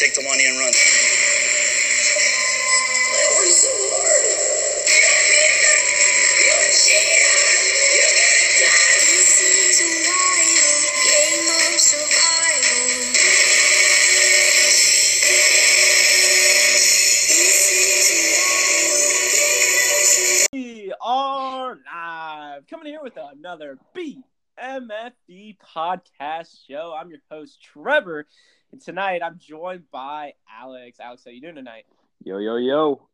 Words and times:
take 0.00 0.14
the 0.14 0.22
money 0.22 0.46
and 0.46 0.58
run. 0.58 0.72
I 0.72 0.72
worked 3.36 3.52
so 3.52 3.68
hard. 3.68 4.24
You 6.40 6.56
cheater! 6.72 7.36
You 7.92 8.08
get 8.16 8.64
done! 8.64 8.96
This 9.12 9.44
is 9.44 9.76
a 9.84 9.92
wild 10.08 10.88
game 11.04 11.52
of 11.52 11.76
survival. 11.76 12.80
This 17.28 17.60
is 17.76 18.08
a 18.08 18.24
wild 18.40 19.04
game 19.36 19.84
of 19.84 20.00
survival. 20.00 20.48
We 20.56 20.96
are 21.04 21.76
live, 21.76 22.64
coming 22.68 22.86
here 22.86 23.02
with 23.02 23.18
another 23.18 23.76
BMFD 23.94 25.58
podcast 25.60 26.56
show. 26.66 26.96
I'm 26.98 27.10
your 27.10 27.20
host 27.30 27.60
Trevor, 27.60 28.24
and 28.72 28.80
tonight 28.80 29.22
I'm 29.22 29.38
joined 29.38 29.90
by 29.90 30.34
Alex. 30.48 31.00
Alex, 31.00 31.22
how 31.24 31.30
you 31.30 31.40
doing 31.40 31.54
tonight? 31.54 31.84
Yo, 32.24 32.38
yo, 32.38 32.56
yo. 32.56 33.08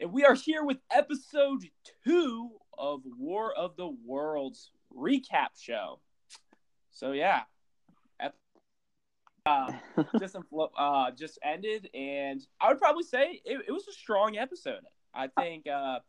And 0.00 0.12
we 0.12 0.24
are 0.24 0.34
here 0.34 0.64
with 0.64 0.78
episode 0.90 1.64
two 2.04 2.50
of 2.76 3.02
War 3.18 3.52
of 3.54 3.76
the 3.76 3.88
Worlds 4.04 4.70
recap 4.96 5.48
show. 5.60 6.00
So 6.90 7.12
yeah, 7.12 7.42
uh, 9.46 9.72
just 10.18 10.36
uh, 10.78 11.10
just 11.12 11.38
ended, 11.42 11.90
and 11.94 12.44
I 12.60 12.68
would 12.68 12.78
probably 12.78 13.04
say 13.04 13.40
it, 13.44 13.62
it 13.68 13.72
was 13.72 13.86
a 13.88 13.92
strong 13.92 14.36
episode. 14.36 14.80
I 15.14 15.28
think 15.28 15.68
uh, 15.68 16.00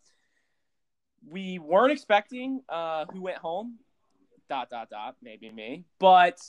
we 1.28 1.60
weren't 1.60 1.92
expecting 1.92 2.62
uh, 2.70 3.06
who 3.12 3.22
went 3.22 3.38
home. 3.38 3.78
Dot 4.48 4.70
dot 4.70 4.90
dot. 4.92 5.16
Maybe 5.24 5.52
me, 5.52 5.86
but 6.00 6.40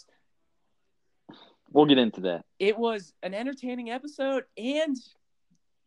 We'll 1.76 1.84
get 1.86 1.98
into 1.98 2.22
that. 2.22 2.44
it 2.58 2.78
was 2.78 3.12
an 3.22 3.34
entertaining 3.34 3.90
episode 3.90 4.44
and 4.56 4.96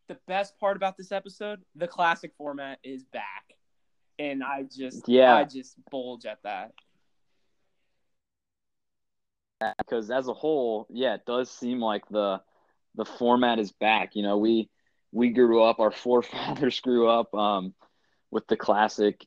the 0.07 0.17
best 0.27 0.57
part 0.59 0.77
about 0.77 0.97
this 0.97 1.11
episode 1.11 1.61
the 1.75 1.87
classic 1.87 2.31
format 2.37 2.77
is 2.83 3.03
back 3.05 3.55
and 4.19 4.43
i 4.43 4.63
just 4.63 5.07
Yeah. 5.07 5.35
i 5.35 5.43
just 5.45 5.75
bulge 5.89 6.25
at 6.27 6.43
that 6.43 6.73
Because 9.77 10.09
as 10.09 10.27
a 10.27 10.33
whole, 10.33 10.87
yeah, 10.89 11.15
it 11.15 11.25
does 11.25 11.51
seem 11.51 11.81
like 11.81 12.07
the 12.09 12.41
the 12.95 13.05
format 13.05 13.59
is 13.59 13.71
back. 13.73 14.15
You 14.15 14.23
know, 14.23 14.37
we 14.37 14.69
we 15.11 15.29
grew 15.31 15.63
up, 15.63 15.79
our 15.79 15.91
forefathers 15.91 16.79
grew 16.87 17.09
up 17.09 17.33
um, 17.35 17.73
with 18.31 18.47
the 18.47 18.55
classic 18.55 19.25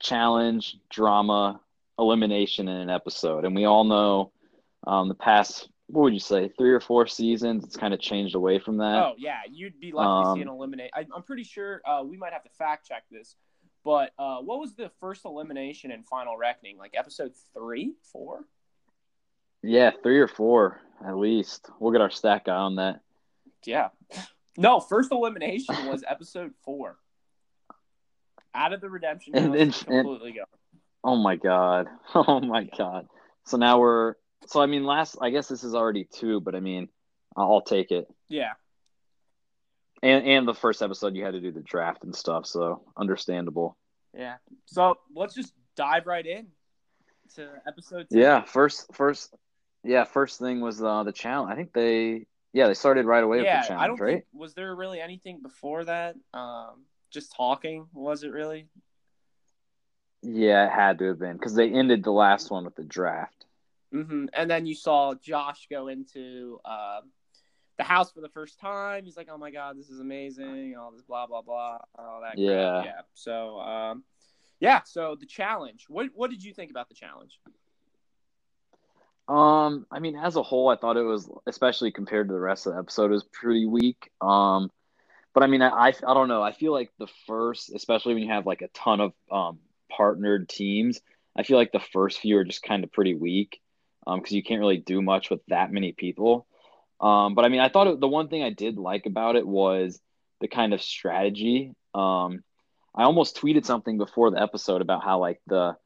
challenge, 0.00 0.76
drama, 0.90 1.60
elimination 1.98 2.68
in 2.68 2.76
an 2.76 2.88
episode, 2.90 3.44
and 3.44 3.54
we 3.54 3.66
all 3.66 3.84
know 3.84 4.32
um, 4.86 5.08
the 5.08 5.14
past. 5.14 5.68
What 5.88 6.04
would 6.04 6.14
you 6.14 6.20
say? 6.20 6.48
Three 6.56 6.72
or 6.72 6.80
four 6.80 7.06
seasons. 7.06 7.62
It's 7.64 7.76
kind 7.76 7.92
of 7.94 8.00
changed 8.00 8.34
away 8.34 8.58
from 8.58 8.78
that. 8.78 9.04
oh 9.04 9.14
yeah 9.18 9.40
you'd 9.50 9.78
be 9.80 9.92
lucky 9.92 10.24
to 10.24 10.34
see 10.34 10.42
an 10.42 10.48
Um, 10.48 10.54
eliminate 10.56 10.90
I, 10.94 11.06
i'm 11.14 11.22
pretty 11.22 11.44
sure 11.44 11.80
uh, 11.86 12.02
we 12.04 12.16
might 12.16 12.32
have 12.32 12.42
to 12.44 12.50
fact 12.50 12.86
check 12.88 13.04
this 13.10 13.36
but 13.84 14.12
uh, 14.18 14.38
what 14.38 14.58
was 14.60 14.74
the 14.74 14.90
first 14.98 15.24
elimination 15.26 15.90
in 15.90 16.02
final 16.04 16.36
reckoning 16.38 16.78
like 16.78 16.94
episode 16.96 17.32
three 17.52 17.92
four 18.12 18.44
Yeah, 19.62 19.90
three 20.02 20.18
or 20.20 20.28
four 20.28 20.80
at 21.06 21.16
least. 21.16 21.68
We'll 21.80 21.92
get 21.92 22.00
our 22.00 22.10
stack 22.10 22.46
guy 22.46 22.54
on 22.56 22.76
that. 22.76 23.00
yeah 23.66 23.88
no 24.56 24.80
first 24.80 25.12
elimination 25.12 25.74
was 25.86 26.02
episode 26.08 26.52
four 26.62 26.96
out 28.54 28.72
of 28.72 28.80
the 28.80 28.88
redemption 28.88 29.36
And- 29.36 29.54
and- 29.54 29.60
and- 29.62 29.74
completely 29.74 30.32
go 30.32 30.44
Oh 31.06 31.16
my 31.16 31.36
god. 31.36 31.88
Oh 32.14 32.40
my 32.40 32.64
god. 32.78 33.06
So 33.44 33.58
now 33.58 33.78
we're 33.80 34.14
so 34.46 34.60
I 34.60 34.66
mean 34.66 34.84
last 34.84 35.16
I 35.20 35.30
guess 35.30 35.48
this 35.48 35.64
is 35.64 35.74
already 35.74 36.04
two, 36.04 36.40
but 36.40 36.54
I 36.54 36.60
mean 36.60 36.88
I'll 37.36 37.52
I'll 37.54 37.62
take 37.62 37.90
it. 37.90 38.06
yeah 38.28 38.52
And 40.02 40.24
and 40.26 40.48
the 40.48 40.54
first 40.54 40.82
episode 40.82 41.14
you 41.16 41.24
had 41.24 41.32
to 41.34 41.40
do 41.40 41.50
the 41.52 41.60
draft 41.62 42.04
and 42.04 42.14
stuff, 42.14 42.46
so 42.46 42.82
understandable. 42.96 43.76
Yeah. 44.16 44.36
So 44.66 44.98
let's 45.14 45.34
just 45.34 45.52
dive 45.76 46.06
right 46.06 46.26
in 46.26 46.48
to 47.36 47.48
episode 47.66 48.08
two. 48.10 48.18
Yeah, 48.18 48.42
first 48.44 48.86
first 48.94 49.34
yeah, 49.82 50.04
first 50.04 50.38
thing 50.38 50.60
was 50.60 50.82
uh 50.82 51.02
the 51.04 51.12
challenge. 51.12 51.52
I 51.52 51.56
think 51.56 51.72
they 51.72 52.26
yeah, 52.52 52.68
they 52.68 52.74
started 52.74 53.06
right 53.06 53.24
away 53.24 53.42
Yeah. 53.42 53.56
with 53.58 53.62
the 53.64 53.68
challenge, 53.68 53.84
I 53.84 53.86
don't 53.88 54.00
right? 54.00 54.12
think 54.14 54.24
was 54.32 54.54
there 54.54 54.74
really 54.76 55.00
anything 55.00 55.40
before 55.42 55.84
that? 55.84 56.16
Um, 56.32 56.84
just 57.10 57.34
talking 57.34 57.86
was 57.92 58.22
it 58.24 58.30
really? 58.30 58.68
Yeah, 60.22 60.66
it 60.66 60.72
had 60.72 60.98
to 61.00 61.06
have 61.08 61.18
been 61.18 61.34
because 61.34 61.54
they 61.54 61.70
ended 61.70 62.02
the 62.02 62.10
last 62.12 62.50
one 62.50 62.64
with 62.64 62.76
the 62.76 62.84
draft. 62.84 63.43
Hmm 63.94 64.26
And 64.32 64.50
then 64.50 64.66
you 64.66 64.74
saw 64.74 65.14
Josh 65.14 65.68
go 65.70 65.86
into 65.86 66.58
uh, 66.64 67.00
the 67.78 67.84
house 67.84 68.10
for 68.10 68.20
the 68.20 68.28
first 68.28 68.58
time. 68.58 69.04
He's 69.04 69.16
like, 69.16 69.28
"Oh 69.30 69.38
my 69.38 69.52
god, 69.52 69.78
this 69.78 69.88
is 69.88 70.00
amazing!" 70.00 70.74
All 70.76 70.90
this 70.90 71.02
blah 71.02 71.26
blah 71.26 71.42
blah, 71.42 71.78
all 71.96 72.20
that. 72.22 72.32
crap. 72.32 72.38
Yeah. 72.38 72.84
Yeah. 72.84 73.00
So, 73.14 73.60
um, 73.60 74.02
yeah. 74.58 74.82
So 74.84 75.16
the 75.18 75.26
challenge. 75.26 75.86
What 75.88 76.08
What 76.14 76.30
did 76.30 76.42
you 76.42 76.52
think 76.52 76.72
about 76.72 76.88
the 76.88 76.94
challenge? 76.94 77.38
Um, 79.28 79.86
I 79.90 80.00
mean, 80.00 80.16
as 80.16 80.36
a 80.36 80.42
whole, 80.42 80.68
I 80.68 80.76
thought 80.76 80.98
it 80.98 81.02
was, 81.02 81.30
especially 81.46 81.90
compared 81.90 82.28
to 82.28 82.34
the 82.34 82.40
rest 82.40 82.66
of 82.66 82.74
the 82.74 82.80
episode, 82.80 83.06
it 83.06 83.14
was 83.14 83.24
pretty 83.24 83.64
weak. 83.64 84.10
Um, 84.20 84.70
but 85.32 85.42
I 85.42 85.46
mean, 85.46 85.62
I, 85.62 85.68
I, 85.68 85.88
I 85.88 86.14
don't 86.14 86.28
know. 86.28 86.42
I 86.42 86.52
feel 86.52 86.72
like 86.72 86.92
the 86.98 87.06
first, 87.26 87.72
especially 87.74 88.14
when 88.14 88.24
you 88.24 88.32
have 88.32 88.44
like 88.44 88.60
a 88.60 88.68
ton 88.68 89.00
of 89.00 89.12
um, 89.30 89.60
partnered 89.90 90.48
teams, 90.48 91.00
I 91.34 91.42
feel 91.42 91.56
like 91.56 91.72
the 91.72 91.80
first 91.80 92.18
few 92.18 92.36
are 92.36 92.44
just 92.44 92.62
kind 92.62 92.84
of 92.84 92.92
pretty 92.92 93.14
weak 93.14 93.62
um, 94.06 94.20
because 94.20 94.32
you 94.32 94.42
can't 94.42 94.60
really 94.60 94.78
do 94.78 95.02
much 95.02 95.30
with 95.30 95.40
that 95.48 95.72
many 95.72 95.92
people. 95.92 96.46
Um, 97.00 97.34
but 97.34 97.44
I 97.44 97.48
mean, 97.48 97.60
I 97.60 97.68
thought 97.68 97.86
it, 97.86 98.00
the 98.00 98.08
one 98.08 98.28
thing 98.28 98.42
I 98.42 98.50
did 98.50 98.78
like 98.78 99.06
about 99.06 99.36
it 99.36 99.46
was 99.46 100.00
the 100.40 100.48
kind 100.48 100.72
of 100.72 100.82
strategy. 100.82 101.72
Um, 101.94 102.42
I 102.94 103.04
almost 103.04 103.36
tweeted 103.36 103.64
something 103.64 103.98
before 103.98 104.30
the 104.30 104.40
episode 104.40 104.80
about 104.80 105.02
how 105.02 105.18
like 105.18 105.40
the 105.46 105.76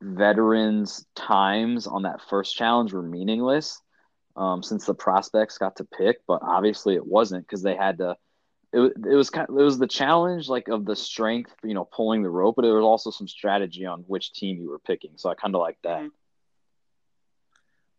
veterans' 0.00 1.06
times 1.14 1.86
on 1.86 2.02
that 2.02 2.20
first 2.28 2.56
challenge 2.56 2.92
were 2.92 3.02
meaningless 3.02 3.80
um, 4.36 4.62
since 4.62 4.86
the 4.86 4.94
prospects 4.94 5.58
got 5.58 5.76
to 5.76 5.84
pick, 5.84 6.18
but 6.26 6.40
obviously 6.42 6.94
it 6.94 7.06
wasn't 7.06 7.46
because 7.46 7.62
they 7.62 7.76
had 7.76 7.98
to. 7.98 8.16
It, 8.72 8.92
it 9.08 9.14
was 9.14 9.30
kind. 9.30 9.48
It 9.48 9.52
was 9.52 9.78
the 9.78 9.86
challenge 9.86 10.48
like 10.48 10.66
of 10.68 10.84
the 10.84 10.96
strength, 10.96 11.54
you 11.62 11.74
know, 11.74 11.84
pulling 11.84 12.22
the 12.22 12.30
rope, 12.30 12.56
but 12.56 12.62
there 12.62 12.74
was 12.74 12.82
also 12.82 13.10
some 13.10 13.28
strategy 13.28 13.86
on 13.86 14.00
which 14.08 14.32
team 14.32 14.58
you 14.60 14.70
were 14.70 14.80
picking. 14.80 15.12
So 15.16 15.30
I 15.30 15.34
kind 15.34 15.54
of 15.54 15.60
like 15.60 15.78
that. 15.84 16.02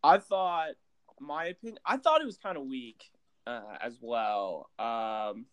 I 0.06 0.20
thought, 0.20 0.70
my 1.20 1.46
opinion, 1.46 1.80
I 1.86 1.98
thought 1.98 2.22
it 2.22 2.26
was 2.26 2.38
kind 2.38 2.58
of 2.58 2.66
weak 2.66 3.04
uh, 3.48 3.78
as 3.82 3.98
well. 4.00 4.70
Um, 4.78 5.46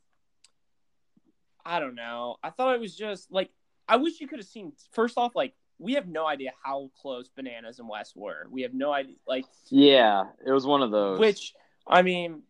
I 1.64 1.80
don't 1.80 1.94
know. 1.94 2.36
I 2.42 2.50
thought 2.50 2.74
it 2.74 2.80
was 2.80 2.94
just 2.94 3.32
like 3.32 3.50
I 3.88 3.96
wish 3.96 4.20
you 4.20 4.28
could 4.28 4.38
have 4.38 4.48
seen. 4.48 4.72
First 4.92 5.16
off, 5.16 5.34
like 5.34 5.54
we 5.78 5.94
have 5.94 6.06
no 6.06 6.26
idea 6.26 6.52
how 6.62 6.90
close 7.00 7.28
Bananas 7.28 7.78
and 7.78 7.88
West 7.88 8.16
were. 8.16 8.46
We 8.50 8.62
have 8.62 8.74
no 8.74 8.92
idea. 8.92 9.16
Like 9.26 9.44
Yeah, 9.70 10.24
it 10.46 10.52
was 10.52 10.66
one 10.66 10.82
of 10.82 10.90
those. 10.90 11.18
which 11.18 11.54
I 11.86 12.02
mean, 12.02 12.42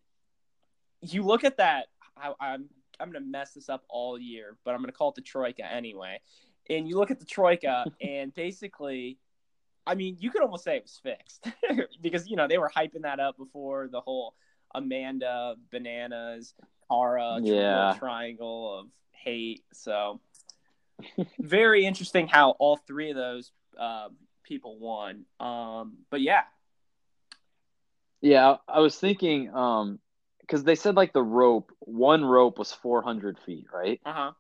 you 1.01 1.23
look 1.23 1.45
at 1.45 1.59
that. 1.59 1.87
I, 2.17 2.33
I'm 2.41 2.69
I'm 2.99 3.13
gonna 3.13 3.25
mess 3.25 3.53
this 3.53 3.69
up 3.69 3.85
all 3.89 4.19
year, 4.19 4.57
but 4.65 4.75
I'm 4.75 4.81
gonna 4.81 4.93
call 4.93 5.11
it 5.11 5.15
the 5.17 5.23
troika 5.23 5.65
anyway. 5.71 6.21
And 6.71 6.89
you 6.89 6.97
look 6.97 7.11
at 7.11 7.19
the 7.19 7.27
troika, 7.27 7.87
and 8.01 8.33
basically, 8.35 9.19
I 9.87 9.95
mean, 9.95 10.17
you 10.21 10.31
could 10.31 10.43
almost 10.43 10.65
say 10.65 10.77
it 10.77 10.83
was 10.85 11.01
fixed 11.03 11.47
because 12.01 12.29
you 12.29 12.37
know 12.37 12.47
they 12.49 12.59
were 12.59 12.71
hyping 12.75 13.03
that 13.03 13.21
up 13.21 13.37
before 13.37 13.89
the 13.89 14.01
whole 14.01 14.35
Amanda 14.75 15.57
bananas 15.71 16.55
Tara 16.89 17.43
Yeah. 17.43 17.99
triangle 17.99 18.79
of 18.81 18.87
hate. 19.13 19.65
So 19.73 20.21
very 21.41 21.85
interesting 21.85 22.27
how 22.29 22.51
all 22.53 22.77
three 22.77 23.11
of 23.11 23.17
those 23.17 23.53
uh, 23.79 24.09
people 24.45 24.79
won. 24.79 25.25
Um, 25.41 25.99
but 26.11 26.21
yeah, 26.21 26.43
Yeah, 28.21 28.57
I 28.69 28.81
was 28.81 28.99
thinking, 28.99 29.53
um, 29.55 29.99
because 30.41 30.65
they 30.65 30.75
said 30.75 30.97
like 30.97 31.13
the 31.13 31.23
rope, 31.23 31.73
one 31.81 32.25
rope 32.25 32.59
was 32.59 32.73
400 32.73 33.39
feet, 33.39 33.67
right? 33.73 34.01
uh 34.05 34.13
huh. 34.13 34.33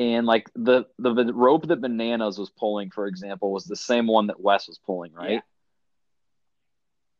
And 0.00 0.26
like 0.26 0.50
the, 0.54 0.86
the 0.98 1.12
the 1.12 1.34
rope 1.34 1.68
that 1.68 1.82
Bananas 1.82 2.38
was 2.38 2.48
pulling, 2.48 2.90
for 2.90 3.06
example, 3.06 3.52
was 3.52 3.66
the 3.66 3.76
same 3.76 4.06
one 4.06 4.28
that 4.28 4.40
Wes 4.40 4.66
was 4.66 4.78
pulling, 4.86 5.12
right? 5.12 5.42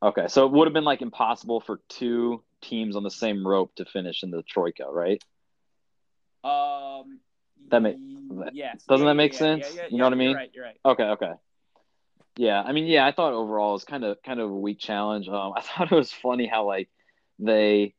yeah. 0.02 0.08
Okay, 0.08 0.28
so 0.28 0.46
it 0.46 0.52
would 0.52 0.66
have 0.66 0.72
been 0.72 0.84
like 0.84 1.02
impossible 1.02 1.60
for 1.60 1.82
two 1.90 2.42
teams 2.62 2.96
on 2.96 3.02
the 3.02 3.10
same 3.10 3.46
rope 3.46 3.74
to 3.74 3.84
finish 3.84 4.22
in 4.22 4.30
the 4.30 4.42
troika, 4.42 4.84
right? 4.90 5.22
Um, 6.42 7.20
That 7.68 7.82
make- 7.82 7.98
y- 7.98 8.50
yes. 8.54 8.82
doesn't 8.86 9.04
Yeah, 9.04 9.10
that 9.10 9.14
make 9.14 9.32
yeah, 9.34 9.38
sense? 9.38 9.78
You 9.90 9.98
know 9.98 10.04
what 10.04 10.14
I 10.14 10.16
mean? 10.16 10.30
You're 10.30 10.38
right. 10.38 10.50
You're 10.54 10.64
right. 10.64 10.80
Okay, 10.82 11.02
okay. 11.04 11.32
Yeah, 12.38 12.62
I 12.62 12.72
mean, 12.72 12.86
yeah, 12.86 13.04
I 13.04 13.12
thought 13.12 13.34
overall 13.34 13.70
it 13.70 13.72
was 13.74 13.84
kind 13.84 14.04
of 14.04 14.22
kind 14.22 14.40
of 14.40 14.48
a 14.48 14.56
weak 14.56 14.78
challenge. 14.78 15.28
Um, 15.28 15.52
I 15.56 15.60
thought 15.60 15.92
it 15.92 15.94
was 15.94 16.10
funny 16.14 16.46
how 16.46 16.66
like 16.66 16.88
they 17.38 17.92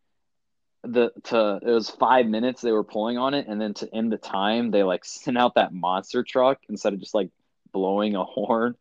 the 0.84 1.12
to 1.26 1.60
it 1.62 1.72
was 1.72 1.90
five 1.90 2.26
minutes 2.26 2.62
they 2.62 2.72
were 2.72 2.84
pulling 2.84 3.18
on 3.18 3.34
it, 3.34 3.48
and 3.48 3.62
then 3.62 3.74
to 3.76 3.94
end 3.94 4.12
the 4.12 4.18
time 4.18 4.72
they 4.72 4.84
like 4.84 5.06
sent 5.06 5.38
out 5.38 5.56
that 5.56 5.74
monster 5.74 6.24
truck 6.24 6.60
instead 6.70 6.94
of 6.94 7.00
just 7.00 7.14
like 7.14 7.30
blowing 7.72 8.16
a 8.16 8.24
horn. 8.26 8.76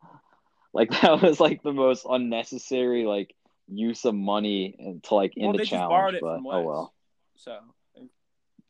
Like 0.72 0.90
that 1.02 1.20
was 1.22 1.40
like 1.40 1.62
the 1.62 1.72
most 1.72 2.06
unnecessary 2.08 3.04
like 3.04 3.34
use 3.68 4.04
of 4.04 4.14
money 4.14 5.00
to 5.04 5.14
like 5.14 5.36
in 5.36 5.48
well, 5.48 5.56
the 5.56 5.66
challenge, 5.66 6.18
but 6.20 6.40
oh 6.44 6.62
well. 6.62 6.94
So, 7.36 7.58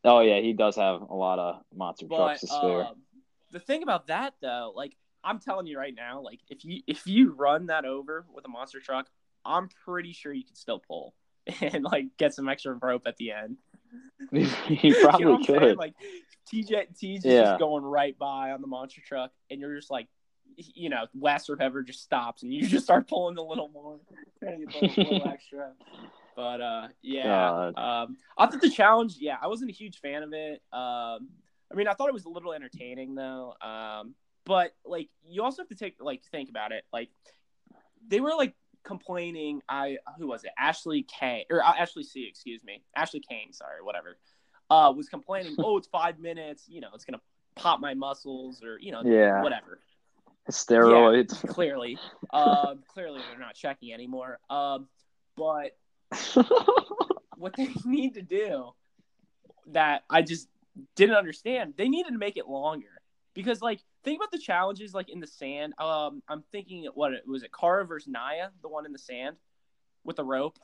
Oh 0.05 0.21
yeah, 0.21 0.41
he 0.41 0.53
does 0.53 0.77
have 0.77 1.03
a 1.03 1.15
lot 1.15 1.39
of 1.39 1.63
monster 1.75 2.07
but 2.07 2.17
trucks 2.17 2.41
to 2.41 2.47
spare. 2.47 2.85
um, 2.87 3.03
the 3.51 3.61
thing 3.61 3.83
about 3.83 4.07
that 4.07 4.35
though, 4.41 4.73
like 4.75 4.97
I'm 5.23 5.39
telling 5.39 5.67
you 5.67 5.79
right 5.79 5.95
now, 5.95 6.21
like 6.21 6.41
if 6.49 6.65
you 6.65 6.81
if 6.87 7.07
you 7.07 7.33
run 7.33 7.67
that 7.67 7.85
over 7.85 8.25
with 8.35 8.45
a 8.45 8.49
monster 8.49 8.81
truck, 8.81 9.09
I'm 9.45 9.69
pretty 9.85 10.13
sure 10.13 10.33
you 10.33 10.45
can 10.45 10.55
still 10.55 10.79
pull 10.79 11.15
and 11.61 11.85
like 11.85 12.07
get 12.19 12.35
some 12.35 12.49
extra 12.49 12.75
rope 12.75 13.03
at 13.07 13.17
the 13.17 13.33
end. 13.33 13.57
he 14.33 14.89
You 14.89 14.95
probably 15.01 15.25
know 15.25 15.31
what 15.33 15.39
I'm 15.39 15.45
saying? 15.45 15.61
could. 15.61 15.79
Like 15.79 15.95
TJ 16.53 16.97
T's 16.99 17.25
Yeah. 17.25 17.43
just 17.43 17.59
going 17.59 17.85
right 17.85 18.17
by 18.19 18.53
on 18.53 18.61
the 18.61 18.67
monster 18.67 19.01
truck, 19.01 19.33
and 19.51 19.61
you're 19.61 19.75
just 19.77 19.91
like, 19.91 20.09
you 20.57 20.91
know, 20.91 21.07
Wes 21.15 21.49
or 21.49 21.57
whoever 21.57 21.83
just 21.83 22.03
stops, 22.03 22.43
and 22.43 22.53
you 22.53 22.63
just 22.67 22.85
start 22.85 23.09
pulling 23.09 23.39
a 23.39 23.43
little 23.43 23.69
more, 23.69 23.99
trying 24.43 24.61
to 24.61 24.67
get 24.67 24.75
a 24.75 24.87
little, 24.87 25.13
little 25.13 25.29
extra. 25.29 25.73
But 26.37 26.61
uh, 26.61 26.89
yeah, 27.03 27.71
um, 27.77 28.17
I 28.39 28.47
thought 28.47 28.61
the 28.61 28.71
challenge. 28.71 29.17
Yeah, 29.19 29.37
I 29.41 29.49
wasn't 29.49 29.71
a 29.71 29.75
huge 29.75 29.99
fan 30.01 30.23
of 30.23 30.33
it. 30.33 30.63
Um, 30.73 31.29
I 31.71 31.77
mean, 31.77 31.87
I 31.89 31.95
thought 31.95 32.09
it 32.09 32.15
was 32.15 32.25
a 32.25 32.31
little 32.31 32.53
entertaining 32.53 33.15
though. 33.15 33.55
Um, 33.61 34.15
but 34.47 34.73
like, 34.85 35.09
you 35.25 35.43
also 35.43 35.63
have 35.63 35.69
to 35.69 35.75
take 35.75 35.97
like 36.01 36.23
think 36.31 36.49
about 36.49 36.73
it. 36.73 36.85
Like, 36.93 37.11
they 38.09 38.21
were 38.21 38.33
like 38.37 38.55
complaining. 38.85 39.63
I 39.69 39.99
who 40.19 40.27
was 40.27 40.45
it? 40.45 40.51
Ashley 40.59 41.03
K 41.03 41.47
or 41.51 41.63
uh, 41.65 41.73
Ashley 41.79 42.03
C. 42.03 42.27
Excuse 42.29 42.63
me, 42.65 42.83
Ashley 42.97 43.21
Cain. 43.21 43.53
Sorry, 43.53 43.83
whatever. 43.83 44.17
Uh, 44.69 44.93
was 44.97 45.09
complaining. 45.09 45.57
oh, 45.59 45.77
it's 45.77 45.89
five 45.89 46.19
minutes. 46.19 46.65
You 46.69 46.81
know, 46.81 46.89
it's 46.95 47.05
gonna 47.05 47.21
pop 47.57 47.81
my 47.81 47.95
muscles 47.95 48.63
or 48.63 48.79
you 48.81 48.93
know, 48.93 49.03
Yeah. 49.05 49.43
whatever. 49.43 49.81
Steroids. 50.51 51.47
Clearly, 51.49 51.99
um, 52.33 52.83
clearly 52.89 53.21
they're 53.31 53.39
not 53.39 53.55
checking 53.55 53.93
anymore. 53.93 54.39
Um, 54.49 54.89
but 55.37 55.77
what 57.37 57.55
they 57.57 57.69
need 57.85 58.15
to 58.15 58.23
do 58.23 58.73
that 59.69 60.03
I 60.11 60.23
just 60.23 60.49
didn't 60.97 61.17
understand. 61.17 61.75
They 61.77 61.89
needed 61.89 62.13
to 62.13 62.19
make 62.19 62.37
it 62.37 62.49
longer 62.49 63.00
because, 63.35 63.63
like, 63.63 63.81
think 64.05 64.19
about 64.19 64.31
the 64.31 64.39
challenges 64.39 64.95
like 64.95 65.09
in 65.11 65.21
the 65.21 65.27
sand. 65.27 65.75
Um, 65.79 66.23
I'm 66.29 66.43
thinking, 66.53 66.87
what 66.95 67.13
was 67.27 67.43
it, 67.43 67.51
Kara 67.59 67.85
versus 67.85 68.09
Naya, 68.09 68.49
the 68.63 68.69
one 68.69 68.87
in 68.87 68.93
the 68.93 68.99
sand 68.99 69.37
with 70.05 70.17
the 70.17 70.25
rope? 70.25 70.59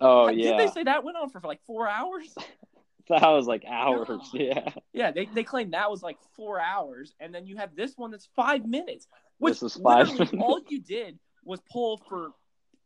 oh 0.00 0.28
Did 0.28 0.38
yeah, 0.38 0.56
they 0.56 0.66
say 0.68 0.84
that 0.84 1.04
went 1.04 1.16
on 1.16 1.30
for 1.30 1.40
like 1.40 1.60
four 1.66 1.88
hours? 1.88 2.34
that 3.08 3.26
was 3.28 3.46
like 3.46 3.64
hours. 3.68 4.06
God. 4.08 4.20
Yeah, 4.34 4.70
Yeah, 4.92 5.10
they 5.10 5.26
they 5.26 5.44
claim 5.44 5.70
that 5.72 5.90
was 5.90 6.02
like 6.02 6.18
four 6.36 6.60
hours, 6.60 7.14
and 7.20 7.34
then 7.34 7.46
you 7.46 7.56
have 7.56 7.74
this 7.74 7.94
one 7.96 8.10
that's 8.10 8.28
five 8.36 8.66
minutes. 8.66 9.06
Which 9.38 9.54
This 9.54 9.62
was 9.62 9.74
five 9.76 10.12
minutes. 10.12 10.32
all 10.40 10.60
you 10.68 10.80
did 10.80 11.18
was 11.44 11.60
pull 11.70 11.98
for. 12.08 12.30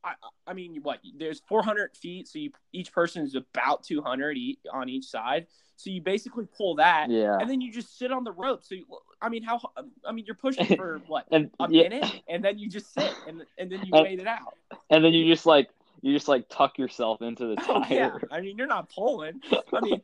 I, 0.04 0.14
I 0.48 0.52
mean, 0.52 0.80
what? 0.82 0.98
There's 1.16 1.40
400 1.48 1.96
feet, 1.96 2.26
so 2.26 2.38
you 2.40 2.50
each 2.72 2.92
person 2.92 3.22
is 3.22 3.36
about 3.36 3.84
200 3.84 4.36
e- 4.36 4.58
on 4.72 4.88
each 4.88 5.04
side. 5.04 5.46
So 5.82 5.90
you 5.90 6.00
basically 6.00 6.46
pull 6.56 6.76
that, 6.76 7.10
yeah. 7.10 7.36
and 7.40 7.50
then 7.50 7.60
you 7.60 7.72
just 7.72 7.98
sit 7.98 8.12
on 8.12 8.22
the 8.24 8.32
rope. 8.32 8.62
So 8.62 8.74
you, 8.76 8.84
I 9.20 9.28
mean, 9.28 9.42
how? 9.42 9.60
I 10.06 10.12
mean, 10.12 10.24
you're 10.26 10.36
pushing 10.36 10.64
for 10.76 11.00
what? 11.08 11.26
And 11.32 11.50
A 11.58 11.66
yeah, 11.70 11.88
minute, 11.88 12.22
and 12.28 12.44
then 12.44 12.58
you 12.58 12.68
just 12.68 12.94
sit, 12.94 13.12
and 13.26 13.42
and 13.58 13.70
then 13.70 13.80
you 13.84 13.90
And- 13.92 14.04
wait 14.04 14.20
it 14.20 14.26
out. 14.26 14.54
and 14.90 15.04
then 15.04 15.12
you 15.12 15.26
just 15.32 15.46
like 15.46 15.70
you 16.02 16.12
just 16.12 16.28
like 16.28 16.48
tuck 16.48 16.78
yourself 16.78 17.22
into 17.22 17.46
the 17.54 17.56
Oh, 17.68 17.82
tire. 17.82 17.86
yeah, 17.90 18.18
I 18.30 18.40
mean, 18.40 18.56
you're 18.58 18.66
not 18.66 18.88
pulling. 18.90 19.40
I 19.72 19.80
mean, 19.80 20.00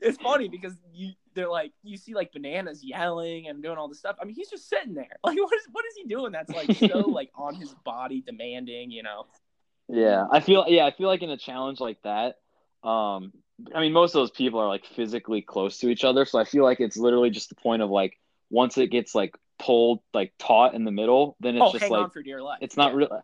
it's 0.00 0.18
funny 0.18 0.48
because 0.48 0.74
you 0.92 1.12
they're 1.34 1.48
like 1.48 1.72
you 1.82 1.96
see 1.96 2.14
like 2.14 2.32
bananas 2.32 2.82
yelling 2.84 3.48
and 3.48 3.62
doing 3.62 3.76
all 3.78 3.88
this 3.88 3.98
stuff. 3.98 4.16
I 4.20 4.24
mean, 4.24 4.34
he's 4.34 4.48
just 4.50 4.68
sitting 4.68 4.94
there. 4.94 5.06
Like, 5.24 5.36
what 5.38 5.52
is 5.54 5.62
what 5.72 5.84
is 5.86 5.94
he 5.96 6.04
doing? 6.04 6.32
That's 6.32 6.50
like 6.52 6.72
so 6.76 6.98
like 7.00 7.30
on 7.34 7.54
his 7.54 7.74
body, 7.84 8.22
demanding. 8.26 8.90
You 8.90 9.02
know? 9.02 9.26
Yeah, 9.88 10.26
I 10.30 10.40
feel 10.40 10.64
yeah, 10.68 10.84
I 10.86 10.90
feel 10.90 11.08
like 11.08 11.22
in 11.22 11.30
a 11.30 11.36
challenge 11.38 11.80
like 11.80 11.98
that, 12.02 12.36
um, 12.86 13.32
I 13.74 13.80
mean 13.80 13.92
most 13.92 14.14
of 14.14 14.20
those 14.20 14.30
people 14.30 14.60
are 14.60 14.68
like 14.68 14.84
physically 14.86 15.42
close 15.42 15.78
to 15.78 15.88
each 15.88 16.04
other, 16.04 16.24
so 16.24 16.38
I 16.38 16.44
feel 16.44 16.64
like 16.64 16.80
it's 16.80 16.96
literally 16.96 17.30
just 17.30 17.48
the 17.48 17.54
point 17.56 17.82
of 17.82 17.90
like 17.90 18.18
once 18.50 18.78
it 18.78 18.88
gets 18.88 19.14
like 19.14 19.36
pulled 19.58 20.00
like 20.14 20.32
taut 20.38 20.74
in 20.74 20.84
the 20.84 20.92
middle, 20.92 21.36
then 21.40 21.56
it's 21.56 21.64
oh, 21.66 21.72
just 21.72 21.90
like 21.90 22.04
on 22.04 22.10
for 22.10 22.22
dear 22.22 22.42
life. 22.42 22.58
it's 22.62 22.76
not 22.76 22.92
Yeah. 22.92 22.96
real. 22.96 23.22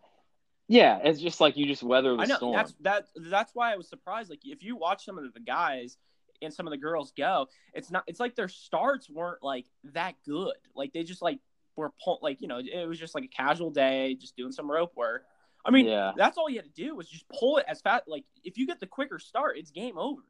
Yeah, 0.67 0.99
it's 1.03 1.21
just 1.21 1.39
like 1.39 1.57
you 1.57 1.67
just 1.67 1.83
weather 1.83 2.15
the 2.15 2.23
I 2.23 2.25
know 2.25 2.35
storm. 2.37 2.53
that's 2.55 2.73
that. 2.81 3.05
That's 3.15 3.53
why 3.53 3.71
I 3.71 3.75
was 3.77 3.87
surprised. 3.87 4.29
Like, 4.29 4.41
if 4.43 4.63
you 4.63 4.75
watch 4.75 5.05
some 5.05 5.17
of 5.17 5.31
the 5.33 5.39
guys 5.39 5.97
and 6.41 6.51
some 6.53 6.65
of 6.67 6.71
the 6.71 6.77
girls 6.77 7.13
go, 7.15 7.47
it's 7.73 7.91
not. 7.91 8.03
It's 8.07 8.19
like 8.19 8.35
their 8.35 8.47
starts 8.47 9.09
weren't 9.09 9.43
like 9.43 9.65
that 9.93 10.15
good. 10.25 10.55
Like 10.75 10.91
they 10.91 11.03
just 11.03 11.21
like 11.21 11.39
were 11.75 11.91
pull, 12.03 12.19
like 12.21 12.41
you 12.41 12.47
know 12.47 12.57
it 12.59 12.87
was 12.87 12.99
just 12.99 13.13
like 13.13 13.23
a 13.25 13.27
casual 13.27 13.69
day, 13.69 14.15
just 14.15 14.35
doing 14.35 14.51
some 14.51 14.69
rope 14.69 14.93
work. 14.95 15.25
I 15.65 15.71
mean, 15.71 15.87
Yeah. 15.87 16.11
that's 16.15 16.37
all 16.37 16.49
you 16.49 16.57
had 16.57 16.65
to 16.65 16.81
do 16.81 16.95
was 16.95 17.09
just 17.09 17.27
pull 17.29 17.57
it 17.57 17.65
as 17.67 17.81
fast. 17.81 18.03
Like 18.07 18.23
if 18.43 18.57
you 18.57 18.67
get 18.67 18.79
the 18.79 18.85
quicker 18.87 19.17
start, 19.19 19.57
it's 19.57 19.71
game 19.71 19.97
over. 19.97 20.21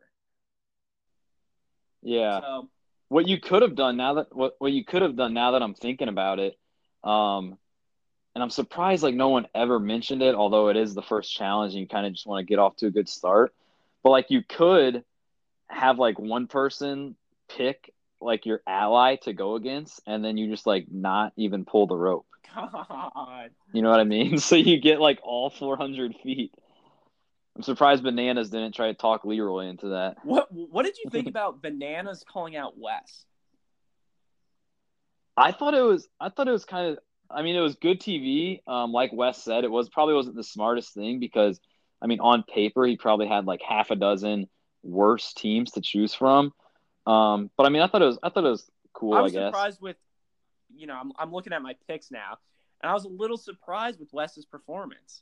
Yeah. 2.01 2.39
So 2.41 2.69
What 3.09 3.27
you 3.27 3.39
could 3.39 3.61
have 3.61 3.75
done 3.75 3.97
now 3.97 4.15
that 4.15 4.35
what 4.35 4.55
what 4.59 4.71
you 4.71 4.83
could 4.85 5.01
have 5.01 5.15
done 5.15 5.33
now 5.33 5.51
that 5.51 5.61
I'm 5.61 5.73
thinking 5.73 6.07
about 6.07 6.39
it, 6.39 6.57
um, 7.03 7.57
and 8.33 8.43
I'm 8.43 8.49
surprised 8.49 9.03
like 9.03 9.15
no 9.15 9.29
one 9.29 9.47
ever 9.55 9.79
mentioned 9.79 10.21
it, 10.21 10.35
although 10.35 10.69
it 10.69 10.77
is 10.77 10.93
the 10.93 11.01
first 11.01 11.33
challenge 11.33 11.73
and 11.73 11.81
you 11.81 11.87
kind 11.87 12.05
of 12.05 12.13
just 12.13 12.27
want 12.27 12.45
to 12.45 12.49
get 12.49 12.59
off 12.59 12.75
to 12.77 12.87
a 12.87 12.91
good 12.91 13.09
start. 13.09 13.53
But 14.03 14.11
like 14.11 14.29
you 14.29 14.43
could 14.47 15.03
have 15.67 15.97
like 15.99 16.19
one 16.19 16.47
person 16.47 17.15
pick 17.49 17.93
like 18.21 18.45
your 18.45 18.61
ally 18.67 19.17
to 19.23 19.33
go 19.33 19.55
against, 19.55 20.01
and 20.07 20.23
then 20.23 20.37
you 20.37 20.49
just 20.49 20.65
like 20.65 20.87
not 20.91 21.33
even 21.37 21.65
pull 21.65 21.87
the 21.87 21.95
rope. 21.97 22.25
God, 22.55 23.49
You 23.73 23.81
know 23.81 23.89
what 23.89 23.99
I 23.99 24.05
mean? 24.05 24.37
So 24.39 24.55
you 24.55 24.79
get 24.79 25.01
like 25.01 25.19
all 25.23 25.49
400 25.49 26.15
feet. 26.23 26.53
I'm 27.55 27.61
surprised 27.63 28.03
Bananas 28.03 28.49
didn't 28.49 28.75
try 28.75 28.87
to 28.87 28.93
talk 28.93 29.23
Leroy 29.25 29.67
into 29.67 29.89
that. 29.89 30.17
what 30.23 30.47
what 30.51 30.83
did 30.83 30.97
you 31.03 31.09
think 31.09 31.27
about 31.35 31.61
bananas 31.61 32.23
calling 32.31 32.55
out 32.55 32.77
Wes? 32.77 33.25
I 35.37 35.51
thought 35.51 35.73
it 35.73 35.81
was 35.81 36.07
I 36.19 36.29
thought 36.29 36.47
it 36.47 36.51
was 36.51 36.65
kind 36.65 36.91
of 36.91 36.99
I 37.29 37.41
mean 37.41 37.55
it 37.55 37.61
was 37.61 37.75
good 37.75 37.99
TV. 37.99 38.59
Um, 38.67 38.91
like 38.91 39.11
Wes 39.13 39.43
said, 39.43 39.63
it 39.63 39.71
was 39.71 39.89
probably 39.89 40.13
wasn't 40.15 40.35
the 40.35 40.43
smartest 40.43 40.93
thing 40.93 41.19
because 41.19 41.59
I 42.01 42.07
mean 42.07 42.19
on 42.19 42.43
paper 42.43 42.85
he 42.85 42.97
probably 42.97 43.27
had 43.27 43.45
like 43.45 43.61
half 43.61 43.91
a 43.91 43.95
dozen 43.95 44.47
worse 44.83 45.33
teams 45.33 45.71
to 45.71 45.81
choose 45.81 46.13
from. 46.13 46.53
Um, 47.05 47.51
but 47.57 47.65
I 47.65 47.69
mean 47.69 47.81
I 47.81 47.87
thought 47.87 48.01
it 48.01 48.05
was 48.05 48.19
I 48.23 48.29
thought 48.29 48.45
it 48.45 48.49
was 48.49 48.69
cool. 48.93 49.13
I 49.13 49.19
I, 49.19 49.21
was 49.21 49.33
guess. 49.33 49.47
surprised 49.47 49.81
with, 49.81 49.97
you 50.75 50.87
know, 50.87 50.95
I'm 50.95 51.11
I'm 51.17 51.31
looking 51.31 51.53
at 51.53 51.61
my 51.61 51.75
picks 51.87 52.11
now, 52.11 52.37
and 52.81 52.89
I 52.89 52.93
was 52.93 53.05
a 53.05 53.09
little 53.09 53.37
surprised 53.37 53.99
with 53.99 54.11
Wes's 54.11 54.45
performance. 54.45 55.21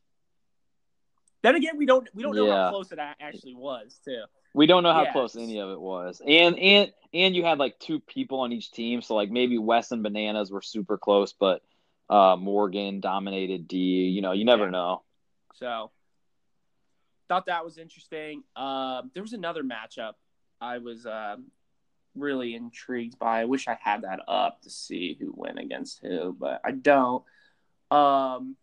Then 1.41 1.55
again, 1.55 1.77
we 1.77 1.85
don't 1.85 2.07
we 2.13 2.23
don't 2.23 2.35
know 2.35 2.45
Yeah. 2.45 2.65
how 2.65 2.69
close 2.69 2.91
it 2.91 2.99
actually 3.19 3.55
was 3.55 3.99
too. 4.05 4.23
We 4.53 4.67
don't 4.67 4.83
know 4.83 4.93
how 4.93 5.11
close 5.11 5.35
any 5.35 5.59
of 5.59 5.69
it 5.69 5.79
was, 5.79 6.21
and 6.25 6.57
and 6.57 6.93
and 7.13 7.35
you 7.35 7.43
had 7.43 7.59
like 7.59 7.79
two 7.79 7.99
people 7.99 8.39
on 8.39 8.53
each 8.53 8.71
team, 8.71 9.01
so 9.01 9.15
like 9.15 9.29
maybe 9.29 9.57
Wes 9.57 9.91
and 9.91 10.03
Bananas 10.03 10.51
were 10.51 10.61
super 10.61 10.97
close, 10.97 11.33
but 11.33 11.61
uh, 12.09 12.35
Morgan 12.39 12.99
dominated 12.99 13.67
D. 13.67 13.77
You 13.77 14.21
know, 14.21 14.31
you 14.31 14.45
never 14.45 14.65
Yeah. 14.65 14.71
know. 14.71 15.03
So 15.55 15.91
thought 17.27 17.47
that 17.47 17.65
was 17.65 17.77
interesting. 17.77 18.43
Um, 18.55 19.11
there 19.13 19.23
was 19.23 19.33
another 19.33 19.63
matchup 19.63 20.13
I 20.61 20.77
was 20.77 21.05
um, 21.05 21.45
really 22.15 22.55
intrigued 22.55 23.17
by. 23.19 23.41
I 23.41 23.45
wish 23.45 23.67
I 23.67 23.77
had 23.81 24.03
that 24.03 24.21
up 24.27 24.61
to 24.61 24.69
see 24.69 25.17
who 25.19 25.33
went 25.35 25.59
against 25.59 25.99
who, 26.01 26.35
but 26.37 26.61
I 26.63 26.71
don't. 26.71 27.23
Um, 27.91 28.55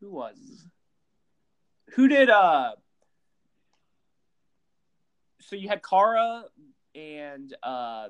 who 0.00 0.10
was? 0.10 0.36
Who 1.94 2.08
did? 2.08 2.30
Uh, 2.30 2.72
so 5.40 5.56
you 5.56 5.68
had 5.68 5.82
Kara 5.82 6.44
and 6.94 7.54
uh, 7.62 8.08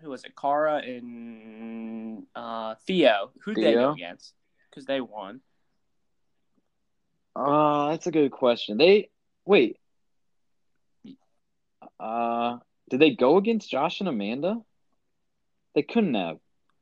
who 0.00 0.10
was 0.10 0.24
it? 0.24 0.32
Kara 0.40 0.78
and 0.78 2.26
uh, 2.34 2.74
Theo. 2.86 3.30
Who 3.44 3.54
did 3.54 3.64
they 3.64 3.74
go 3.74 3.92
against? 3.92 4.32
Because 4.70 4.86
they 4.86 5.00
won. 5.00 5.40
Uh, 7.36 7.90
that's 7.90 8.06
a 8.06 8.10
good 8.10 8.30
question. 8.30 8.78
They 8.78 9.10
wait. 9.44 9.76
Uh, 11.98 12.58
did 12.90 13.00
they 13.00 13.10
go 13.10 13.38
against 13.38 13.70
Josh 13.70 14.00
and 14.00 14.08
Amanda? 14.08 14.60
They 15.74 15.82
couldn't 15.82 16.14
have. 16.14 16.38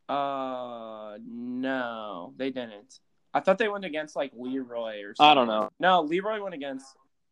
Uh, 0.08 1.18
no, 1.24 2.32
they 2.36 2.50
didn't. 2.50 2.98
I 3.34 3.40
thought 3.40 3.58
they 3.58 3.68
went 3.68 3.84
against 3.84 4.16
like 4.16 4.32
Leroy 4.34 5.02
or 5.02 5.14
something. 5.14 5.30
I 5.30 5.34
don't 5.34 5.46
know. 5.46 5.68
No, 5.78 6.00
Leroy 6.02 6.42
went 6.42 6.54
against 6.54 6.86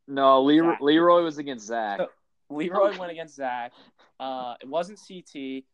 No, 0.06 0.42
Leroy, 0.42 0.72
Zach. 0.72 0.80
Leroy 0.82 1.22
was 1.22 1.38
against 1.38 1.66
Zach. 1.66 1.98
So- 1.98 2.08
Leroy 2.48 2.96
went 2.96 3.10
against 3.10 3.34
Zach. 3.34 3.72
Uh, 4.20 4.54
it 4.60 4.68
wasn't 4.68 5.00
CT. 5.00 5.34
It 5.34 5.64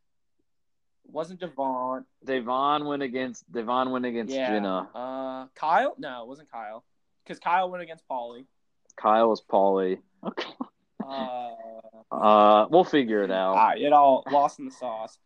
wasn't 1.05 1.41
Devon. 1.41 2.07
Devon 2.25 2.87
went 2.87 3.03
against 3.03 3.51
Devon 3.53 3.91
went 3.91 4.07
against 4.07 4.33
Yeah. 4.35 4.49
Jenna. 4.49 4.89
Uh, 4.95 5.47
Kyle? 5.55 5.95
No, 5.99 6.23
it 6.23 6.29
wasn't 6.29 6.51
Kyle. 6.51 6.83
Because 7.25 7.39
Kyle 7.41 7.69
went 7.71 7.83
against 7.83 8.05
Paulie. 8.09 8.47
Kyle 8.97 9.29
was 9.29 9.43
Paulie. 9.43 9.99
Okay. 10.25 10.49
Uh, 11.07 11.51
Uh, 12.11 12.67
we'll 12.71 12.85
figure 12.85 13.23
it 13.23 13.31
out. 13.31 13.57
ah, 13.57 13.73
it 13.77 13.93
all 13.93 14.25
lost 14.31 14.59
in 14.59 14.65
the 14.65 14.71
sauce. 14.71 15.19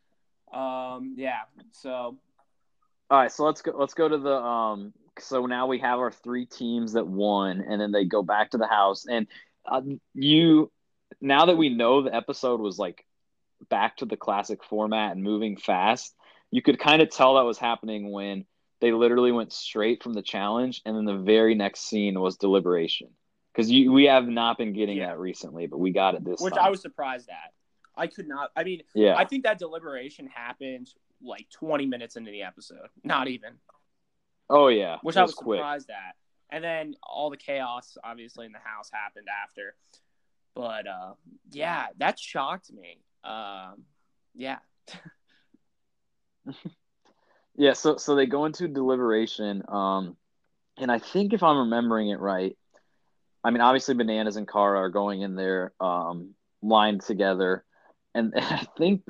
Um, 0.52 1.14
yeah. 1.16 1.40
So 1.72 2.16
All 3.10 3.18
right, 3.18 3.32
so 3.32 3.44
let's 3.44 3.62
go. 3.62 3.72
Let's 3.76 3.94
go 3.94 4.08
to 4.08 4.18
the 4.18 4.34
um 4.34 4.92
so 5.18 5.46
now 5.46 5.66
we 5.66 5.78
have 5.78 5.98
our 5.98 6.10
three 6.10 6.46
teams 6.46 6.92
that 6.92 7.06
won, 7.06 7.64
and 7.66 7.80
then 7.80 7.92
they 7.92 8.04
go 8.04 8.22
back 8.22 8.50
to 8.50 8.58
the 8.58 8.66
house. 8.66 9.06
And 9.06 9.26
uh, 9.64 9.82
you, 10.14 10.70
now 11.20 11.46
that 11.46 11.56
we 11.56 11.68
know 11.70 12.02
the 12.02 12.14
episode 12.14 12.60
was 12.60 12.78
like 12.78 13.04
back 13.70 13.96
to 13.98 14.04
the 14.04 14.16
classic 14.16 14.62
format 14.64 15.12
and 15.12 15.22
moving 15.22 15.56
fast, 15.56 16.14
you 16.50 16.62
could 16.62 16.78
kind 16.78 17.02
of 17.02 17.10
tell 17.10 17.34
that 17.34 17.42
was 17.42 17.58
happening 17.58 18.10
when 18.10 18.44
they 18.80 18.92
literally 18.92 19.32
went 19.32 19.52
straight 19.52 20.02
from 20.02 20.12
the 20.12 20.22
challenge, 20.22 20.82
and 20.84 20.96
then 20.96 21.04
the 21.04 21.22
very 21.22 21.54
next 21.54 21.88
scene 21.88 22.20
was 22.20 22.36
deliberation. 22.36 23.08
Because 23.56 23.70
we 23.70 24.04
have 24.04 24.28
not 24.28 24.58
been 24.58 24.74
getting 24.74 24.98
Yeah. 24.98 25.06
that 25.08 25.18
recently, 25.18 25.66
but 25.66 25.78
we 25.78 25.90
got 25.90 26.14
it 26.14 26.22
this 26.24 26.40
which 26.42 26.52
time. 26.54 26.64
I 26.64 26.68
was 26.70 26.82
surprised 26.82 27.30
at. 27.30 27.54
I 27.96 28.06
could 28.06 28.28
not. 28.28 28.50
I 28.54 28.64
mean, 28.64 28.82
yeah. 28.94 29.16
I 29.16 29.24
think 29.24 29.44
that 29.44 29.58
deliberation 29.58 30.26
happened 30.26 30.92
like 31.22 31.48
20 31.50 31.86
minutes 31.86 32.16
into 32.16 32.30
the 32.30 32.42
episode, 32.42 32.88
not 33.02 33.28
even, 33.28 33.54
oh 34.50 34.68
yeah. 34.68 34.98
which 35.02 35.16
It 35.16 35.20
I 35.20 35.22
was 35.22 35.34
quick. 35.34 35.58
surprised 35.58 35.88
at. 35.88 36.14
And 36.50 36.62
then 36.62 36.94
all 37.02 37.30
the 37.30 37.38
chaos, 37.38 37.96
obviously, 38.04 38.44
in 38.44 38.52
the 38.52 38.58
house 38.62 38.90
happened 38.92 39.26
after. 39.42 39.74
But 40.54 40.86
uh, 40.86 41.14
yeah, 41.50 41.86
that 41.96 42.18
shocked 42.18 42.70
me. 42.72 43.00
Um, 43.24 43.84
yeah, 44.34 44.58
Yeah, 47.58 47.72
so 47.72 47.96
so 47.96 48.14
they 48.14 48.26
go 48.26 48.44
into 48.44 48.68
deliberation, 48.68 49.62
um, 49.68 50.16
and 50.76 50.92
I 50.92 50.98
think 50.98 51.32
if 51.32 51.42
I'm 51.42 51.56
remembering 51.56 52.10
it 52.10 52.20
right, 52.20 52.54
I 53.46 53.50
mean 53.50 53.60
obviously 53.60 53.94
bananas 53.94 54.36
and 54.36 54.48
Kara 54.48 54.78
are 54.80 54.88
going 54.88 55.22
in 55.22 55.36
there, 55.36 55.72
um, 55.80 56.34
lined 56.62 57.02
together, 57.02 57.64
and 58.14 58.32
I 58.36 58.66
think 58.76 59.04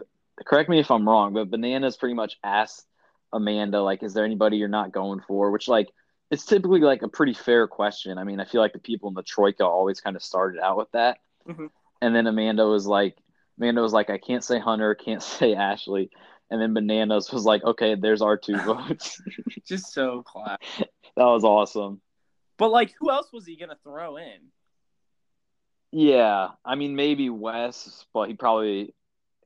correct 0.45 0.69
me 0.69 0.79
if 0.79 0.91
I'm 0.91 1.09
wrong, 1.09 1.33
but 1.33 1.51
bananas 1.51 1.97
pretty 1.97 2.15
much 2.15 2.37
asked 2.45 2.87
Amanda 3.33 3.83
like, 3.83 4.03
"Is 4.03 4.13
there 4.13 4.27
anybody 4.27 4.59
you're 4.59 4.69
not 4.69 4.93
going 4.93 5.21
for?" 5.27 5.51
Which 5.51 5.69
like 5.69 5.89
it's 6.31 6.45
typically 6.45 6.81
like 6.81 7.01
a 7.03 7.09
pretty 7.09 7.33
fair 7.33 7.67
question. 7.67 8.19
I 8.19 8.25
mean, 8.25 8.41
I 8.41 8.45
feel 8.45 8.61
like 8.61 8.75
the 8.75 8.79
people 8.91 9.09
in 9.09 9.15
the 9.15 9.23
troika 9.23 9.65
always 9.65 10.01
kind 10.01 10.17
of 10.17 10.23
started 10.23 10.61
out 10.61 10.77
with 10.77 10.91
that, 10.93 11.19
Mhm. 11.49 11.71
and 12.03 12.15
then 12.15 12.27
Amanda 12.27 12.67
was 12.67 12.87
like, 12.87 13.17
Amanda 13.59 13.81
was 13.81 13.93
like, 13.95 14.11
"I 14.11 14.19
can't 14.19 14.45
say 14.45 14.59
Hunter, 14.59 14.95
can't 15.07 15.23
say 15.23 15.55
Ashley." 15.55 16.11
And 16.51 16.61
then 16.63 16.75
Bananas 16.75 17.33
was 17.33 17.45
like, 17.45 17.65
okay, 17.65 17.97
there's 17.97 18.23
our 18.23 18.37
two 18.37 18.57
votes. 18.71 19.21
just 19.67 19.93
so 19.93 20.23
class. 20.23 20.59
that 20.79 21.25
was 21.25 21.43
awesome. 21.43 22.01
But 22.59 22.71
like, 22.71 22.95
who 22.99 23.11
else 23.11 23.33
was 23.33 23.47
he 23.47 23.57
gonna 23.57 23.79
throw 23.83 24.17
in? 24.17 24.51
Yeah. 25.93 26.49
I 26.65 26.75
mean, 26.75 26.97
maybe 26.97 27.31
Wes, 27.31 28.05
but 28.13 28.29
he 28.29 28.35
probably, 28.35 28.95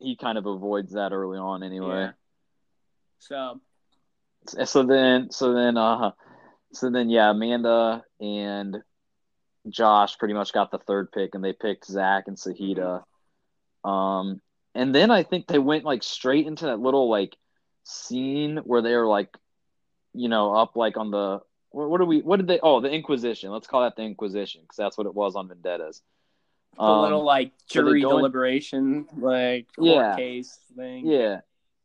he 0.00 0.16
kind 0.16 0.38
of 0.38 0.46
avoids 0.46 0.92
that 0.92 1.12
early 1.12 1.38
on 1.38 1.62
anyway. 1.62 2.02
Yeah. 2.06 2.10
So 3.18 3.60
So 4.64 4.82
then, 4.82 5.30
so 5.30 5.52
then, 5.52 5.76
uh, 5.76 6.12
so 6.72 6.90
then, 6.90 7.10
yeah, 7.10 7.30
Amanda 7.30 8.04
and 8.20 8.78
Josh 9.68 10.18
pretty 10.18 10.34
much 10.34 10.52
got 10.52 10.70
the 10.70 10.78
third 10.78 11.12
pick 11.12 11.34
and 11.34 11.44
they 11.44 11.52
picked 11.52 11.86
Zach 11.86 12.24
and 12.26 12.36
Sahita. 12.36 13.02
Um, 13.84 14.40
and 14.74 14.94
then 14.94 15.10
I 15.10 15.22
think 15.22 15.46
they 15.46 15.58
went 15.58 15.84
like 15.84 16.02
straight 16.02 16.46
into 16.46 16.66
that 16.66 16.80
little 16.80 17.10
like 17.10 17.36
scene 17.84 18.58
where 18.64 18.82
they 18.82 18.94
were 18.94 19.06
like, 19.06 19.36
you 20.14 20.28
know, 20.28 20.54
up 20.54 20.76
like 20.76 20.96
on 20.96 21.10
the 21.10 21.40
what, 21.70 21.88
what 21.90 21.98
do 21.98 22.04
we 22.06 22.20
what 22.20 22.36
did 22.38 22.46
they 22.46 22.60
oh 22.62 22.80
the 22.80 22.90
Inquisition 22.90 23.50
let's 23.50 23.66
call 23.66 23.82
that 23.82 23.96
the 23.96 24.02
Inquisition 24.02 24.62
because 24.62 24.76
that's 24.76 24.98
what 24.98 25.06
it 25.06 25.14
was 25.14 25.36
on 25.36 25.48
Vendettas. 25.48 26.02
the 26.76 26.82
Um, 26.82 27.02
little 27.02 27.24
like 27.24 27.52
so 27.66 27.82
jury 27.82 28.02
in- 28.02 28.08
deliberation, 28.08 29.06
like 29.16 29.66
court 29.76 29.88
Yeah. 29.88 30.16
case 30.16 30.58
thing. 30.76 31.06
Yeah. 31.06 31.40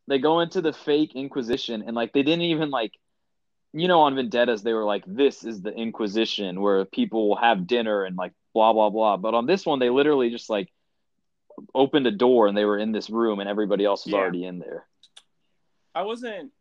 They 0.07 0.19
go 0.19 0.39
into 0.41 0.61
the 0.61 0.73
fake 0.73 1.15
Inquisition 1.15 1.83
and 1.85 1.95
like 1.95 2.13
they 2.13 2.23
didn't 2.23 2.43
even 2.43 2.69
like 2.69 2.93
you 3.73 3.87
know 3.87 4.01
on 4.01 4.15
Vendettas 4.15 4.61
they 4.63 4.73
were 4.73 4.85
like 4.85 5.03
this 5.07 5.43
is 5.43 5.61
the 5.61 5.71
Inquisition 5.73 6.61
where 6.61 6.85
people 6.85 7.27
will 7.29 7.35
have 7.37 7.67
dinner 7.67 8.03
and 8.05 8.15
like 8.15 8.33
blah 8.53 8.71
blah 8.73 8.89
blah. 8.89 9.17
But 9.17 9.33
on 9.33 9.45
this 9.45 9.65
one 9.65 9.79
they 9.79 9.89
literally 9.89 10.29
just 10.29 10.49
like 10.49 10.71
opened 11.73 12.05
a 12.05 12.11
door 12.11 12.47
and 12.47 12.57
they 12.57 12.65
were 12.65 12.77
in 12.77 12.91
this 12.91 13.09
room 13.09 13.39
and 13.39 13.47
everybody 13.49 13.85
else 13.85 14.05
was 14.05 14.13
Yeah. 14.13 14.19
already 14.19 14.45
in 14.45 14.59
there. 14.59 14.85
I 15.93 16.01
wasn't. 16.03 16.51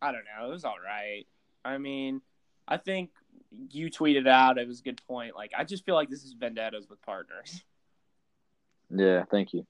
I 0.00 0.12
don't 0.12 0.22
know. 0.24 0.48
It 0.48 0.52
was 0.52 0.64
all 0.64 0.78
right. 0.84 1.26
I 1.64 1.78
mean, 1.78 2.20
I 2.68 2.76
think 2.78 3.10
you 3.70 3.90
tweeted 3.90 4.26
out. 4.28 4.58
It 4.58 4.66
was 4.66 4.80
a 4.80 4.82
good 4.82 5.00
point. 5.06 5.34
Like, 5.34 5.52
I 5.56 5.64
just 5.64 5.84
feel 5.84 5.94
like 5.94 6.10
this 6.10 6.24
is 6.24 6.32
vendettas 6.32 6.88
with 6.88 7.00
partners. 7.02 7.62
Yeah, 8.90 9.24
thank 9.30 9.52
you. 9.52 9.66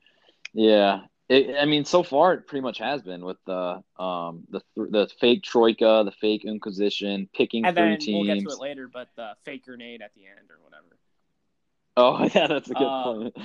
Yeah. 0.53 1.01
It, 1.29 1.57
I 1.61 1.65
mean, 1.65 1.85
so 1.85 2.03
far 2.03 2.35
it 2.35 2.47
pretty 2.47 2.63
much 2.63 2.79
has 2.79 3.03
been 3.03 3.25
with 3.25 3.39
the 3.47 3.83
um 3.99 4.45
the 4.49 4.61
the 4.77 5.09
fake 5.21 5.43
troika, 5.43 6.03
the 6.05 6.13
fake 6.21 6.45
Inquisition, 6.45 7.29
picking 7.35 7.65
And 7.67 7.77
three 7.77 7.97
teams. 7.97 8.29
we'll 8.29 8.37
get 8.37 8.49
to 8.49 8.55
it 8.55 8.61
later, 8.61 8.89
but 8.93 9.09
the 9.17 9.33
fake 9.45 9.65
grenade 9.65 10.03
at 10.03 10.13
the 10.15 10.23
end 10.27 10.49
or 10.51 10.59
whatever. 10.63 10.97
Oh 11.97 12.23
yeah, 12.35 12.47
that's 12.47 12.71
a 12.71 12.75
good 12.75 12.83
Uh, 12.85 13.03
point. 13.05 13.37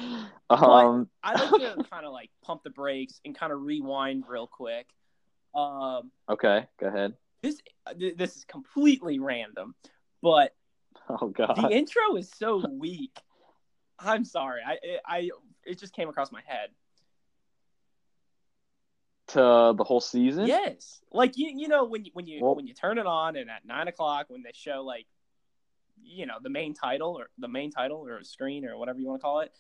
Um, 0.50 1.10
I 1.24 1.34
like 1.44 1.62
to 1.62 1.84
kind 1.90 2.06
of 2.06 2.12
like 2.14 2.30
pump 2.44 2.64
the 2.64 2.70
brakes 2.70 3.20
and 3.26 3.36
kind 3.36 3.52
of 3.52 3.62
rewind 3.62 4.26
real 4.28 4.46
quick. 4.46 4.88
Um, 5.56 6.12
okay, 6.30 6.68
go 6.80 6.88
ahead. 6.88 7.14
This 7.42 7.62
this 8.16 8.38
is 8.38 8.46
completely 8.46 9.20
random, 9.20 9.76
but 10.22 10.54
Oh 11.10 11.28
god. 11.30 11.56
the 11.58 11.70
intro 11.70 12.16
is 12.16 12.32
so 12.38 12.66
weak. 12.70 13.18
I'm 14.00 14.24
sorry. 14.26 14.62
I 14.66 14.78
I 15.06 15.30
it 15.66 15.80
just 15.80 15.94
came 15.94 16.10
across 16.10 16.32
my 16.32 16.42
head. 16.46 16.70
to 19.28 19.74
the 19.78 19.84
whole 19.84 20.02
season? 20.02 20.46
Yes, 20.48 21.00
like 21.12 21.38
you 21.38 21.52
you 21.56 21.68
know 21.68 21.86
when 21.86 22.04
you 22.06 22.12
when 22.14 22.28
you 22.28 22.42
Well- 22.42 22.56
when 22.56 22.68
you 22.68 22.74
turn 22.74 22.98
it 22.98 23.06
on 23.06 23.36
and 23.36 23.50
at 23.50 23.66
nine 23.66 23.88
o'clock 23.88 24.26
when 24.30 24.44
they 24.44 24.52
show 24.54 24.84
like 24.84 25.08
you 26.04 26.26
know 26.26 26.36
the 26.42 26.50
main 26.50 26.74
title 26.74 27.18
or 27.18 27.30
the 27.38 27.48
main 27.48 27.72
title 27.72 28.06
or 28.06 28.24
screen 28.24 28.66
or 28.66 28.78
whatever 28.78 29.00
you 29.00 29.08
want 29.08 29.20
to 29.20 29.24
call 29.24 29.40
it. 29.42 29.54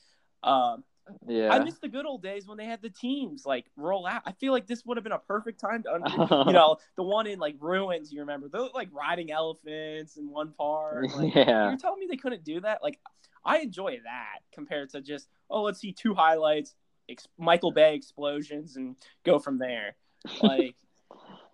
Um, 0.44 0.84
Yeah. 1.28 1.54
I 1.54 1.64
miss 1.64 1.78
the 1.80 1.88
good 1.88 2.06
old 2.06 2.22
days 2.22 2.48
when 2.48 2.58
they 2.58 2.66
had 2.66 2.82
the 2.82 2.90
teams 2.90 3.46
like 3.46 3.66
roll 3.76 4.06
out. 4.08 4.22
I 4.26 4.32
feel 4.34 4.54
like 4.54 4.68
this 4.68 4.86
would 4.86 4.98
have 4.98 5.04
been 5.04 5.14
a 5.14 5.20
perfect 5.20 5.60
time 5.60 5.84
to 5.84 5.94
under, 5.94 6.10
you 6.48 6.54
know 6.54 6.78
the 6.96 7.04
one 7.04 7.28
in 7.28 7.40
like 7.40 7.56
ruins. 7.60 8.12
You 8.12 8.22
remember 8.22 8.48
those 8.48 8.72
like 8.74 8.90
riding 8.92 9.32
elephants 9.32 10.18
in 10.18 10.30
one 10.30 10.52
part. 10.52 11.10
Like, 11.16 11.36
yeah. 11.36 11.70
You're 11.70 11.78
telling 11.78 12.00
me 12.00 12.08
they 12.10 12.18
couldn't 12.18 12.44
do 12.44 12.62
that? 12.62 12.84
Like, 12.84 13.00
I 13.46 13.60
enjoy 13.60 14.00
that 14.04 14.40
compared 14.54 14.90
to 14.92 15.02
just 15.02 15.28
oh, 15.50 15.64
let's 15.64 15.80
see 15.80 15.92
two 15.92 16.14
highlights, 16.14 16.76
ex- 17.10 17.28
Michael 17.38 17.72
Bay 17.72 17.96
explosions, 17.96 18.76
and 18.76 18.96
go 19.24 19.40
from 19.40 19.58
there. 19.58 19.96
Like, 20.42 20.76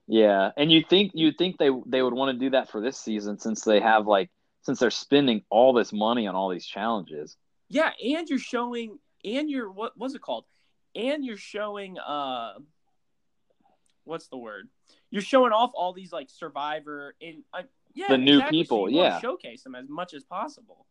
Yeah. 0.08 0.52
And 0.56 0.72
you 0.72 0.84
think 0.90 1.12
you 1.14 1.32
think 1.32 1.58
they 1.58 1.70
they 1.86 2.02
would 2.02 2.14
want 2.14 2.34
to 2.34 2.40
do 2.40 2.52
that 2.52 2.70
for 2.72 2.82
this 2.82 2.98
season 2.98 3.38
since 3.40 3.64
they 3.64 3.82
have 3.82 4.08
like 4.08 4.30
since 4.62 4.80
they're 4.80 4.90
spending 4.90 5.44
all 5.50 5.74
this 5.74 5.94
money 5.94 6.28
on 6.28 6.36
all 6.36 6.50
these 6.50 6.66
challenges. 6.66 7.38
yeah, 7.70 7.92
and 8.04 8.28
you're 8.30 8.40
showing, 8.40 9.00
and 9.24 9.50
you're 9.50 9.72
what 9.72 9.98
was 9.98 10.16
it 10.16 10.22
called? 10.22 10.46
And 10.96 11.24
you're 11.24 11.38
showing, 11.38 11.98
uh, 12.00 12.54
what's 14.04 14.28
the 14.30 14.38
word? 14.38 14.68
You're 15.12 15.22
showing 15.22 15.52
off 15.52 15.72
all 15.76 15.94
these 15.94 16.12
like 16.12 16.30
Survivor 16.30 17.14
and 17.22 17.44
uh, 17.54 17.64
yeah, 17.94 18.08
The 18.10 18.18
new 18.18 18.36
exactly. 18.38 18.60
People, 18.60 18.82
wanna 18.84 18.96
yeah. 18.96 19.20
showcase 19.20 19.64
them 19.64 19.76
as 19.76 19.88
much 19.90 20.14
as 20.14 20.24
possible. 20.24 20.86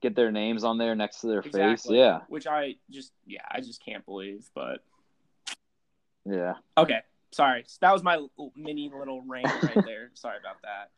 Get 0.00 0.16
their 0.16 0.32
names 0.32 0.64
on 0.64 0.78
there 0.78 0.94
next 0.94 1.20
to 1.20 1.28
their 1.28 1.42
face. 1.42 1.86
Yeah. 1.88 2.20
Which 2.28 2.46
I 2.46 2.76
just, 2.90 3.12
yeah, 3.26 3.42
I 3.50 3.60
just 3.60 3.84
can't 3.84 4.04
believe. 4.04 4.48
But 4.54 4.82
Yeah. 6.26 6.54
okay, 6.76 7.00
sorry, 7.30 7.64
that 7.80 7.92
was 7.92 8.02
my 8.02 8.24
mini 8.56 8.90
little 8.96 9.22
rant 9.26 9.46
right 9.62 9.74
there. 9.86 10.10
sorry 10.14 10.38
about 10.38 10.60
that. 10.62 10.90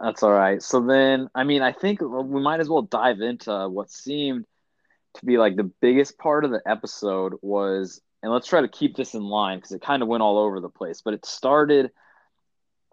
That's 0.00 0.22
all 0.22 0.32
right. 0.32 0.62
So 0.62 0.80
then, 0.80 1.28
I 1.34 1.44
mean, 1.44 1.62
I 1.62 1.72
think 1.72 2.00
we 2.00 2.40
might 2.42 2.60
as 2.60 2.68
well 2.68 2.82
dive 2.82 3.20
into 3.20 3.68
what 3.68 3.90
seemed 3.90 4.44
to 5.16 5.26
be 5.26 5.38
like 5.38 5.56
the 5.56 5.70
biggest 5.80 6.18
part 6.18 6.44
of 6.44 6.50
the 6.50 6.62
episode 6.66 7.34
was, 7.42 8.00
and 8.22 8.32
let's 8.32 8.46
try 8.46 8.60
to 8.60 8.68
keep 8.68 8.96
this 8.96 9.14
in 9.14 9.22
line 9.22 9.58
because 9.58 9.72
it 9.72 9.82
kind 9.82 10.02
of 10.02 10.08
went 10.08 10.22
all 10.22 10.38
over 10.38 10.60
the 10.60 10.68
place. 10.68 11.02
But 11.04 11.14
it 11.14 11.26
started 11.26 11.90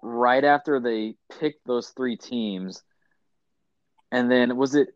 right 0.02 0.44
after 0.44 0.80
they 0.80 1.16
picked 1.40 1.66
those 1.66 1.90
three 1.90 2.18
teams, 2.18 2.82
and 4.12 4.30
then 4.32 4.56
was 4.58 4.76
it? 4.76 4.90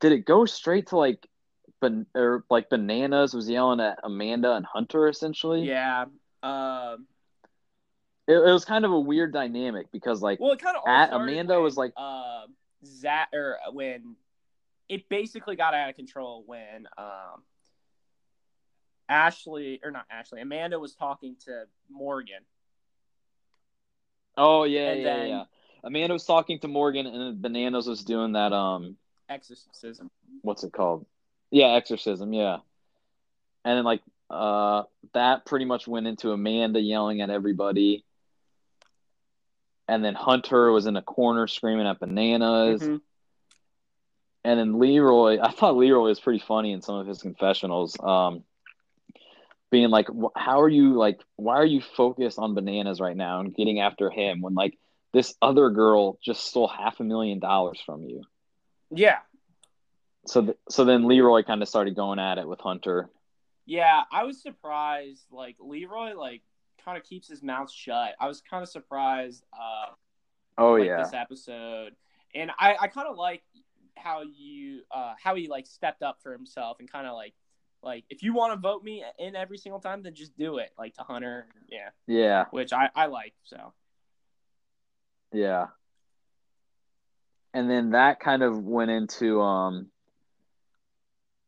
Did 0.00 0.12
it 0.12 0.24
go 0.26 0.44
straight 0.44 0.88
to 0.88 0.96
like, 0.96 1.26
ban- 1.80 2.06
or 2.14 2.44
like 2.50 2.68
bananas 2.68 3.32
was 3.34 3.48
yelling 3.48 3.80
at 3.80 3.98
Amanda 4.02 4.54
and 4.54 4.66
Hunter 4.66 5.08
essentially? 5.08 5.62
Yeah. 5.62 6.06
Um. 6.42 7.06
It, 8.26 8.32
it 8.36 8.52
was 8.52 8.64
kind 8.64 8.86
of 8.86 8.90
a 8.90 8.98
weird 8.98 9.34
dynamic 9.34 9.92
because 9.92 10.22
like 10.22 10.40
Well, 10.40 10.52
it 10.52 10.58
kind 10.58 10.76
of 10.78 10.82
At- 10.86 11.12
Amanda 11.12 11.60
was 11.60 11.76
like- 11.76 11.92
uh, 11.96 12.46
Zach 12.86 13.28
or 13.34 13.58
when 13.72 14.16
it 14.88 15.08
basically 15.08 15.56
got 15.56 15.74
out 15.74 15.88
of 15.90 15.96
control 15.96 16.42
when 16.46 16.86
um 16.98 17.42
Ashley 19.08 19.80
or 19.84 19.90
not 19.90 20.06
Ashley 20.10 20.40
Amanda 20.40 20.78
was 20.78 20.94
talking 20.94 21.36
to 21.44 21.64
Morgan. 21.90 22.42
Oh 24.36 24.64
yeah, 24.64 24.90
And 24.92 25.00
yeah, 25.02 25.16
then- 25.16 25.28
yeah. 25.28 25.44
Amanda 25.84 26.14
was 26.14 26.24
talking 26.24 26.58
to 26.60 26.68
Morgan, 26.68 27.06
and 27.06 27.42
Bananas 27.42 27.86
was 27.86 28.02
doing 28.04 28.32
that. 28.32 28.54
Um, 28.54 28.96
Exorcism. 29.28 30.10
what's 30.40 30.64
it 30.64 30.72
called? 30.72 31.04
Yeah, 31.50 31.66
exorcism. 31.74 32.32
Yeah, 32.32 32.58
and 33.66 33.76
then 33.78 33.84
like 33.84 34.00
uh, 34.30 34.84
that 35.12 35.44
pretty 35.44 35.66
much 35.66 35.86
went 35.86 36.06
into 36.06 36.32
Amanda 36.32 36.80
yelling 36.80 37.20
at 37.20 37.28
everybody. 37.30 38.04
and 39.86 40.02
then 40.02 40.14
Hunter 40.14 40.72
was 40.72 40.86
in 40.86 40.96
a 40.96 41.02
corner 41.02 41.46
screaming 41.46 41.86
at 41.86 42.00
bananas. 42.00 42.80
Mhm. 42.82 43.02
And 44.44 44.60
then 44.60 44.78
Leroy, 44.78 45.38
I 45.40 45.50
thought 45.52 45.76
Leroy 45.76 46.08
was 46.08 46.20
pretty 46.20 46.44
funny 46.46 46.72
in 46.72 46.82
some 46.82 46.96
of 46.96 47.06
his 47.06 47.22
confessionals. 47.22 47.96
Um, 47.98 48.44
being 49.70 49.90
like, 49.90 50.08
how 50.36 50.60
are 50.60 50.68
you 50.68 50.94
like, 50.94 51.20
why 51.36 51.56
are 51.56 51.64
you 51.64 51.80
focused 51.80 52.38
on 52.38 52.54
bananas 52.54 53.00
right 53.00 53.16
now 53.16 53.40
and 53.40 53.54
getting 53.54 53.80
after 53.80 54.10
him 54.10 54.40
when 54.40 54.54
like 54.54 54.78
this 55.12 55.34
other 55.40 55.70
girl 55.70 56.18
just 56.22 56.44
stole 56.46 56.68
half 56.68 57.00
a 57.00 57.04
million 57.04 57.38
dollars 57.40 57.82
from 57.84 58.02
you? 58.02 58.22
Yeah. 58.90 59.18
So, 60.26 60.42
th- 60.42 60.58
so 60.68 60.84
then 60.84 61.08
Leroy 61.08 61.42
kind 61.42 61.62
of 61.62 61.68
started 61.68 61.96
going 61.96 62.18
at 62.18 62.38
it 62.38 62.46
with 62.46 62.60
Hunter. 62.60 63.08
Yeah, 63.66 64.02
I 64.12 64.24
was 64.24 64.42
surprised. 64.42 65.24
Like 65.30 65.56
Leroy, 65.58 66.14
like 66.14 66.42
kind 66.84 66.98
of 66.98 67.04
keeps 67.04 67.28
his 67.28 67.42
mouth 67.42 67.70
shut. 67.72 68.14
I 68.20 68.28
was 68.28 68.42
kind 68.42 68.62
of 68.62 68.68
surprised. 68.68 69.42
Uh, 69.52 69.92
Oh 70.56 70.74
like 70.74 70.86
yeah, 70.86 71.02
this 71.02 71.12
episode, 71.12 71.96
and 72.32 72.50
I, 72.58 72.76
I 72.80 72.86
kind 72.86 73.08
of 73.08 73.16
like 73.16 73.42
how 73.96 74.22
you, 74.22 74.82
uh, 74.90 75.14
how 75.22 75.34
he 75.34 75.48
like 75.48 75.66
stepped 75.66 76.02
up 76.02 76.18
for 76.22 76.32
himself 76.32 76.78
and 76.80 76.90
kind 76.90 77.06
of 77.06 77.14
like, 77.14 77.34
like 77.82 78.04
if 78.08 78.22
you 78.22 78.32
want 78.34 78.54
to 78.54 78.58
vote 78.58 78.82
me 78.82 79.04
in 79.18 79.36
every 79.36 79.58
single 79.58 79.80
time, 79.80 80.02
then 80.02 80.14
just 80.14 80.36
do 80.38 80.56
it. 80.58 80.70
Like 80.78 80.94
to 80.94 81.02
Hunter, 81.02 81.46
yeah, 81.68 81.90
yeah, 82.06 82.46
which 82.50 82.72
I, 82.72 82.88
I 82.94 83.06
like. 83.06 83.34
So 83.44 83.74
yeah. 85.32 85.66
And 87.52 87.70
then 87.70 87.90
that 87.90 88.20
kind 88.20 88.42
of 88.42 88.58
went 88.58 88.90
into 88.90 89.40
um. 89.40 89.88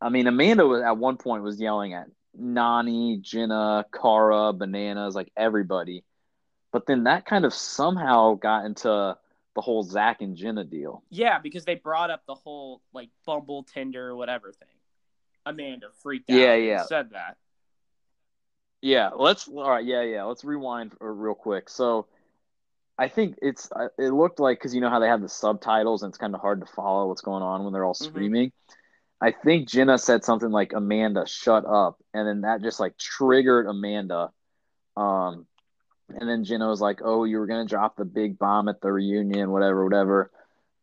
I 0.00 0.10
mean, 0.10 0.26
Amanda 0.26 0.66
was 0.66 0.82
at 0.82 0.98
one 0.98 1.16
point 1.16 1.42
was 1.42 1.58
yelling 1.58 1.94
at 1.94 2.08
Nany, 2.38 3.20
Jenna, 3.20 3.86
Cara, 3.92 4.52
Bananas, 4.52 5.14
like 5.14 5.32
everybody. 5.36 6.04
But 6.70 6.86
then 6.86 7.04
that 7.04 7.24
kind 7.24 7.46
of 7.46 7.54
somehow 7.54 8.34
got 8.34 8.66
into 8.66 9.16
the 9.56 9.60
whole 9.62 9.82
Zach 9.82 10.22
and 10.22 10.36
Jenna 10.36 10.62
deal. 10.62 11.02
yeah, 11.10 11.40
because 11.40 11.64
they 11.64 11.74
brought 11.74 12.10
up 12.10 12.22
the 12.26 12.34
whole 12.34 12.80
like 12.92 13.08
Bumble, 13.26 13.64
Tinder, 13.64 14.14
whatever 14.14 14.52
thing. 14.52 14.68
Amanda 15.44 15.88
freaked 16.02 16.30
out. 16.30 16.36
Yeah, 16.36 16.52
and 16.52 16.64
yeah. 16.64 16.82
Said 16.84 17.10
that. 17.10 17.36
Yeah, 18.82 19.10
let's 19.16 19.48
all 19.48 19.68
right. 19.68 19.84
Yeah, 19.84 20.02
yeah. 20.02 20.24
Let's 20.24 20.44
rewind 20.44 20.92
real 21.00 21.34
quick. 21.34 21.68
So, 21.68 22.06
I 22.98 23.08
think 23.08 23.38
it's 23.42 23.68
uh, 23.72 23.88
it 23.98 24.10
looked 24.10 24.38
like 24.38 24.58
because 24.58 24.74
you 24.74 24.80
know 24.80 24.90
how 24.90 25.00
they 25.00 25.08
have 25.08 25.22
the 25.22 25.28
subtitles 25.28 26.02
and 26.02 26.10
it's 26.10 26.18
kind 26.18 26.34
of 26.34 26.40
hard 26.40 26.60
to 26.60 26.66
follow 26.66 27.08
what's 27.08 27.22
going 27.22 27.42
on 27.42 27.64
when 27.64 27.72
they're 27.72 27.84
all 27.84 27.94
screaming. 27.94 28.52
I 29.20 29.32
think 29.32 29.68
Jenna 29.68 29.96
said 29.98 30.24
something 30.24 30.50
like 30.50 30.74
"Amanda, 30.74 31.26
shut 31.26 31.64
up," 31.64 31.96
and 32.12 32.28
then 32.28 32.42
that 32.42 32.62
just 32.62 32.78
like 32.78 32.98
triggered 32.98 33.66
Amanda. 33.66 34.30
Um, 34.96 35.46
and 36.08 36.28
then 36.28 36.44
Jenna 36.44 36.68
was 36.68 36.80
like, 36.80 37.00
"Oh, 37.04 37.24
you 37.24 37.38
were 37.38 37.46
gonna 37.46 37.66
drop 37.66 37.96
the 37.96 38.04
big 38.04 38.38
bomb 38.38 38.68
at 38.68 38.80
the 38.80 38.92
reunion, 38.92 39.50
whatever, 39.50 39.84
whatever." 39.84 40.30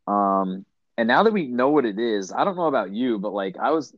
Um, 0.06 0.64
and 0.96 1.08
now 1.08 1.22
that 1.22 1.32
we 1.32 1.46
know 1.46 1.70
what 1.70 1.84
it 1.84 1.98
is, 1.98 2.32
I 2.32 2.44
don't 2.44 2.56
know 2.56 2.66
about 2.66 2.92
you, 2.92 3.18
but 3.18 3.32
like 3.32 3.56
I 3.58 3.70
was, 3.70 3.94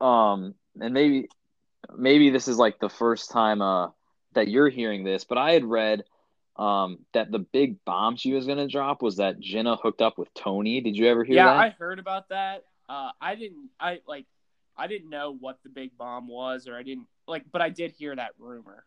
um, 0.00 0.54
and 0.80 0.94
maybe 0.94 1.28
maybe 1.96 2.30
this 2.30 2.48
is 2.48 2.58
like 2.58 2.78
the 2.78 2.88
first 2.88 3.30
time 3.30 3.60
uh 3.60 3.88
that 4.34 4.48
you're 4.48 4.68
hearing 4.68 5.04
this, 5.04 5.24
but 5.24 5.38
I 5.38 5.52
had 5.52 5.64
read 5.64 6.04
um 6.56 6.98
that 7.14 7.30
the 7.30 7.38
big 7.38 7.84
bomb 7.84 8.16
she 8.16 8.32
was 8.32 8.46
gonna 8.46 8.68
drop 8.68 9.02
was 9.02 9.16
that 9.16 9.40
Jenna 9.40 9.76
hooked 9.76 10.02
up 10.02 10.18
with 10.18 10.32
Tony. 10.34 10.80
Did 10.80 10.96
you 10.96 11.06
ever 11.08 11.24
hear 11.24 11.36
yeah, 11.36 11.46
that? 11.46 11.56
I 11.56 11.70
heard 11.70 11.98
about 11.98 12.28
that. 12.28 12.64
Uh, 12.88 13.10
I 13.20 13.34
didn't. 13.34 13.70
I 13.80 14.00
like. 14.06 14.26
I 14.76 14.86
didn't 14.86 15.10
know 15.10 15.36
what 15.38 15.58
the 15.62 15.68
big 15.68 15.96
bomb 15.96 16.28
was, 16.28 16.66
or 16.66 16.76
I 16.76 16.82
didn't 16.82 17.06
like. 17.26 17.44
But 17.50 17.62
I 17.62 17.70
did 17.70 17.92
hear 17.92 18.14
that 18.14 18.32
rumor. 18.38 18.84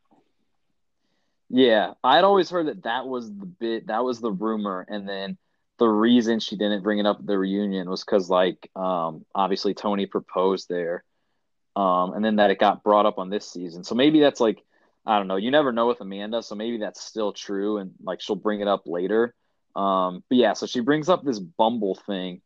Yeah, 1.49 1.93
I'd 2.03 2.23
always 2.23 2.49
heard 2.49 2.67
that 2.67 2.83
that 2.83 3.05
was 3.07 3.27
the 3.29 3.45
bit, 3.45 3.87
that 3.87 4.03
was 4.03 4.19
the 4.19 4.31
rumor, 4.31 4.85
and 4.89 5.07
then 5.07 5.37
the 5.77 5.87
reason 5.87 6.39
she 6.39 6.55
didn't 6.55 6.83
bring 6.83 6.99
it 6.99 7.05
up 7.05 7.19
at 7.19 7.27
the 7.27 7.37
reunion 7.37 7.89
was 7.89 8.03
because, 8.03 8.29
like, 8.29 8.69
um, 8.75 9.25
obviously 9.35 9.73
Tony 9.73 10.05
proposed 10.05 10.69
there, 10.69 11.03
um, 11.75 12.13
and 12.13 12.25
then 12.25 12.37
that 12.37 12.49
it 12.49 12.59
got 12.59 12.83
brought 12.83 13.05
up 13.05 13.19
on 13.19 13.29
this 13.29 13.49
season. 13.49 13.83
So 13.83 13.93
maybe 13.93 14.19
that's 14.19 14.39
like, 14.39 14.63
I 15.05 15.17
don't 15.17 15.27
know. 15.27 15.35
You 15.35 15.51
never 15.51 15.71
know 15.71 15.87
with 15.87 16.01
Amanda, 16.01 16.41
so 16.41 16.55
maybe 16.55 16.79
that's 16.79 17.01
still 17.03 17.31
true, 17.31 17.77
and 17.77 17.91
like 18.03 18.21
she'll 18.21 18.35
bring 18.35 18.61
it 18.61 18.67
up 18.67 18.83
later. 18.87 19.35
Um, 19.75 20.23
but 20.29 20.37
yeah, 20.37 20.53
so 20.53 20.65
she 20.65 20.79
brings 20.79 21.09
up 21.09 21.23
this 21.23 21.37
Bumble 21.37 21.95
thing, 21.95 22.41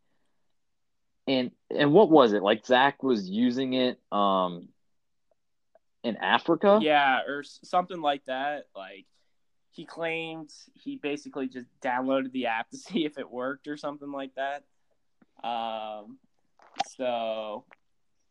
and 1.27 1.51
and 1.69 1.93
what 1.93 2.09
was 2.09 2.33
it? 2.33 2.43
Like 2.43 2.65
Zach 2.65 3.01
was 3.01 3.29
using 3.29 3.73
it, 3.73 3.99
um, 4.11 4.67
in 6.03 6.17
Africa. 6.17 6.79
Yeah, 6.81 7.21
or 7.27 7.43
something 7.43 8.01
like 8.01 8.25
that. 8.25 8.65
Like 8.75 9.05
he 9.71 9.85
claimed 9.85 10.51
he 10.73 10.95
basically 10.95 11.47
just 11.47 11.67
downloaded 11.81 12.31
the 12.31 12.47
app 12.47 12.69
to 12.71 12.77
see 12.77 13.05
if 13.05 13.17
it 13.17 13.29
worked 13.29 13.67
or 13.67 13.77
something 13.77 14.11
like 14.11 14.31
that. 14.35 14.63
Um, 15.47 16.17
so 16.95 17.65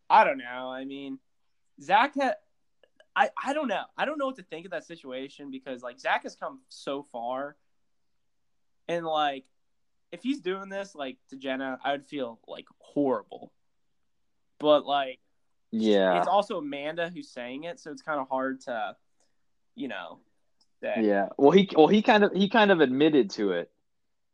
I 0.09 0.25
don't 0.25 0.39
know. 0.39 0.71
I 0.71 0.85
mean, 0.85 1.19
Zach 1.81 2.15
had. 2.15 2.35
I, 3.17 3.31
I 3.43 3.53
don't 3.53 3.67
know. 3.67 3.83
I 3.97 4.05
don't 4.05 4.17
know 4.17 4.27
what 4.27 4.37
to 4.37 4.45
think 4.45 4.65
of 4.65 4.71
that 4.71 4.85
situation 4.85 5.51
because 5.51 5.83
like 5.83 5.99
Zach 5.99 6.23
has 6.23 6.37
come 6.37 6.61
so 6.69 7.03
far, 7.03 7.57
and 8.87 9.05
like 9.05 9.45
if 10.13 10.23
he's 10.23 10.41
doing 10.41 10.69
this 10.69 10.95
like 10.95 11.17
to 11.31 11.37
Jenna, 11.37 11.79
I 11.85 11.93
would 11.93 12.07
feel 12.07 12.39
like 12.47 12.67
horrible. 12.79 13.53
But 14.61 14.87
like 14.87 15.19
Yeah. 15.71 16.19
it's 16.19 16.29
also 16.29 16.59
Amanda 16.59 17.11
who's 17.11 17.29
saying 17.29 17.65
it, 17.65 17.79
so 17.79 17.91
it's 17.91 18.03
kind 18.03 18.21
of 18.21 18.29
hard 18.29 18.63
to, 18.63 18.97
you 19.75 19.89
know. 19.89 20.21
Yeah. 20.81 21.29
Well, 21.37 21.51
he 21.51 21.69
well 21.75 21.89
he 21.89 22.03
kind 22.03 22.25
of 22.25 22.33
he 22.33 22.49
kind 22.49 22.71
of 22.71 22.81
admitted 22.81 23.31
to 23.31 23.53
it. 23.53 23.71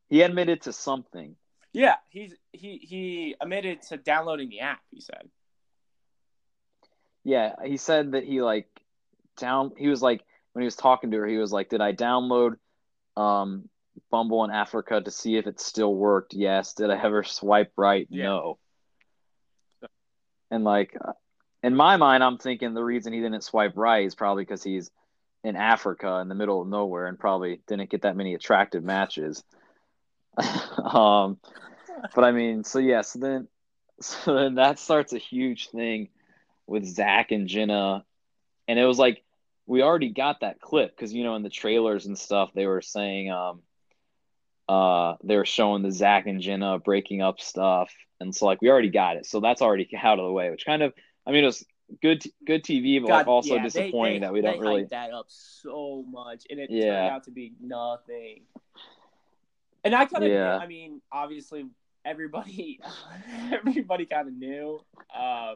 He 0.09 0.23
admitted 0.23 0.63
to 0.63 0.73
something. 0.73 1.37
Yeah, 1.73 1.97
he's 2.09 2.35
he 2.53 2.79
he 2.79 3.35
admitted 3.41 3.83
to 3.89 3.97
downloading 3.97 4.49
the 4.49 4.61
app. 4.61 4.81
He 4.91 5.01
said. 5.01 5.29
Yeah, 7.25 7.55
he 7.65 7.79
said 7.79 8.13
that 8.13 8.25
he 8.25 8.43
like 8.43 8.69
down 9.37 9.73
he 9.77 9.89
was 9.89 10.03
like 10.03 10.23
when 10.53 10.63
he 10.63 10.67
was 10.67 10.77
talking 10.77 11.11
to 11.11 11.17
her, 11.17 11.27
he 11.27 11.39
was 11.39 11.53
like, 11.53 11.71
"Did 11.71 11.81
I 11.81 11.93
download 11.93 12.57
um 13.17 13.69
Bumble 14.11 14.45
in 14.45 14.51
Africa 14.51 15.01
to 15.01 15.11
see 15.11 15.37
if 15.37 15.47
it 15.47 15.61
still 15.61 15.95
worked? 15.95 16.35
Yes. 16.35 16.75
Did 16.75 16.91
I 16.91 17.03
ever 17.03 17.25
swipe 17.25 17.73
right? 17.77 18.07
Yeah. 18.11 18.25
No." 18.25 18.59
And 20.51 20.63
like 20.63 20.97
in 21.65 21.75
my 21.75 21.97
mind, 21.97 22.23
I'm 22.23 22.37
thinking 22.37 22.75
the 22.75 22.85
reason 22.85 23.15
he 23.15 23.21
didn't 23.21 23.43
swipe 23.43 23.73
right 23.75 24.05
is 24.05 24.15
probably 24.15 24.45
because 24.45 24.63
he's 24.63 24.91
in 25.43 25.57
Africa 25.57 26.19
in 26.19 26.29
the 26.29 26.35
middle 26.35 26.61
of 26.61 26.69
nowhere 26.69 27.07
and 27.07 27.19
probably 27.19 27.63
didn't 27.67 27.89
get 27.89 28.03
that 28.03 28.17
many 28.17 28.35
attractive 28.35 28.85
matches. 28.85 29.43
um, 30.85 31.39
but 32.15 32.23
I 32.23 32.33
mean, 32.33 32.65
so 32.65 32.79
yeah, 32.79 33.01
so 33.01 33.19
then, 33.19 33.49
so 34.03 34.35
then 34.35 34.57
that 34.57 34.79
starts 34.79 35.15
a 35.15 35.19
huge 35.19 35.71
thing 35.71 36.11
with 36.67 36.85
Zach 36.85 37.33
and 37.33 37.49
Jenna, 37.49 38.05
and 38.69 38.79
it 38.79 38.85
was 38.85 38.99
like 38.99 39.25
we 39.67 39.81
already 39.83 40.11
got 40.11 40.41
that 40.41 40.61
clip 40.61 40.95
because 40.95 41.15
you 41.15 41.25
know 41.25 41.35
in 41.35 41.43
the 41.43 41.49
trailers 41.49 42.05
and 42.05 42.19
stuff 42.19 42.51
they 42.55 42.67
were 42.67 42.83
saying 42.83 43.31
um, 43.31 43.63
uh, 44.69 45.15
they 45.25 45.37
were 45.37 45.47
showing 45.47 45.83
the 45.83 45.93
Zach 45.93 46.27
and 46.27 46.43
Jenna 46.43 46.79
breaking 46.79 47.23
up 47.23 47.41
stuff, 47.41 47.91
and 48.21 48.35
so 48.35 48.45
like 48.45 48.61
we 48.61 48.69
already 48.69 48.91
got 48.91 49.17
it, 49.17 49.25
so 49.25 49.41
that's 49.41 49.63
already 49.63 49.89
out 49.97 50.19
of 50.19 50.27
the 50.27 50.33
way, 50.33 50.51
which 50.51 50.67
kind 50.67 50.83
of, 50.83 50.93
I 51.27 51.33
mean, 51.33 51.43
it 51.45 51.47
was 51.47 51.65
good, 52.03 52.23
good 52.47 52.63
TV, 52.65 53.01
but 53.01 53.11
like 53.11 53.27
also 53.27 53.55
yeah, 53.57 53.63
disappointing 53.63 54.21
they- 54.21 54.27
that 54.27 54.33
we 54.33 54.41
don't 54.41 54.59
really. 54.61 54.85
that 54.85 55.13
up 55.13 55.27
so 55.29 56.05
much, 56.09 56.45
and 56.51 56.59
it 56.61 56.71
Yeah. 56.71 56.85
turned 56.85 57.11
out 57.15 57.25
to 57.25 57.31
be 57.31 57.53
nothing. 57.61 58.43
And 59.85 59.95
I 59.95 60.07
kind 60.07 60.25
of, 60.25 60.31
Yeah. 60.31 60.57
I 60.57 60.67
mean, 60.67 61.01
obviously 61.13 61.67
everybody, 62.05 62.81
everybody 63.53 64.07
kind 64.07 64.29
of 64.29 64.35
knew, 64.35 64.81
uh, 65.15 65.55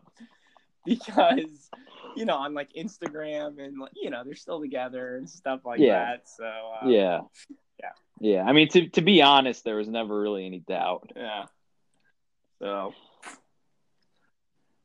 because 0.85 1.71
you 2.17 2.25
know 2.25 2.37
on 2.37 2.55
like 2.55 2.73
Instagram 2.73 3.59
and 3.63 3.79
like 3.79 3.93
you 3.95 4.09
know 4.11 4.23
they're 4.25 4.35
still 4.35 4.61
together 4.61 5.17
and 5.17 5.29
stuff 5.29 5.61
like 5.65 5.81
Yeah. 5.81 5.99
that. 6.17 6.29
So 6.29 6.45
uh, 6.47 6.89
Yeah. 6.89 7.21
Yeah. 7.81 7.91
Yeah. 8.21 8.43
I 8.45 8.53
mean, 8.53 8.69
to 8.71 8.89
to 8.91 9.03
be 9.03 9.21
honest, 9.23 9.65
there 9.65 9.77
was 9.77 9.89
never 9.89 10.19
really 10.19 10.47
any 10.47 10.61
doubt. 10.61 11.13
Yeah. 11.17 11.45
So. 12.61 12.95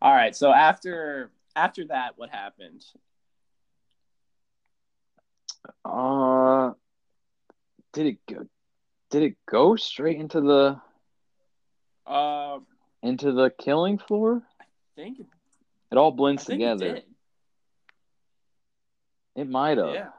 All 0.04 0.12
right. 0.14 0.36
So 0.36 0.52
after 0.52 1.32
after 1.56 1.86
that, 1.88 2.18
what 2.18 2.30
happened? 2.30 2.84
Uh, 5.86 6.74
did 7.94 8.08
it 8.08 8.18
go? 8.30 8.46
Did 9.12 9.24
it 9.24 9.38
go 9.50 9.78
straight 9.78 10.20
into 10.20 10.42
the 10.42 10.82
Uh, 12.06 12.60
into 13.02 13.32
the 13.32 13.50
killing 13.50 13.98
floor? 13.98 14.44
I 14.60 14.66
think 14.98 15.22
it, 15.22 15.26
It 15.92 15.98
all 15.98 16.12
blends 16.12 16.44
together. 16.44 16.98
it 16.98 17.08
It, 19.36 19.48
might 19.50 19.78
have. 19.78 19.94
Yeah. 19.94 20.10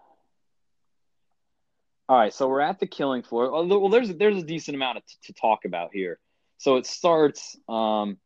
All 2.08 2.16
right, 2.16 2.32
so 2.32 2.48
we're 2.48 2.60
at 2.62 2.80
the 2.80 2.86
killing 2.86 3.22
floor. 3.22 3.50
Well, 3.50 3.90
there's 3.90 4.14
there's 4.14 4.38
a 4.38 4.46
decent 4.46 4.76
amount 4.76 4.96
of, 4.98 5.02
to 5.24 5.34
talk 5.34 5.66
about 5.66 5.90
here. 5.92 6.18
So 6.56 6.76
it 6.76 6.86
starts. 6.86 7.58
Um, 7.68 8.16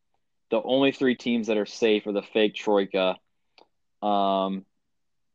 the 0.50 0.62
only 0.62 0.92
three 0.92 1.14
teams 1.14 1.46
that 1.48 1.56
are 1.58 1.66
safe 1.66 2.06
are 2.06 2.12
the 2.12 2.22
fake 2.22 2.54
troika. 2.54 3.16
Um, 4.02 4.64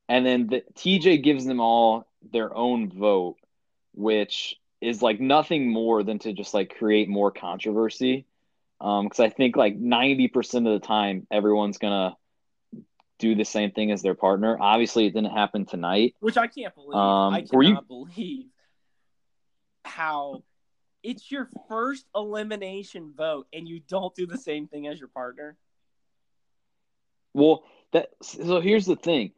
and 0.10 0.26
then 0.26 0.48
the, 0.48 0.64
TJ 0.76 1.24
gives 1.24 1.46
them 1.46 1.60
all 1.60 2.08
their 2.32 2.56
own 2.56 2.90
vote, 2.90 3.36
which 3.94 4.56
is 4.82 5.02
like 5.02 5.20
nothing 5.20 5.70
more 5.70 6.04
than 6.04 6.20
to 6.20 6.34
just 6.34 6.54
like 6.54 6.76
create 6.78 7.08
more 7.10 7.32
controversy. 7.32 8.26
Um, 8.82 9.06
because 9.06 9.20
I 9.22 9.30
think 9.30 9.56
like 9.56 9.78
ninety 9.78 10.28
percent 10.28 10.68
of 10.68 10.74
the 10.74 10.86
time 10.86 11.26
everyone's 11.32 11.78
gonna 11.78 12.18
do 13.20 13.36
the 13.36 13.46
same 13.46 13.72
thing 13.72 13.92
as 13.92 14.02
their 14.02 14.16
partner. 14.16 14.58
Obviously, 14.60 15.06
it 15.06 15.14
didn't 15.14 15.32
happen 15.32 15.66
tonight. 15.66 16.16
which 16.20 16.36
I 16.38 16.48
can't 16.48 16.74
believe. 16.76 16.96
Um, 16.96 17.34
I 17.34 17.46
were 17.52 17.64
you- 17.64 17.70
cannot 17.70 17.88
believe 17.88 18.46
how 19.86 20.44
it's 21.04 21.32
your 21.32 21.50
first 21.68 22.06
elimination 22.16 23.14
vote 23.16 23.48
and 23.54 23.68
you 23.68 23.82
don't 23.88 24.16
do 24.16 24.26
the 24.26 24.38
same 24.38 24.68
thing 24.68 24.88
as 24.88 25.00
your 25.00 25.10
partner. 25.10 25.58
Well, 27.34 27.64
that 27.92 28.10
so 28.22 28.62
here's 28.62 28.86
the 28.86 28.96
thing. 28.96 29.32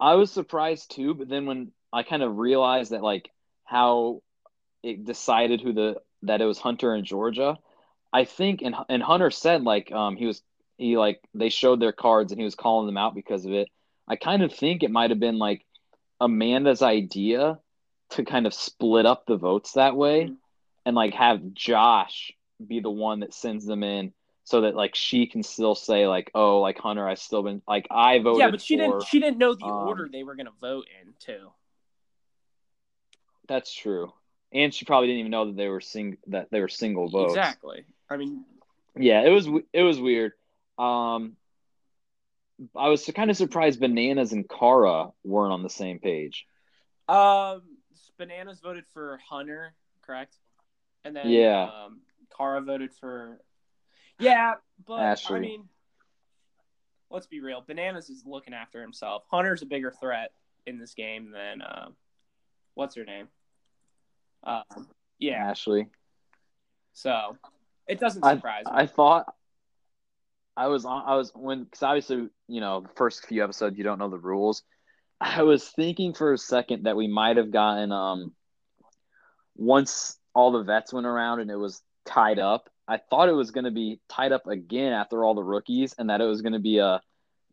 I 0.00 0.14
was 0.14 0.30
surprised 0.30 0.92
too, 0.94 1.14
but 1.14 1.28
then 1.28 1.46
when 1.46 1.72
I 1.92 2.02
kind 2.02 2.22
of 2.22 2.38
realized 2.38 2.92
that 2.92 3.02
like 3.02 3.30
how 3.64 4.22
it 4.82 5.04
decided 5.04 5.60
who 5.60 5.72
the 5.72 6.00
that 6.22 6.40
it 6.40 6.46
was 6.46 6.58
Hunter 6.58 6.94
and 6.94 7.04
Georgia, 7.04 7.58
I 8.12 8.24
think 8.24 8.62
and 8.62 8.74
and 8.88 9.02
Hunter 9.02 9.30
said 9.30 9.62
like 9.64 9.92
um 9.92 10.16
he 10.16 10.26
was 10.26 10.42
he 10.78 10.96
like 10.96 11.20
they 11.34 11.48
showed 11.48 11.80
their 11.80 11.92
cards 11.92 12.32
and 12.32 12.40
he 12.40 12.44
was 12.44 12.54
calling 12.54 12.86
them 12.86 12.96
out 12.98 13.14
because 13.14 13.44
of 13.44 13.52
it. 13.52 13.68
I 14.08 14.16
kind 14.16 14.42
of 14.42 14.52
think 14.54 14.82
it 14.82 14.90
might 14.90 15.10
have 15.10 15.20
been 15.20 15.38
like 15.38 15.64
Amanda's 16.20 16.82
idea 16.82 17.58
to 18.10 18.24
kind 18.24 18.46
of 18.46 18.54
split 18.54 19.06
up 19.06 19.24
the 19.26 19.36
votes 19.36 19.72
that 19.72 19.96
way 19.96 20.24
Mhm. 20.24 20.41
And 20.84 20.96
like 20.96 21.14
have 21.14 21.54
Josh 21.54 22.32
be 22.64 22.80
the 22.80 22.90
one 22.90 23.20
that 23.20 23.34
sends 23.34 23.66
them 23.66 23.82
in 23.82 24.12
so 24.44 24.62
that 24.62 24.74
like 24.74 24.94
she 24.94 25.26
can 25.26 25.42
still 25.42 25.74
say 25.74 26.06
like 26.06 26.30
oh 26.34 26.60
like 26.60 26.78
Hunter 26.78 27.08
I 27.08 27.14
still 27.14 27.42
been 27.42 27.62
like 27.66 27.86
I 27.90 28.18
voted 28.18 28.40
yeah, 28.40 28.50
but 28.50 28.60
she 28.60 28.76
for 28.76 28.82
didn't. 28.82 29.02
She 29.04 29.20
didn't 29.20 29.38
know 29.38 29.54
the 29.54 29.64
um, 29.64 29.86
order 29.86 30.08
they 30.10 30.22
were 30.22 30.34
going 30.34 30.46
to 30.46 30.52
vote 30.60 30.86
in 31.02 31.12
too. 31.18 31.50
that's 33.48 33.72
true 33.72 34.12
and 34.52 34.74
she 34.74 34.84
probably 34.84 35.08
didn't 35.08 35.20
even 35.20 35.30
know 35.30 35.46
that 35.46 35.56
they 35.56 35.68
were 35.68 35.80
sing 35.80 36.18
that 36.28 36.48
they 36.50 36.60
were 36.60 36.68
single 36.68 37.08
votes 37.08 37.34
Exactly. 37.34 37.84
I 38.10 38.16
mean, 38.16 38.44
yeah 38.96 39.22
it 39.22 39.30
was 39.30 39.48
it 39.72 39.82
was 39.82 40.00
weird 40.00 40.32
um 40.78 41.36
I 42.76 42.88
was 42.88 43.04
kind 43.12 43.30
of 43.30 43.36
surprised 43.36 43.80
bananas 43.80 44.32
and 44.32 44.48
Kara 44.48 45.10
weren't 45.24 45.52
on 45.52 45.62
the 45.62 45.70
same 45.70 45.98
page 45.98 46.46
um, 47.08 47.62
bananas 48.16 48.60
voted 48.60 48.84
for 48.94 49.18
Hunter, 49.28 49.74
correct? 50.02 50.36
And 51.04 51.16
then 51.16 51.26
Yeah. 51.30 51.64
um, 51.64 52.00
Kara 52.36 52.60
voted 52.60 52.92
for. 52.94 53.40
Yeah, 54.18 54.54
but 54.86 55.00
I 55.30 55.38
mean, 55.40 55.68
let's 57.10 57.26
be 57.26 57.40
real. 57.40 57.60
Bananas 57.66 58.08
is 58.08 58.24
looking 58.24 58.54
after 58.54 58.80
himself. 58.80 59.24
Hunter's 59.30 59.62
a 59.62 59.66
bigger 59.66 59.90
threat 59.90 60.32
in 60.66 60.78
this 60.78 60.94
game 60.94 61.32
than 61.32 61.60
uh, 61.62 61.88
what's 62.74 62.94
her 62.94 63.04
name? 63.04 63.28
Um, 64.44 64.62
yeah. 65.18 65.50
Ashley 65.50 65.88
So 66.92 67.36
it 67.88 67.98
doesn't 67.98 68.24
I- 68.24 68.34
surprise 68.34 68.66
me. 68.66 68.72
I 68.74 68.86
thought 68.86 69.34
I 70.56 70.68
was 70.68 70.84
on. 70.84 71.02
I 71.06 71.16
was 71.16 71.32
when 71.34 71.64
because 71.64 71.82
obviously 71.82 72.28
you 72.46 72.60
know 72.60 72.80
the 72.80 72.90
first 72.96 73.26
few 73.26 73.42
episodes 73.42 73.76
you 73.78 73.84
don't 73.84 73.98
know 73.98 74.10
the 74.10 74.18
rules. 74.18 74.62
I 75.20 75.42
was 75.42 75.68
thinking 75.68 76.14
for 76.14 76.32
a 76.32 76.38
second 76.38 76.84
that 76.84 76.96
we 76.96 77.06
might 77.08 77.36
have 77.38 77.50
gotten 77.50 77.90
um 77.92 78.34
once 79.56 80.18
all 80.34 80.52
the 80.52 80.62
vets 80.62 80.92
went 80.92 81.06
around 81.06 81.40
and 81.40 81.50
it 81.50 81.56
was 81.56 81.82
tied 82.04 82.38
up. 82.38 82.68
I 82.88 82.98
thought 82.98 83.28
it 83.28 83.32
was 83.32 83.50
going 83.50 83.64
to 83.64 83.70
be 83.70 84.00
tied 84.08 84.32
up 84.32 84.46
again 84.46 84.92
after 84.92 85.24
all 85.24 85.34
the 85.34 85.42
rookies, 85.42 85.94
and 85.98 86.10
that 86.10 86.20
it 86.20 86.26
was 86.26 86.42
going 86.42 86.52
to 86.52 86.58
be 86.58 86.78
a 86.78 87.00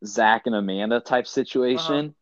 Zach 0.05 0.43
and 0.45 0.55
Amanda 0.55 0.99
type 0.99 1.27
situation 1.27 2.15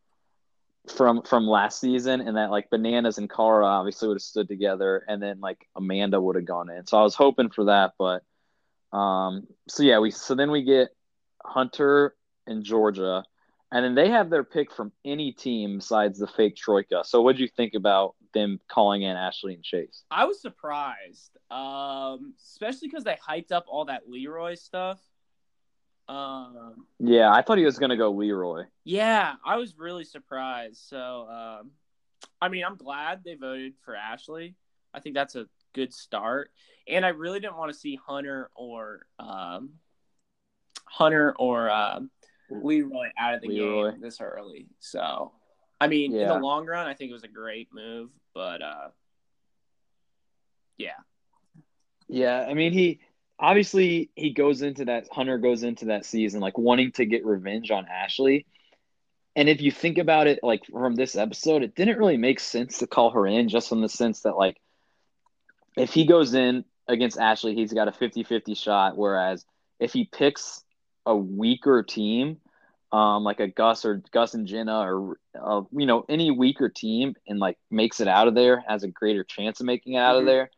from 0.87 1.21
from 1.23 1.47
last 1.47 1.79
season, 1.79 2.21
and 2.21 2.37
that 2.37 2.51
like 2.51 2.69
Bananas 2.69 3.17
and 3.17 3.29
Kara 3.29 3.65
obviously 3.65 4.07
would 4.07 4.15
have 4.15 4.21
stood 4.21 4.47
together, 4.47 5.03
and 5.07 5.21
then 5.21 5.39
like 5.39 5.67
Amanda 5.75 6.19
would 6.19 6.35
have 6.35 6.45
gone 6.45 6.69
in. 6.69 6.85
So 6.85 6.97
I 6.97 7.03
was 7.03 7.15
hoping 7.15 7.49
for 7.49 7.65
that, 7.65 7.93
but 7.97 8.23
um, 8.97 9.47
so 9.67 9.83
yeah, 9.83 9.99
we 9.99 10.11
so 10.11 10.35
then 10.35 10.51
we 10.51 10.63
get 10.63 10.89
Hunter 11.43 12.15
and 12.45 12.63
Georgia, 12.63 13.23
and 13.71 13.85
then 13.85 13.95
they 13.95 14.09
have 14.09 14.29
their 14.29 14.43
pick 14.43 14.71
from 14.71 14.91
any 15.05 15.31
team 15.31 15.77
besides 15.77 16.19
the 16.19 16.27
fake 16.27 16.55
Troika. 16.55 17.03
So 17.05 17.21
what 17.21 17.35
do 17.35 17.41
you 17.41 17.47
think 17.47 17.73
about 17.73 18.15
them 18.37 18.59
calling 18.67 19.01
in 19.01 19.15
Ashley 19.17 19.53
and 19.55 19.63
Chase? 19.63 20.03
I 20.11 20.25
was 20.25 20.41
surprised, 20.41 21.37
um, 21.51 22.33
especially 22.41 22.87
because 22.87 23.03
they 23.03 23.15
hyped 23.27 23.51
up 23.51 23.65
all 23.67 23.85
that 23.85 24.09
Leroy 24.09 24.55
stuff. 24.55 24.99
Um, 26.07 26.85
Yeah, 26.99 27.31
I 27.31 27.41
thought 27.41 27.57
he 27.57 27.65
was 27.65 27.77
gonna 27.79 27.97
go 27.97 28.11
Leroy. 28.11 28.63
yeah, 28.85 29.35
I 29.45 29.57
was 29.57 29.77
really 29.77 30.05
surprised. 30.05 30.77
So, 30.87 31.27
um, 31.29 31.71
I 32.41 32.47
mean, 32.49 32.63
I'm 32.63 32.77
glad 32.77 33.23
they 33.23 33.35
voted 33.35 33.73
for 33.83 33.95
Ashley. 33.95 34.55
I 34.93 34.99
think 34.99 35.15
that's 35.15 35.35
a 35.35 35.47
good 35.73 35.93
start, 35.93 36.51
and 36.87 37.05
I 37.05 37.09
really 37.09 37.39
didn't 37.39 37.57
want 37.57 37.71
to 37.73 37.77
see 37.77 37.95
Hunter 38.07 38.49
or 38.55 39.05
um, 39.19 39.71
Hunter 40.85 41.35
or 41.37 41.69
um, 41.69 42.09
Leroy 42.49 43.09
out 43.19 43.33
of 43.35 43.41
the 43.41 43.49
Leroy. 43.49 43.91
game 43.91 44.01
this 44.01 44.21
early. 44.21 44.67
So, 44.79 45.33
I 45.79 45.87
mean, 45.87 46.15
in 46.15 46.27
the 46.27 46.39
long 46.39 46.65
run, 46.65 46.87
I 46.87 46.93
think 46.93 47.11
it 47.11 47.13
was 47.13 47.23
a 47.23 47.27
great 47.27 47.69
move, 47.73 48.09
but 48.33 48.61
uh, 48.61 48.87
yeah. 50.77 50.91
Yeah, 52.07 52.45
I 52.47 52.53
mean 52.53 52.73
he 52.73 52.99
obviously 53.39 54.09
he 54.15 54.31
goes 54.31 54.61
into 54.61 54.85
that 54.85 55.07
Hunter 55.11 55.37
goes 55.37 55.63
into 55.63 55.85
that 55.85 56.05
season 56.05 56.39
like 56.39 56.57
wanting 56.57 56.91
to 56.93 57.05
get 57.05 57.25
revenge 57.25 57.69
on 57.71 57.85
Ashley. 57.85 58.45
And 59.35 59.49
if 59.49 59.61
you 59.61 59.71
think 59.71 59.99
about 59.99 60.25
it 60.25 60.39
like 60.41 60.65
from 60.65 60.95
this 60.95 61.15
episode, 61.15 61.61
it 61.61 61.75
didn't 61.75 61.99
really 61.99 62.17
make 62.17 62.39
sense 62.39 62.79
to 62.79 62.87
call 62.87 63.11
her 63.11 63.27
in 63.27 63.49
just 63.49 63.71
in 63.71 63.81
the 63.81 63.89
sense 63.89 64.21
that 64.21 64.37
like 64.37 64.57
if 65.75 65.93
he 65.93 66.07
goes 66.07 66.33
in 66.33 66.65
against 66.87 67.19
Ashley, 67.19 67.53
he's 67.53 67.73
got 67.73 67.87
a 67.87 67.91
50-50 67.91 68.57
shot 68.57 68.97
whereas 68.97 69.45
if 69.79 69.93
he 69.93 70.05
picks 70.05 70.63
a 71.05 71.15
weaker 71.15 71.83
team 71.83 72.37
um 72.91 73.23
like 73.23 73.39
a 73.39 73.47
Gus 73.47 73.83
or 73.85 74.01
Gus 74.11 74.33
and 74.33 74.47
Jenna 74.47 74.79
or 74.79 75.17
uh, 75.39 75.61
you 75.71 75.85
know 75.85 76.05
any 76.07 76.31
weaker 76.31 76.69
team 76.69 77.15
and 77.27 77.39
like 77.39 77.57
makes 77.69 77.99
it 77.99 78.07
out 78.07 78.27
of 78.27 78.35
there 78.35 78.63
has 78.67 78.83
a 78.83 78.87
greater 78.87 79.23
chance 79.23 79.59
of 79.59 79.65
making 79.65 79.93
it 79.93 79.99
out 79.99 80.15
Mhm. 80.15 80.19
of 80.19 80.25
there 80.25 80.49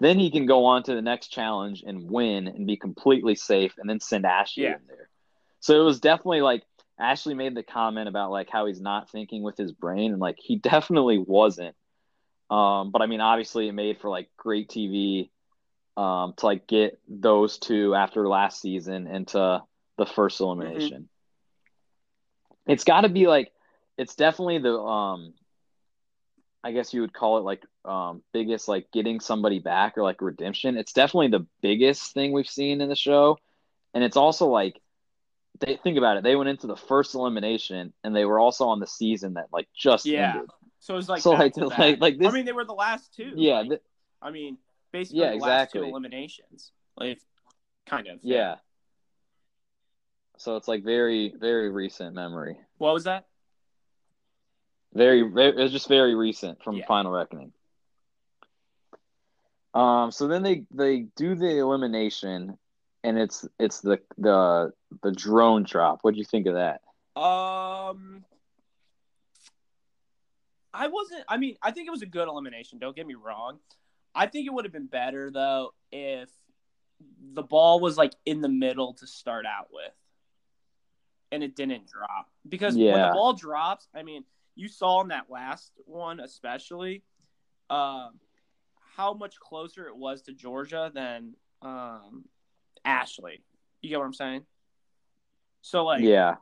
then 0.00 0.18
he 0.18 0.30
can 0.30 0.46
go 0.46 0.64
on 0.64 0.82
to 0.84 0.94
the 0.94 1.02
next 1.02 1.28
challenge 1.28 1.82
and 1.86 2.10
win 2.10 2.48
and 2.48 2.66
be 2.66 2.76
completely 2.76 3.34
safe 3.34 3.74
and 3.78 3.88
then 3.88 4.00
send 4.00 4.24
Ashley 4.24 4.62
Yeah. 4.64 4.76
in 4.76 4.86
there. 4.88 5.10
So 5.60 5.78
it 5.78 5.84
was 5.84 6.00
definitely 6.00 6.40
like 6.40 6.62
Ashley 6.98 7.34
made 7.34 7.54
the 7.54 7.62
comment 7.62 8.08
about 8.08 8.30
like 8.30 8.48
how 8.48 8.64
he's 8.64 8.80
not 8.80 9.10
thinking 9.10 9.42
with 9.42 9.58
his 9.58 9.72
brain 9.72 10.12
and 10.12 10.20
like 10.20 10.38
he 10.38 10.56
definitely 10.72 11.18
wasn't. 11.18 11.76
Um, 12.50 12.90
but 12.90 13.02
I 13.02 13.06
mean 13.06 13.20
obviously 13.20 13.68
it 13.68 13.72
made 13.72 13.98
for 14.00 14.08
like 14.08 14.30
great 14.38 14.68
TV 14.70 15.30
um, 15.98 16.32
to 16.38 16.46
like 16.46 16.66
get 16.66 16.98
those 17.06 17.58
two 17.58 17.94
after 17.94 18.26
last 18.26 18.60
season 18.62 19.06
into 19.06 19.62
the 19.98 20.06
first 20.06 20.40
elimination. 20.40 21.08
It's 22.70 22.84
got 22.84 23.02
to 23.02 23.08
be 23.08 23.26
like 23.26 23.52
it's 23.98 24.14
definitely 24.14 24.58
the 24.58 24.78
um 24.78 25.34
I 26.62 26.72
guess 26.72 26.92
you 26.92 27.00
would 27.00 27.12
call 27.12 27.38
it 27.38 27.42
like 27.42 27.62
um 27.84 28.22
biggest 28.32 28.68
like 28.68 28.90
getting 28.92 29.20
somebody 29.20 29.58
back 29.58 29.96
or 29.96 30.02
like 30.02 30.20
redemption. 30.20 30.76
It's 30.76 30.92
definitely 30.92 31.28
the 31.28 31.46
biggest 31.62 32.12
thing 32.12 32.32
we've 32.32 32.48
seen 32.48 32.80
in 32.80 32.88
the 32.88 32.96
show. 32.96 33.38
And 33.94 34.04
it's 34.04 34.16
also 34.16 34.46
like 34.48 34.80
they 35.60 35.76
think 35.82 35.98
about 35.98 36.16
it, 36.16 36.22
they 36.22 36.36
went 36.36 36.48
into 36.48 36.66
the 36.66 36.76
first 36.76 37.14
elimination 37.14 37.92
and 38.04 38.14
they 38.16 38.24
were 38.24 38.38
also 38.38 38.68
on 38.68 38.80
the 38.80 38.86
season 38.86 39.34
that 39.34 39.46
like 39.52 39.68
just 39.76 40.06
Yeah. 40.06 40.34
ended. 40.34 40.50
So 40.78 40.94
it 40.94 40.96
was 40.96 41.08
like 41.08 41.20
So, 41.22 41.32
like, 41.32 41.56
like- 41.58 42.00
like 42.00 42.18
this- 42.18 42.28
I 42.28 42.30
mean, 42.32 42.46
they 42.46 42.52
were 42.52 42.64
the 42.64 42.72
last 42.72 43.12
two. 43.14 43.32
Yeah, 43.34 43.58
like, 43.60 43.68
th- 43.68 43.82
I 44.22 44.30
mean, 44.30 44.56
basically 44.92 45.20
Yeah, 45.20 45.30
the 45.32 45.36
last 45.36 45.72
two 45.72 45.78
exactly. 45.80 45.88
eliminations. 45.90 46.72
Like, 46.96 47.20
kind 47.86 48.06
of. 48.08 48.20
yeah. 48.22 48.56
So 50.40 50.56
it's 50.56 50.66
like 50.66 50.82
very 50.82 51.34
very 51.38 51.70
recent 51.70 52.14
memory. 52.14 52.56
What 52.78 52.94
was 52.94 53.04
that? 53.04 53.26
Very, 54.94 55.22
very 55.22 55.50
it 55.50 55.56
was 55.56 55.70
just 55.70 55.86
very 55.86 56.14
recent 56.14 56.62
from 56.64 56.76
Yeah. 56.76 56.86
Final 56.86 57.12
Reckoning. 57.12 57.52
Um, 59.74 60.10
so 60.10 60.28
then 60.28 60.42
they 60.42 60.64
they 60.70 61.00
do 61.14 61.34
the 61.34 61.58
elimination, 61.58 62.58
and 63.04 63.18
it's 63.18 63.46
it's 63.58 63.80
the 63.80 64.00
the 64.16 64.72
the 65.02 65.12
drone 65.12 65.62
drop. 65.62 65.98
What 66.02 66.14
do 66.14 66.18
you 66.18 66.24
think 66.24 66.46
of 66.46 66.54
that? 66.54 66.80
Um, 67.20 68.24
I 70.72 70.88
wasn't. 70.88 71.24
I 71.28 71.36
mean, 71.36 71.56
I 71.62 71.70
think 71.70 71.86
it 71.86 71.90
was 71.90 72.02
a 72.02 72.06
good 72.06 72.28
elimination. 72.28 72.78
Don't 72.78 72.96
get 72.96 73.06
me 73.06 73.14
wrong. 73.14 73.58
I 74.14 74.26
think 74.26 74.46
it 74.46 74.54
would 74.54 74.64
have 74.64 74.72
been 74.72 74.86
better 74.86 75.30
though 75.30 75.74
if 75.92 76.30
the 77.34 77.42
ball 77.42 77.78
was 77.78 77.98
like 77.98 78.14
in 78.24 78.40
the 78.40 78.48
middle 78.48 78.94
to 78.94 79.06
start 79.06 79.44
out 79.44 79.68
with, 79.70 79.92
and 81.32 81.42
it 81.42 81.54
didn't 81.56 81.86
drop. 81.86 82.28
Because 82.48 82.76
when 82.76 83.02
the 83.08 83.14
ball 83.14 83.32
drops, 83.34 83.86
I 83.94 84.02
mean, 84.02 84.24
you 84.56 84.68
saw 84.68 85.00
in 85.02 85.08
that 85.08 85.30
last 85.30 85.72
one 85.86 86.20
especially, 86.20 87.02
um, 87.70 88.18
how 88.96 89.14
much 89.14 89.38
closer 89.38 89.86
it 89.86 89.96
was 89.96 90.22
to 90.22 90.32
Georgia 90.32 90.90
than 90.92 91.34
um, 91.62 92.24
Ashley. 92.84 93.42
You 93.80 93.90
get 93.90 93.98
what 93.98 94.06
I'm 94.06 94.14
saying? 94.14 94.42
So 95.62 95.84
like, 95.84 96.02
yeah, 96.02 96.36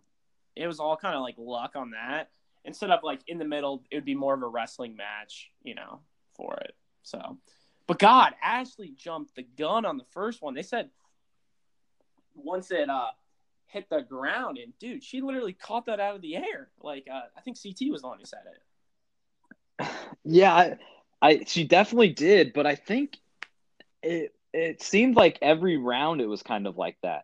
it 0.57 0.67
was 0.67 0.81
all 0.81 0.97
kind 0.97 1.15
of 1.15 1.23
like 1.23 1.37
luck 1.39 1.73
on 1.77 1.91
that. 1.91 2.31
instead 2.65 2.91
of 2.91 3.01
like 3.03 3.21
in 3.27 3.39
the 3.39 3.45
middle, 3.45 3.83
it 3.91 3.97
would 3.97 4.05
be 4.05 4.15
more 4.15 4.35
of 4.35 4.43
a 4.43 4.47
wrestling 4.47 4.97
match, 4.97 5.51
you 5.63 5.75
know, 5.75 6.01
for 6.35 6.57
it. 6.65 6.75
So, 7.03 7.39
but 7.87 7.99
God, 7.99 8.35
Ashley 8.43 8.93
jumped 8.97 9.35
the 9.35 9.43
gun 9.43 9.85
on 9.85 9.97
the 9.97 10.05
first 10.13 10.43
one. 10.43 10.55
They 10.55 10.63
said 10.63 10.91
once 12.35 12.71
it 12.71 12.89
uh 12.89 13.09
hit 13.69 13.89
the 13.91 14.01
ground, 14.01 14.59
and 14.59 14.77
dude, 14.79 15.03
she 15.05 15.21
literally 15.21 15.53
caught 15.53 15.87
that 15.87 16.01
out 16.01 16.17
of 16.17 16.23
the 16.23 16.37
air. 16.37 16.69
Like 16.83 17.07
uh, 17.13 17.23
I 17.37 17.41
think 17.43 17.57
CT 17.63 17.91
was 17.91 18.03
the 18.03 18.09
one 18.09 18.19
who 18.19 18.25
said 18.25 18.41
it. 19.81 19.87
Yeah, 20.25 20.53
I, 20.55 20.77
I 21.23 21.45
she 21.47 21.65
definitely 21.65 22.11
did, 22.11 22.53
but 22.53 22.67
I 22.67 22.75
think 22.75 23.17
it 24.03 24.35
it 24.53 24.83
seemed 24.83 25.17
like 25.17 25.39
every 25.43 25.77
round 25.77 26.21
it 26.21 26.27
was 26.27 26.43
kind 26.43 26.67
of 26.67 26.77
like 26.77 26.97
that. 27.03 27.23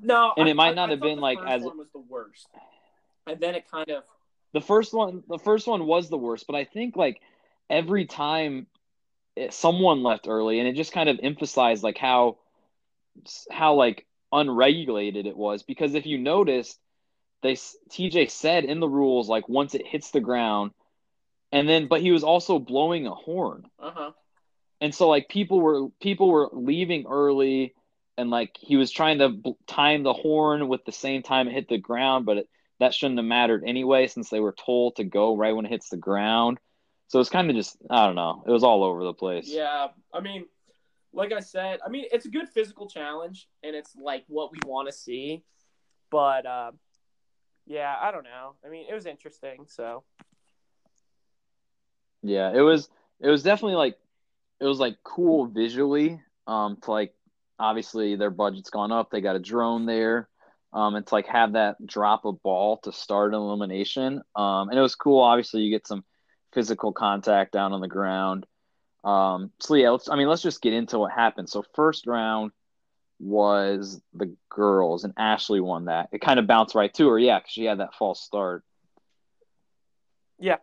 No, 0.00 0.32
And 0.36 0.46
I- 0.46 0.50
it 0.50 0.54
might 0.54 0.74
not 0.74 0.88
I 0.88 0.92
have 0.92 1.00
been 1.00 1.20
like 1.20 1.38
as- 1.46 1.62
one 1.62 1.78
was 1.78 1.88
the 1.92 2.00
worst, 2.00 2.48
and 3.26 3.40
then 3.40 3.54
it 3.54 3.70
kind 3.70 3.88
of 3.90 4.04
The 4.52 4.60
first 4.60 4.92
one, 4.92 5.22
the 5.28 5.38
first 5.38 5.66
one 5.66 5.86
was 5.86 6.10
the 6.10 6.18
worst, 6.18 6.46
but 6.46 6.54
I 6.56 6.64
think 6.64 6.96
like 6.96 7.20
every 7.70 8.04
time 8.06 8.66
it, 9.36 9.52
someone 9.52 10.02
left 10.02 10.28
early, 10.28 10.58
and 10.58 10.68
it 10.68 10.74
just 10.74 10.92
kind 10.92 11.08
of 11.08 11.18
emphasized 11.22 11.82
like 11.82 11.98
how 11.98 12.38
how 13.50 13.74
like 13.74 14.06
unregulated 14.34 15.26
it 15.26 15.36
was. 15.36 15.62
Because 15.62 15.94
if 15.94 16.04
you 16.06 16.18
noticed, 16.18 16.78
they 17.42 17.54
TJ 17.54 18.30
said 18.30 18.64
in 18.64 18.80
the 18.80 18.88
rules 18.88 19.28
like 19.28 19.48
once 19.48 19.74
it 19.74 19.86
hits 19.86 20.10
the 20.10 20.20
ground, 20.20 20.72
and 21.52 21.68
then 21.68 21.86
but 21.88 22.00
he 22.00 22.10
was 22.10 22.24
also 22.24 22.58
blowing 22.58 23.06
a 23.06 23.14
horn. 23.14 23.64
uh 23.78 23.90
huh. 23.94 24.10
and 24.80 24.94
so 24.94 25.08
like 25.08 25.28
people 25.28 25.60
were 25.60 25.88
people 26.00 26.28
were 26.30 26.48
leaving 26.52 27.06
early 27.06 27.74
and 28.16 28.30
like 28.30 28.56
he 28.60 28.76
was 28.76 28.90
trying 28.90 29.18
to 29.18 29.28
bl- 29.28 29.50
time 29.66 30.02
the 30.02 30.12
horn 30.12 30.68
with 30.68 30.84
the 30.84 30.92
same 30.92 31.22
time 31.22 31.48
it 31.48 31.52
hit 31.54 31.68
the 31.68 31.78
ground 31.78 32.24
but 32.26 32.38
it, 32.38 32.48
that 32.80 32.94
shouldn't 32.94 33.18
have 33.18 33.26
mattered 33.26 33.62
anyway 33.66 34.06
since 34.06 34.30
they 34.30 34.40
were 34.40 34.54
told 34.66 34.96
to 34.96 35.04
go 35.04 35.36
right 35.36 35.54
when 35.54 35.64
it 35.66 35.70
hits 35.70 35.88
the 35.90 35.96
ground 35.96 36.58
so 37.08 37.20
it's 37.20 37.30
kind 37.30 37.50
of 37.50 37.56
just 37.56 37.76
i 37.90 38.06
don't 38.06 38.14
know 38.14 38.42
it 38.46 38.50
was 38.50 38.62
all 38.64 38.84
over 38.84 39.04
the 39.04 39.12
place 39.14 39.48
Yeah, 39.48 39.88
I 40.12 40.20
mean, 40.20 40.46
like 41.14 41.32
I 41.32 41.40
said, 41.40 41.80
I 41.84 41.88
mean 41.88 42.04
it's 42.12 42.26
a 42.26 42.30
good 42.30 42.48
physical 42.48 42.88
challenge, 42.88 43.48
and 43.62 43.74
it's 43.74 43.94
like 43.96 44.24
what 44.28 44.52
we 44.52 44.58
want 44.66 44.88
to 44.88 44.92
see. 44.92 45.42
But 46.10 46.46
uh, 46.46 46.72
yeah, 47.66 47.94
I 48.00 48.10
don't 48.10 48.24
know. 48.24 48.54
I 48.64 48.68
mean, 48.68 48.86
it 48.88 48.94
was 48.94 49.06
interesting. 49.06 49.66
So 49.66 50.04
yeah 52.24 52.50
it 52.52 52.62
was 52.62 52.88
it 53.20 53.28
was 53.28 53.42
definitely 53.42 53.76
like 53.76 53.96
it 54.58 54.64
was 54.64 54.80
like 54.80 54.96
cool 55.04 55.46
visually 55.46 56.20
um 56.46 56.78
to 56.82 56.90
like 56.90 57.14
obviously 57.58 58.16
their 58.16 58.30
budget's 58.30 58.70
gone 58.70 58.90
up 58.90 59.10
they 59.10 59.20
got 59.20 59.36
a 59.36 59.40
drone 59.40 59.86
there 59.86 60.28
um 60.72 60.94
and 60.94 61.06
to 61.06 61.14
like 61.14 61.26
have 61.26 61.52
that 61.52 61.76
drop 61.86 62.24
a 62.24 62.32
ball 62.32 62.78
to 62.78 62.90
start 62.90 63.34
an 63.34 63.40
elimination 63.40 64.22
um 64.34 64.70
and 64.70 64.78
it 64.78 64.82
was 64.82 64.94
cool 64.94 65.20
obviously 65.20 65.60
you 65.60 65.70
get 65.70 65.86
some 65.86 66.02
physical 66.52 66.92
contact 66.92 67.52
down 67.52 67.72
on 67.72 67.80
the 67.80 67.88
ground 67.88 68.46
um 69.04 69.50
so 69.60 69.74
yeah 69.74 69.90
let's 69.90 70.08
i 70.08 70.16
mean 70.16 70.28
let's 70.28 70.42
just 70.42 70.62
get 70.62 70.72
into 70.72 70.98
what 70.98 71.12
happened 71.12 71.48
so 71.48 71.62
first 71.74 72.06
round 72.06 72.50
was 73.20 74.00
the 74.14 74.34
girls 74.48 75.04
and 75.04 75.12
ashley 75.16 75.60
won 75.60 75.84
that 75.86 76.08
it 76.12 76.20
kind 76.20 76.40
of 76.40 76.46
bounced 76.46 76.74
right 76.74 76.92
to 76.94 77.08
her 77.08 77.18
yeah 77.18 77.38
because 77.38 77.52
she 77.52 77.64
had 77.64 77.78
that 77.80 77.94
false 77.94 78.20
start 78.20 78.64
yeah, 80.38 80.56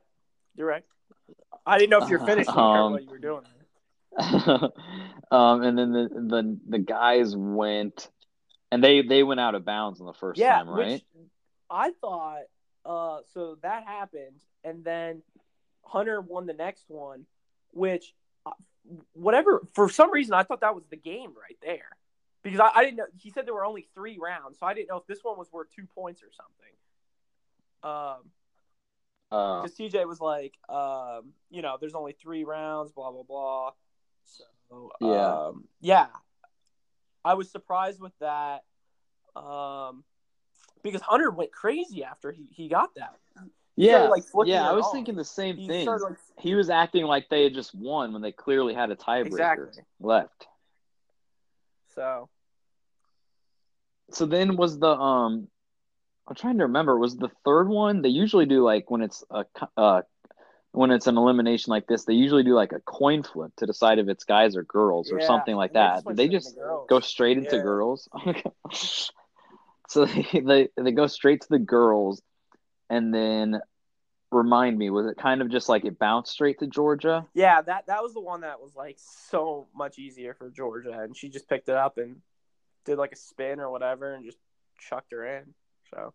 you're 0.56 0.68
right. 0.68 0.84
I 1.66 1.78
didn't 1.78 1.92
know 1.92 2.04
if 2.04 2.10
you're 2.10 2.26
finished 2.26 2.50
Um, 2.56 2.94
what 2.94 3.04
you 3.04 3.10
were 3.10 3.18
doing. 3.18 3.44
um, 5.32 5.64
and 5.64 5.78
then 5.78 5.92
the, 5.92 6.10
the 6.10 6.60
the 6.70 6.80
guys 6.80 7.36
went, 7.36 8.10
and 8.72 8.84
they 8.84 9.02
they 9.02 9.24
went 9.24 9.40
out 9.40 9.56
of 9.56 9.64
bounds 9.64 10.02
on 10.02 10.08
the 10.08 10.14
first 10.14 10.40
yeah, 10.40 10.58
time, 10.58 10.70
right? 10.70 10.94
which 10.94 11.04
I 11.70 11.92
thought. 12.02 12.44
Uh, 12.84 13.20
so 13.34 13.58
that 13.62 13.86
happened, 13.86 14.42
and 14.64 14.84
then 14.84 15.22
Hunter 15.84 16.20
won 16.20 16.48
the 16.48 16.54
next 16.54 16.86
one, 16.88 17.26
which, 17.72 18.12
whatever. 19.14 19.62
For 19.74 19.90
some 19.90 20.12
reason, 20.12 20.34
I 20.34 20.44
thought 20.44 20.62
that 20.62 20.76
was 20.76 20.86
the 20.88 20.98
game 20.98 21.34
right 21.40 21.58
there, 21.62 21.98
because 22.44 22.60
I, 22.60 22.72
I 22.76 22.84
didn't 22.84 22.98
know. 22.98 23.06
He 23.18 23.30
said 23.30 23.46
there 23.46 23.54
were 23.54 23.66
only 23.66 23.88
three 23.94 24.18
rounds, 24.20 24.60
so 24.60 24.66
I 24.66 24.74
didn't 24.74 24.90
know 24.90 24.98
if 24.98 25.08
this 25.08 25.24
one 25.24 25.38
was 25.38 25.52
worth 25.52 25.68
two 25.76 25.86
points 25.86 26.22
or 26.24 26.32
something. 26.32 26.74
Um, 27.84 28.32
Uh, 29.32 29.62
because 29.62 29.78
TJ 29.78 30.06
was 30.06 30.20
like, 30.20 30.58
um, 30.70 31.34
you 31.50 31.62
know, 31.62 31.78
there's 31.80 31.96
only 31.96 32.12
three 32.12 32.44
rounds, 32.44 32.92
blah 32.92 33.12
blah 33.12 33.24
blah. 33.24 33.72
So 34.70 34.92
Yeah. 35.00 35.48
um, 35.48 35.68
yeah, 35.80 36.08
I 37.24 37.34
was 37.36 37.50
surprised 37.50 38.02
with 38.02 38.18
that, 38.20 38.64
um, 39.36 40.04
because 40.84 41.02
Hunter 41.02 41.30
went 41.32 41.52
crazy 41.52 42.04
after 42.04 42.32
he, 42.32 42.48
he 42.52 42.68
got 42.68 42.96
that. 42.96 43.21
Yeah, 43.76 44.08
like, 44.08 44.24
yeah. 44.46 44.70
I 44.70 44.74
was 44.74 44.86
off. 44.86 44.92
thinking 44.94 45.16
the 45.16 45.24
same 45.26 45.58
He 45.58 45.68
thing. 45.68 45.84
started 45.84 46.04
like 46.04 46.18
He 46.40 46.56
was 46.56 46.70
acting 46.70 47.06
like 47.06 47.30
they 47.30 47.44
had 47.44 47.54
just 47.54 47.74
won 47.74 48.14
when 48.14 48.22
they 48.22 48.32
clearly 48.32 48.74
had 48.74 48.92
a 48.92 48.96
tiebreaker 48.96 49.28
Exactly. 49.28 49.84
left. 50.00 50.48
so. 51.96 52.30
So 54.12 54.26
then 54.26 54.58
was 54.58 54.78
the 54.78 54.90
um, 54.90 55.48
I'm 56.28 56.36
trying 56.36 56.58
to 56.58 56.66
remember. 56.66 56.98
Was 56.98 57.16
the 57.16 57.30
third 57.46 57.70
one? 57.70 58.02
They 58.02 58.10
usually 58.10 58.46
do 58.46 58.64
like 58.64 58.92
when 58.92 59.02
it's 59.02 59.24
a 59.32 59.46
uh, 59.78 60.02
when 60.72 60.92
it's 60.92 61.08
an 61.08 61.18
elimination 61.18 61.72
like 61.72 61.88
this, 61.88 62.06
they 62.06 62.14
usually 62.14 62.44
do 62.44 62.54
like 62.54 62.72
a 62.72 62.80
coin 62.82 63.24
flip 63.24 63.52
to 63.58 63.66
decide 63.66 64.00
if 64.00 64.08
it's 64.08 64.24
guys 64.24 64.56
or 64.56 64.64
girls 64.64 65.12
or 65.12 65.20
something 65.20 65.56
like 65.56 65.74
they 65.74 65.80
that. 65.80 66.06
Did 66.06 66.18
they 66.18 66.28
just 66.28 66.58
go 66.90 67.00
straight 67.00 67.38
into 67.38 67.58
Yeah. 67.58 67.62
girls? 67.64 68.10
so 69.90 70.06
they, 70.06 70.40
they 70.42 70.70
they 70.78 70.92
go 70.92 71.08
straight 71.08 71.42
to 71.42 71.50
the 71.50 71.60
girls, 71.60 72.22
and 72.92 73.14
then 73.14 73.62
remind 74.32 74.78
me, 74.78 74.90
was 74.90 75.08
it 75.08 75.18
kind 75.18 75.42
of 75.42 75.50
just 75.50 75.70
like 75.70 75.86
it 75.86 75.98
bounced 75.98 76.32
straight 76.32 76.60
to 76.60 76.68
Georgia? 76.68 77.26
Yeah, 77.34 77.62
that 77.62 77.88
that 77.88 78.04
was 78.04 78.14
the 78.14 78.22
one 78.22 78.42
that 78.42 78.62
was 78.62 78.76
like 78.76 78.98
so 79.00 79.68
much 79.76 79.98
easier 79.98 80.34
for 80.34 80.50
Georgia, 80.50 81.00
and 81.00 81.16
she 81.18 81.30
just 81.30 81.50
picked 81.50 81.70
it 81.70 81.76
up 81.76 81.98
and 81.98 82.18
did 82.86 82.98
like 82.98 83.14
a 83.14 83.16
spin 83.16 83.60
or 83.60 83.72
whatever, 83.72 84.14
and 84.14 84.26
just 84.26 84.38
chucked 84.78 85.12
her 85.12 85.26
in. 85.26 85.54
So 85.94 86.14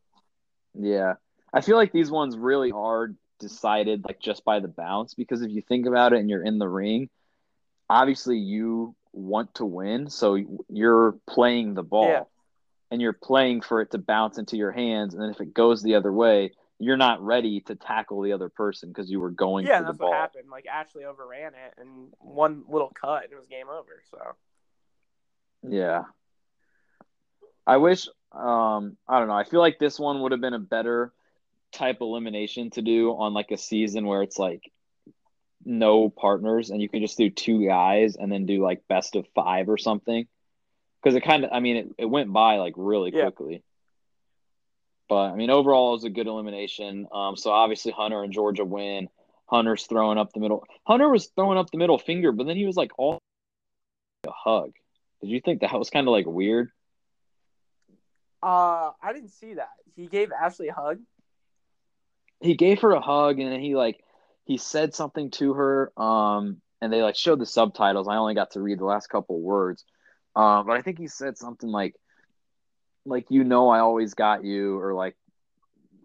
Yeah. 0.74 1.14
I 1.52 1.60
feel 1.62 1.76
like 1.76 1.92
these 1.92 2.10
ones 2.10 2.36
really 2.36 2.72
are 2.72 3.14
decided 3.38 4.04
like 4.04 4.20
just 4.20 4.44
by 4.44 4.60
the 4.60 4.68
bounce 4.68 5.14
because 5.14 5.42
if 5.42 5.50
you 5.50 5.62
think 5.62 5.86
about 5.86 6.12
it 6.12 6.18
and 6.18 6.28
you're 6.28 6.44
in 6.44 6.58
the 6.58 6.68
ring, 6.68 7.08
obviously 7.88 8.38
you 8.38 8.94
want 9.12 9.54
to 9.54 9.64
win, 9.64 10.10
so 10.10 10.36
you're 10.68 11.12
playing 11.26 11.74
the 11.74 11.82
ball. 11.82 12.08
Yeah. 12.08 12.22
And 12.90 13.02
you're 13.02 13.12
playing 13.12 13.62
for 13.62 13.80
it 13.80 13.90
to 13.90 13.98
bounce 13.98 14.38
into 14.38 14.56
your 14.56 14.70
hands 14.70 15.12
and 15.12 15.22
then 15.22 15.30
if 15.30 15.40
it 15.40 15.52
goes 15.52 15.82
the 15.82 15.96
other 15.96 16.12
way, 16.12 16.52
you're 16.78 16.96
not 16.96 17.22
ready 17.22 17.60
to 17.62 17.74
tackle 17.74 18.20
the 18.22 18.32
other 18.32 18.48
person 18.48 18.90
because 18.90 19.10
you 19.10 19.20
were 19.20 19.30
going 19.30 19.66
yeah, 19.66 19.78
for 19.78 19.84
the 19.84 19.86
that's 19.88 19.98
ball. 19.98 20.10
what 20.10 20.18
happened. 20.18 20.50
Like 20.50 20.66
Ashley 20.66 21.04
overran 21.04 21.52
it, 21.54 21.74
and 21.78 22.12
one 22.18 22.64
little 22.68 22.90
cut, 23.00 23.24
and 23.24 23.32
it 23.32 23.36
was 23.36 23.46
game 23.46 23.68
over. 23.68 24.02
So 24.10 24.18
Yeah. 25.68 26.04
I 27.66 27.78
wish 27.78 28.08
um 28.32 28.96
I 29.08 29.18
don't 29.18 29.28
know. 29.28 29.34
I 29.34 29.44
feel 29.44 29.60
like 29.60 29.78
this 29.78 29.98
one 29.98 30.20
would 30.20 30.32
have 30.32 30.40
been 30.40 30.54
a 30.54 30.58
better 30.58 31.12
type 31.72 31.98
elimination 32.00 32.70
to 32.70 32.82
do 32.82 33.10
on 33.10 33.34
like 33.34 33.50
a 33.50 33.56
season 33.56 34.06
where 34.06 34.22
it's 34.22 34.38
like 34.38 34.70
no 35.64 36.08
partners 36.08 36.70
and 36.70 36.80
you 36.80 36.88
can 36.88 37.00
just 37.00 37.18
do 37.18 37.28
two 37.28 37.66
guys 37.66 38.16
and 38.16 38.30
then 38.30 38.46
do 38.46 38.62
like 38.62 38.86
best 38.88 39.16
of 39.16 39.26
5 39.34 39.68
or 39.68 39.78
something. 39.78 40.26
Cuz 41.02 41.14
it 41.14 41.22
kind 41.22 41.44
of 41.44 41.50
I 41.52 41.60
mean 41.60 41.76
it, 41.76 41.88
it 41.98 42.04
went 42.06 42.32
by 42.32 42.58
like 42.58 42.74
really 42.76 43.12
Yeah. 43.14 43.22
quickly. 43.30 43.62
But 45.08 45.30
I 45.30 45.34
mean 45.36 45.50
overall 45.50 45.90
it 45.90 45.92
was 45.96 46.04
a 46.04 46.10
good 46.10 46.26
elimination. 46.26 47.06
Um 47.12 47.36
so 47.36 47.50
obviously 47.50 47.92
Hunter 47.92 48.22
and 48.22 48.32
Georgia 48.32 48.64
win. 48.64 49.08
Hunter's 49.46 49.84
throwing 49.86 50.18
up 50.18 50.32
the 50.32 50.40
middle. 50.40 50.64
Hunter 50.84 51.08
was 51.08 51.26
throwing 51.36 51.58
up 51.58 51.70
the 51.70 51.78
middle 51.78 51.98
finger, 51.98 52.32
but 52.32 52.46
then 52.46 52.56
he 52.56 52.66
was 52.66 52.76
like 52.76 52.90
all 52.98 53.20
a 54.26 54.30
hug. 54.32 54.72
Did 55.20 55.30
you 55.30 55.40
think 55.40 55.60
that 55.60 55.72
was 55.72 55.90
kind 55.90 56.06
of 56.08 56.12
like 56.12 56.26
weird? 56.26 56.70
uh, 58.42 58.90
I 59.02 59.12
didn't 59.12 59.30
see 59.30 59.54
that. 59.54 59.70
He 59.96 60.06
gave 60.08 60.30
Ashley 60.32 60.68
a 60.68 60.74
hug. 60.74 60.98
he 62.40 62.54
gave 62.54 62.80
her 62.82 62.92
a 62.92 63.00
hug 63.00 63.38
and 63.40 63.50
then 63.50 63.60
he 63.60 63.74
like 63.74 64.02
he 64.44 64.56
said 64.58 64.94
something 64.94 65.30
to 65.30 65.54
her 65.54 65.92
um 66.00 66.60
and 66.80 66.92
they 66.92 67.02
like 67.02 67.16
showed 67.16 67.38
the 67.40 67.46
subtitles 67.46 68.06
i 68.08 68.16
only 68.16 68.34
got 68.34 68.50
to 68.52 68.60
read 68.60 68.78
the 68.78 68.84
last 68.84 69.06
couple 69.08 69.40
words 69.40 69.84
um 70.36 70.66
but 70.66 70.76
i 70.76 70.82
think 70.82 70.98
he 70.98 71.08
said 71.08 71.38
something 71.38 71.70
like 71.70 71.94
like 73.06 73.26
you 73.30 73.44
know 73.44 73.68
i 73.68 73.78
always 73.78 74.14
got 74.14 74.44
you 74.44 74.78
or 74.80 74.94
like 74.94 75.16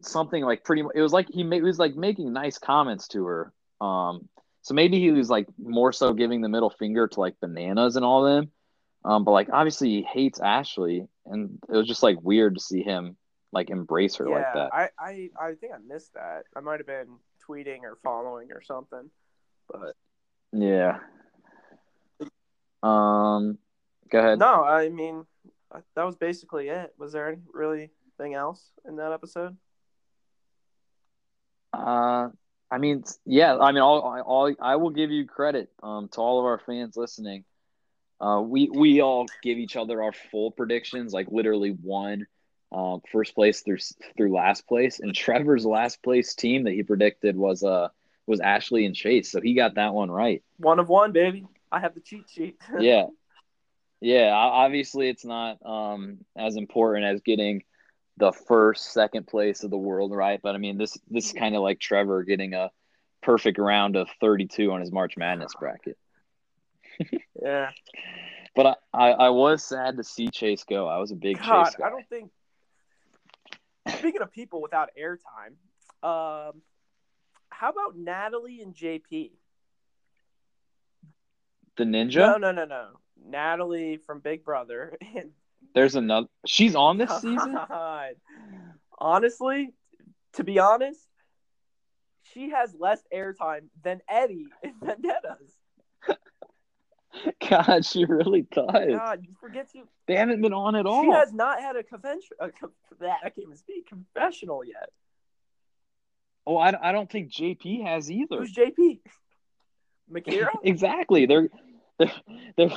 something 0.01 0.43
like 0.43 0.63
pretty 0.63 0.81
much 0.81 0.93
it 0.95 1.01
was 1.01 1.13
like 1.13 1.27
he, 1.31 1.43
ma- 1.43 1.55
he 1.55 1.61
was 1.61 1.79
like 1.79 1.95
making 1.95 2.33
nice 2.33 2.57
comments 2.57 3.07
to 3.07 3.25
her 3.25 3.53
um 3.81 4.27
so 4.63 4.73
maybe 4.73 4.99
he 4.99 5.11
was 5.11 5.29
like 5.29 5.47
more 5.59 5.91
so 5.91 6.13
giving 6.13 6.41
the 6.41 6.49
middle 6.49 6.69
finger 6.69 7.07
to 7.07 7.19
like 7.19 7.39
bananas 7.39 7.95
and 7.95 8.05
all 8.05 8.23
them 8.23 8.51
um 9.05 9.23
but 9.23 9.31
like 9.31 9.49
obviously 9.51 9.89
he 9.89 10.01
hates 10.01 10.39
ashley 10.39 11.07
and 11.25 11.59
it 11.69 11.75
was 11.75 11.87
just 11.87 12.03
like 12.03 12.17
weird 12.21 12.55
to 12.55 12.61
see 12.61 12.81
him 12.81 13.15
like 13.51 13.69
embrace 13.69 14.15
her 14.15 14.27
yeah, 14.27 14.35
like 14.35 14.53
that 14.53 14.69
I, 14.73 14.89
I, 14.97 15.29
I 15.39 15.53
think 15.55 15.73
I 15.73 15.77
missed 15.85 16.13
that. 16.13 16.43
I 16.55 16.61
might 16.61 16.79
have 16.79 16.87
been 16.87 17.17
tweeting 17.47 17.81
or 17.81 17.97
following 18.03 18.51
or 18.51 18.61
something. 18.61 19.09
But 19.69 19.95
Yeah. 20.53 20.99
Um, 22.83 23.57
go 24.09 24.19
ahead. 24.19 24.39
no, 24.39 24.63
I 24.63 24.89
mean 24.89 25.25
that 25.95 26.03
was 26.03 26.15
basically 26.15 26.69
it. 26.69 26.93
Was 26.97 27.13
there 27.13 27.27
any 27.27 27.41
really 27.53 27.91
thing 28.17 28.33
else 28.33 28.71
in 28.85 28.97
that 28.97 29.11
episode? 29.11 29.57
Uh, 31.73 32.29
I 32.69 32.77
mean, 32.77 33.03
yeah. 33.25 33.57
I 33.57 33.71
mean, 33.71 33.81
all, 33.81 33.99
all 33.99 34.53
I 34.61 34.75
will 34.77 34.89
give 34.89 35.11
you 35.11 35.25
credit 35.25 35.69
um, 35.81 36.09
to 36.09 36.21
all 36.21 36.39
of 36.39 36.45
our 36.45 36.59
fans 36.59 36.95
listening. 36.97 37.43
Uh, 38.19 38.41
we 38.41 38.69
we 38.69 39.01
all 39.01 39.25
give 39.41 39.57
each 39.57 39.75
other 39.75 40.03
our 40.03 40.13
full 40.13 40.51
predictions, 40.51 41.13
like 41.13 41.27
literally 41.31 41.71
one 41.71 42.27
um, 42.71 43.01
first 43.11 43.35
place 43.35 43.61
through 43.61 43.79
through 44.15 44.33
last 44.33 44.67
place, 44.67 44.99
and 44.99 45.13
Trevor's 45.15 45.65
last 45.65 46.03
place 46.03 46.35
team 46.35 46.63
that 46.63 46.73
he 46.73 46.83
predicted 46.83 47.35
was 47.35 47.63
uh 47.63 47.89
was 48.27 48.39
Ashley 48.39 48.85
and 48.85 48.95
Chase, 48.95 49.31
so 49.31 49.41
he 49.41 49.55
got 49.55 49.75
that 49.75 49.93
one 49.93 50.11
right. 50.11 50.43
One 50.57 50.79
of 50.79 50.87
one, 50.87 51.11
baby. 51.11 51.45
I 51.71 51.79
have 51.79 51.95
the 51.95 52.01
cheat 52.01 52.29
sheet. 52.29 52.57
yeah, 52.79 53.07
yeah. 54.01 54.31
Obviously, 54.33 55.09
it's 55.09 55.25
not 55.25 55.57
um 55.65 56.19
as 56.35 56.55
important 56.55 57.05
as 57.05 57.21
getting 57.21 57.63
the 58.17 58.31
first, 58.31 58.91
second 58.91 59.27
place 59.27 59.63
of 59.63 59.71
the 59.71 59.77
world 59.77 60.13
right, 60.13 60.39
but 60.41 60.55
I 60.55 60.57
mean 60.57 60.77
this 60.77 60.97
this 61.09 61.27
is 61.27 61.33
kind 61.33 61.55
of 61.55 61.61
like 61.61 61.79
Trevor 61.79 62.23
getting 62.23 62.53
a 62.53 62.71
perfect 63.21 63.57
round 63.57 63.95
of 63.95 64.09
32 64.19 64.71
on 64.71 64.81
his 64.81 64.91
March 64.91 65.15
Madness 65.17 65.53
bracket. 65.59 65.97
yeah. 67.41 67.69
But 68.55 68.65
I, 68.65 68.75
I, 68.93 69.09
I, 69.11 69.29
was 69.29 69.63
sad 69.63 69.97
to 69.97 70.03
see 70.03 70.27
Chase 70.27 70.65
go. 70.65 70.87
I 70.87 70.97
was 70.97 71.11
a 71.11 71.15
big 71.15 71.37
God, 71.37 71.65
Chase 71.65 71.75
guy. 71.75 71.87
I 71.87 71.89
don't 71.89 72.07
think. 72.09 72.31
Speaking 73.97 74.21
of 74.21 74.31
people 74.31 74.61
without 74.61 74.89
airtime, 74.99 75.55
um, 76.03 76.61
how 77.49 77.69
about 77.69 77.97
Natalie 77.97 78.61
and 78.61 78.75
JP? 78.75 79.31
The 81.77 81.83
ninja? 81.83 82.15
No, 82.15 82.37
no, 82.37 82.51
no, 82.51 82.65
no. 82.65 82.87
Natalie 83.25 83.97
from 83.97 84.19
Big 84.19 84.43
Brother. 84.43 84.97
There's 85.75 85.95
another. 85.95 86.27
She's 86.45 86.75
on 86.75 86.97
this 86.97 87.11
season. 87.21 87.57
Honestly, 88.97 89.73
to 90.33 90.43
be 90.43 90.59
honest, 90.59 90.99
she 92.33 92.49
has 92.49 92.73
less 92.77 93.01
airtime 93.13 93.67
than 93.83 94.01
Eddie 94.07 94.47
in 94.63 94.73
Vendettas. 94.81 95.55
God, 97.49 97.85
she 97.85 98.05
really 98.05 98.43
does. 98.43 98.65
God, 98.71 99.19
you 99.23 99.33
forget 99.39 99.71
to. 99.73 99.83
They 100.07 100.15
haven't 100.15 100.41
been 100.41 100.53
on 100.53 100.75
at 100.75 100.85
all. 100.85 101.03
She 101.03 101.11
has 101.11 101.33
not 101.33 101.59
had 101.59 101.75
a 101.75 101.83
convention. 101.83 102.37
A, 102.39 102.49
that 102.99 103.17
I 103.23 103.29
can't 103.29 103.39
even 103.39 103.57
speak 103.57 103.87
confessional 103.87 104.63
yet. 104.63 104.89
Oh, 106.47 106.57
I, 106.57 106.89
I 106.89 106.91
don't 106.91 107.11
think 107.11 107.31
JP 107.31 107.85
has 107.85 108.09
either. 108.09 108.37
Who's 108.37 108.53
JP? 108.53 108.99
Makira? 110.11 110.49
exactly. 110.63 111.25
They're 111.25 111.49
they're 111.99 112.11
they're 112.57 112.71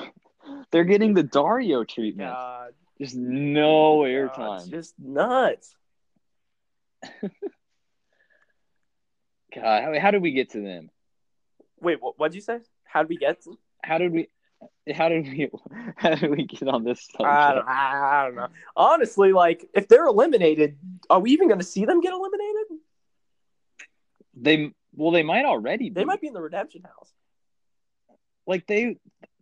they're 0.71 0.85
getting 0.85 1.15
the 1.15 1.23
Dario 1.23 1.85
treatment. 1.85 2.31
God. 2.31 2.73
Just 3.01 3.17
no 3.17 4.01
airtime. 4.01 4.71
Just 4.71 4.95
nuts. 4.99 5.75
God, 9.55 9.83
how, 9.83 10.01
how 10.01 10.11
did 10.11 10.23
we 10.23 10.33
get 10.33 10.51
to 10.51 10.61
them? 10.61 10.91
Wait, 11.81 12.01
what? 12.01 12.19
What'd 12.19 12.35
you 12.35 12.41
say? 12.41 12.61
How 12.85 13.03
did 13.03 13.09
we 13.09 13.17
get? 13.17 13.43
To... 13.45 13.59
How 13.83 13.99
did 13.99 14.13
we? 14.13 14.29
How 14.93 15.09
did 15.09 15.25
we? 15.25 15.51
How 15.97 16.15
did 16.15 16.31
we 16.31 16.45
get 16.45 16.69
on 16.69 16.85
this? 16.85 17.09
I 17.21 17.55
don't, 17.55 17.69
I 17.69 18.25
don't 18.25 18.37
know. 18.37 18.49
Honestly, 18.77 19.33
like 19.33 19.69
if 19.75 19.89
they're 19.89 20.07
eliminated, 20.07 20.77
are 21.11 21.21
we 21.21 21.33
even 21.33 21.49
going 21.49 21.61
to 21.61 21.67
see 21.67 21.85
them 21.85 22.01
get 22.01 22.13
eliminated? 22.13 22.79
They 24.37 24.73
well, 24.95 25.11
they 25.11 25.23
might 25.23 25.45
already. 25.45 25.91
Be. 25.91 25.95
They 25.95 26.05
might 26.05 26.21
be 26.21 26.29
in 26.29 26.35
the 26.35 26.41
redemption 26.41 26.83
house. 26.83 27.13
Like 28.47 28.67
they, 28.67 28.99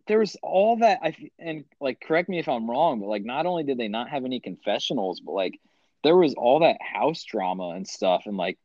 there 0.07 0.19
was 0.19 0.35
all 0.43 0.77
that 0.77 0.99
I 1.01 1.15
and 1.39 1.65
like 1.79 2.01
correct 2.01 2.29
me 2.29 2.39
if 2.39 2.47
I'm 2.49 2.69
wrong, 2.69 2.99
but 2.99 3.07
like 3.07 3.23
not 3.23 3.45
only 3.45 3.63
did 3.63 3.77
they 3.77 3.87
not 3.87 4.09
have 4.09 4.25
any 4.25 4.39
confessionals, 4.39 5.21
but 5.21 5.31
like 5.31 5.59
there 6.03 6.17
was 6.17 6.33
all 6.33 6.59
that 6.59 6.77
house 6.81 7.23
drama 7.23 7.69
and 7.69 7.87
stuff, 7.87 8.23
and 8.25 8.37
like 8.37 8.57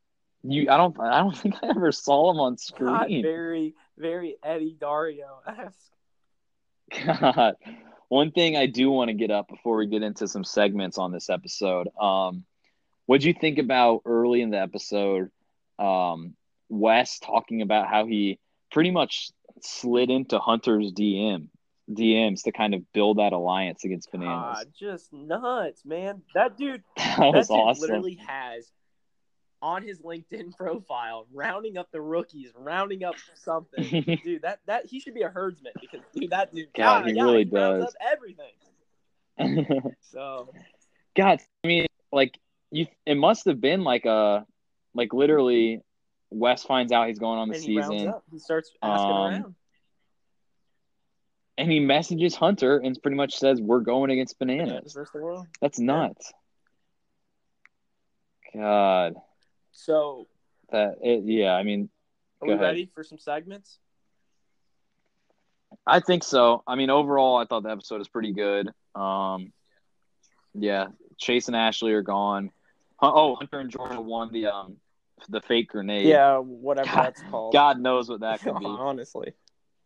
you, 0.42 0.70
I 0.70 0.76
don't, 0.76 0.98
I 1.00 1.18
don't 1.18 1.36
think 1.36 1.56
I 1.62 1.68
ever 1.68 1.92
saw 1.92 2.32
them 2.32 2.40
on 2.40 2.56
screen. 2.56 2.88
God, 2.88 3.08
very, 3.22 3.74
very 3.96 4.36
Eddie 4.42 4.76
Dario 4.78 5.40
esque. 5.46 5.92
God, 7.20 7.56
one 8.08 8.30
thing 8.30 8.56
I 8.56 8.66
do 8.66 8.90
want 8.90 9.08
to 9.08 9.14
get 9.14 9.30
up 9.30 9.48
before 9.48 9.76
we 9.76 9.86
get 9.86 10.02
into 10.02 10.26
some 10.26 10.44
segments 10.44 10.96
on 10.96 11.12
this 11.12 11.28
episode. 11.28 11.88
Um, 12.00 12.44
what'd 13.06 13.24
you 13.24 13.34
think 13.34 13.58
about 13.58 14.02
early 14.06 14.40
in 14.40 14.50
the 14.50 14.60
episode? 14.60 15.30
Um, 15.78 16.34
Wes 16.70 17.18
talking 17.18 17.62
about 17.62 17.88
how 17.88 18.06
he 18.06 18.38
pretty 18.72 18.90
much 18.90 19.30
slid 19.64 20.10
into 20.10 20.38
Hunter's 20.38 20.92
DM 20.92 21.48
DMs 21.90 22.42
to 22.42 22.52
kind 22.52 22.74
of 22.74 22.82
build 22.92 23.18
that 23.18 23.32
alliance 23.32 23.84
against 23.84 24.08
ah, 24.12 24.18
Bananas. 24.18 24.58
God, 24.58 24.66
just 24.78 25.12
nuts, 25.12 25.84
man. 25.84 26.22
That 26.34 26.56
dude, 26.56 26.82
that, 26.96 27.18
that 27.18 27.32
dude 27.32 27.50
awesome. 27.50 27.80
literally 27.80 28.20
has 28.26 28.70
on 29.60 29.82
his 29.82 30.00
LinkedIn 30.00 30.56
profile, 30.56 31.26
rounding 31.32 31.76
up 31.76 31.90
the 31.90 32.00
rookies, 32.00 32.50
rounding 32.56 33.04
up 33.04 33.14
something. 33.34 34.18
dude, 34.24 34.42
that 34.42 34.60
that 34.66 34.86
he 34.86 35.00
should 35.00 35.14
be 35.14 35.22
a 35.22 35.28
herdsman 35.28 35.72
because 35.80 36.00
dude, 36.14 36.30
that 36.30 36.54
dude, 36.54 36.68
God, 36.74 37.00
God 37.00 37.08
he 37.08 37.16
yeah, 37.16 37.22
really 37.22 37.38
he 37.38 37.44
does 37.44 37.96
everything. 38.00 38.52
so, 40.00 40.52
God, 41.16 41.40
I 41.64 41.66
mean, 41.66 41.86
like 42.12 42.38
you, 42.70 42.86
it 43.06 43.16
must 43.16 43.46
have 43.46 43.60
been 43.60 43.82
like 43.84 44.04
a, 44.04 44.44
like 44.94 45.12
literally, 45.12 45.80
Wes 46.30 46.62
finds 46.64 46.92
out 46.92 47.08
he's 47.08 47.18
going 47.18 47.38
on 47.38 47.48
the 47.48 47.54
and 47.56 47.64
he 47.64 47.76
season. 47.82 48.08
Up. 48.08 48.22
He 48.30 48.38
starts 48.38 48.70
asking 48.82 49.10
Um, 49.10 49.22
around. 49.32 49.54
and 51.56 51.70
he 51.72 51.80
messages 51.80 52.34
Hunter 52.34 52.78
and 52.78 53.00
pretty 53.02 53.16
much 53.16 53.36
says, 53.36 53.60
"We're 53.60 53.80
going 53.80 54.10
against 54.10 54.38
Bananas 54.38 54.92
bananas." 54.94 55.10
the 55.12 55.20
world. 55.22 55.46
That's 55.60 55.78
nuts. 55.78 56.32
God, 58.54 59.14
So, 59.72 60.26
that 60.70 60.96
it, 61.02 61.24
yeah. 61.24 61.52
I 61.54 61.62
mean, 61.62 61.90
are 62.40 62.48
we 62.48 62.54
ahead. 62.54 62.62
ready 62.64 62.86
for 62.94 63.04
some 63.04 63.18
segments? 63.18 63.78
I 65.86 66.00
think 66.00 66.24
so. 66.24 66.62
I 66.66 66.74
mean, 66.74 66.90
overall, 66.90 67.36
I 67.36 67.44
thought 67.44 67.62
the 67.62 67.70
episode 67.70 67.98
was 67.98 68.08
pretty 68.08 68.32
good. 68.32 68.70
Um, 68.94 69.52
yeah, 70.54 70.86
Chase 71.18 71.48
and 71.48 71.56
Ashley 71.56 71.92
are 71.92 72.02
gone. 72.02 72.50
Oh, 73.00 73.36
Hunter 73.36 73.60
and 73.60 73.70
Jordan 73.70 74.06
won 74.06 74.32
the 74.32 74.46
um 74.46 74.76
the 75.28 75.40
fake 75.40 75.68
grenade. 75.70 76.06
Yeah, 76.06 76.38
whatever 76.38 76.86
God- 76.86 77.04
that's 77.06 77.22
called. 77.30 77.52
God 77.52 77.80
knows 77.80 78.08
what 78.08 78.20
that 78.20 78.40
could 78.40 78.58
be. 78.60 78.66
Honestly, 78.66 79.32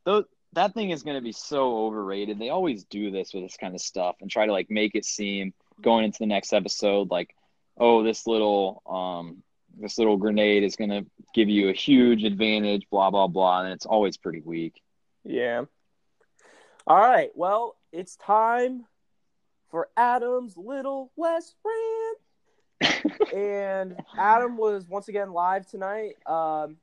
Though 0.05 0.25
that 0.55 0.75
thing 0.75 0.91
is 0.91 1.03
going 1.03 1.17
to 1.17 1.23
be 1.23 1.33
so 1.33 1.87
overrated. 1.87 2.39
They 2.39 2.51
always 2.51 2.85
do 2.85 3.11
this 3.11 3.33
with 3.33 3.43
this 3.45 3.57
kind 3.57 3.75
of 3.75 3.81
stuff 3.81 4.17
and 4.21 4.31
try 4.31 4.47
to 4.47 4.53
like 4.53 4.71
make 4.71 4.95
it 4.95 5.05
seem 5.05 5.55
going 5.81 6.05
into 6.05 6.19
the 6.19 6.27
next 6.27 6.53
episode 6.53 7.11
like, 7.11 7.35
oh, 7.79 8.03
this 8.03 8.27
little 8.27 8.83
um 8.87 9.43
this 9.79 9.97
little 9.97 10.19
grenade 10.19 10.63
is 10.63 10.77
going 10.77 10.91
to 10.91 11.07
give 11.35 11.49
you 11.49 11.71
a 11.71 11.73
huge 11.73 12.25
advantage, 12.25 12.87
blah 12.91 13.11
blah 13.11 13.27
blah, 13.29 13.63
and 13.63 13.73
it's 13.73 13.87
always 13.87 14.17
pretty 14.17 14.41
weak. 14.41 14.83
yeah. 15.25 15.65
All 16.87 16.99
right. 16.99 17.31
Well, 17.37 17.77
it's 17.93 18.17
time 18.17 18.87
for 19.71 19.89
Adam's 19.97 20.57
little 20.57 21.13
Wes 21.17 21.55
rant. 21.65 22.19
And 23.35 23.97
Adam 24.19 24.57
was 24.57 24.87
once 24.89 25.09
again 25.09 25.33
live 25.33 25.67
tonight. 25.67 26.15
Um, 26.27 26.77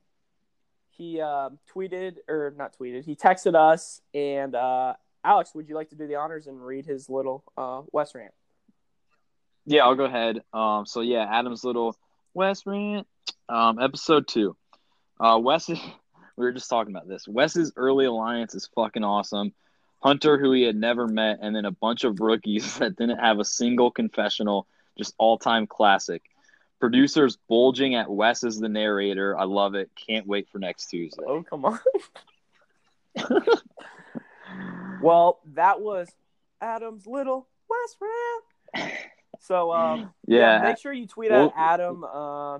he 0.90 1.20
uh, 1.20 1.50
tweeted 1.74 2.16
or 2.28 2.52
not 2.56 2.76
tweeted. 2.78 3.04
He 3.04 3.14
texted 3.14 3.54
us 3.54 4.02
and 4.12 4.54
uh, 4.54 4.94
Alex, 5.22 5.54
would 5.54 5.68
you 5.68 5.74
like 5.74 5.90
to 5.90 5.94
do 5.94 6.06
the 6.06 6.16
honors 6.16 6.46
and 6.46 6.64
read 6.64 6.86
his 6.86 7.08
little 7.08 7.44
uh, 7.56 7.82
Wes 7.92 8.14
rant? 8.14 8.32
Yeah, 9.66 9.84
I'll 9.84 9.94
go 9.94 10.04
ahead. 10.04 10.42
Um, 10.52 10.86
so 10.86 11.00
yeah, 11.00 11.26
Adam's 11.30 11.64
little 11.64 11.96
Wes 12.34 12.66
rant, 12.66 13.06
um, 13.48 13.78
episode 13.78 14.26
two. 14.26 14.56
Uh, 15.18 15.38
Wes, 15.40 15.68
we 15.68 15.78
were 16.36 16.52
just 16.52 16.70
talking 16.70 16.94
about 16.94 17.08
this. 17.08 17.28
Wes's 17.28 17.72
early 17.76 18.06
alliance 18.06 18.54
is 18.54 18.68
fucking 18.74 19.04
awesome. 19.04 19.52
Hunter, 20.02 20.38
who 20.38 20.52
he 20.52 20.62
had 20.62 20.76
never 20.76 21.06
met, 21.06 21.40
and 21.42 21.54
then 21.54 21.66
a 21.66 21.70
bunch 21.70 22.04
of 22.04 22.20
rookies 22.20 22.74
that 22.78 22.96
didn't 22.96 23.18
have 23.18 23.38
a 23.38 23.44
single 23.44 23.90
confessional, 23.90 24.66
just 24.98 25.14
all 25.18 25.38
time 25.38 25.66
classic. 25.66 26.22
Producers 26.80 27.36
bulging 27.48 27.94
at 27.94 28.10
Wes 28.10 28.42
as 28.42 28.58
the 28.58 28.68
narrator. 28.68 29.36
I 29.36 29.44
love 29.44 29.74
it. 29.74 29.90
Can't 29.94 30.26
wait 30.26 30.48
for 30.50 30.58
next 30.58 30.86
Tuesday. 30.86 31.22
Oh 31.26 31.42
come 31.42 31.64
on. 31.66 31.78
well, 35.02 35.40
that 35.54 35.80
was 35.80 36.08
Adam's 36.60 37.06
little 37.06 37.48
Wes 37.68 37.96
rant. 38.00 38.92
So 39.40 39.72
um, 39.72 40.12
Yeah. 40.26 40.60
make 40.62 40.78
sure 40.78 40.92
you 40.92 41.06
tweet 41.06 41.30
Well- 41.30 41.52
at 41.56 41.74
Adam. 41.74 42.04
Uh, 42.04 42.58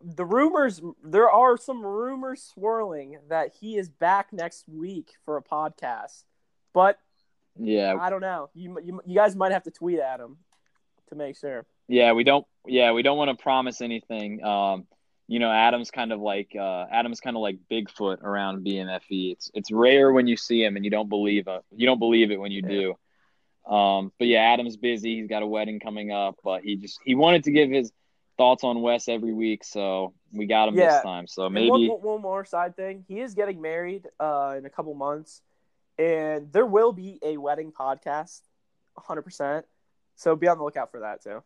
the 0.00 0.24
rumors, 0.24 0.80
there 1.02 1.28
are 1.28 1.56
some 1.56 1.84
rumors 1.84 2.40
swirling 2.42 3.18
that 3.30 3.52
he 3.60 3.76
is 3.76 3.88
back 3.88 4.32
next 4.32 4.68
week 4.68 5.14
for 5.24 5.36
a 5.36 5.42
podcast, 5.42 6.22
but 6.72 6.98
Yeah. 7.58 7.96
I 8.00 8.08
don't 8.08 8.20
know. 8.20 8.48
You, 8.54 8.78
you 8.80 9.00
you 9.04 9.14
guys 9.16 9.34
might 9.34 9.50
have 9.50 9.64
to 9.64 9.72
tweet 9.72 9.98
at 9.98 10.20
him 10.20 10.36
to 11.08 11.14
make 11.16 11.36
sure. 11.36 11.66
Yeah, 11.88 12.12
we 12.12 12.24
don't. 12.24 12.46
Yeah, 12.66 12.92
we 12.92 13.02
don't 13.02 13.16
want 13.18 13.36
to 13.36 13.42
promise 13.42 13.80
anything. 13.80 14.42
Um, 14.44 14.86
you 15.26 15.38
know, 15.38 15.50
Adam's 15.50 15.90
kind 15.90 16.12
of 16.12 16.20
like 16.20 16.52
uh, 16.58 16.86
Adam's 16.90 17.20
kind 17.20 17.36
of 17.36 17.42
like 17.42 17.58
Bigfoot 17.70 18.22
around 18.22 18.64
BMFE. 18.64 19.32
It's 19.32 19.50
it's 19.54 19.70
rare 19.70 20.12
when 20.12 20.26
you 20.26 20.36
see 20.36 20.62
him 20.64 20.76
and 20.76 20.84
you 20.84 20.90
don't 20.90 21.08
believe 21.08 21.48
it. 21.48 21.62
You 21.74 21.86
don't 21.86 21.98
believe 21.98 22.30
it 22.30 22.38
when 22.40 22.50
you 22.52 22.62
Yeah. 22.66 22.92
do. 23.66 23.72
Um, 23.74 24.12
but 24.18 24.28
yeah, 24.28 24.40
Adam's 24.40 24.76
busy. 24.78 25.16
He's 25.20 25.28
got 25.28 25.42
a 25.42 25.46
wedding 25.46 25.78
coming 25.80 26.10
up, 26.12 26.36
but 26.42 26.62
he 26.62 26.76
just 26.76 26.98
he 27.04 27.14
wanted 27.14 27.44
to 27.44 27.50
give 27.52 27.70
his 27.70 27.92
thoughts 28.38 28.64
on 28.64 28.80
Wes 28.80 29.08
every 29.08 29.32
week, 29.34 29.64
so 29.64 30.14
we 30.32 30.46
got 30.46 30.68
him 30.68 30.76
Yeah. 30.76 30.94
this 30.94 31.02
time. 31.02 31.26
So 31.26 31.50
maybe 31.50 31.88
one, 31.88 32.22
more 32.22 32.44
side 32.44 32.76
thing. 32.76 33.04
He 33.08 33.20
is 33.20 33.34
getting 33.34 33.60
married 33.60 34.06
uh, 34.20 34.54
in 34.56 34.64
a 34.64 34.70
couple 34.70 34.94
months, 34.94 35.42
and 35.98 36.50
there 36.52 36.64
will 36.64 36.92
be 36.92 37.18
a 37.22 37.36
wedding 37.36 37.72
podcast, 37.72 38.40
100%. 38.96 39.64
So 40.18 40.34
be 40.34 40.48
on 40.48 40.58
the 40.58 40.64
lookout 40.64 40.90
for 40.90 41.00
that 41.00 41.22
too. 41.22 41.40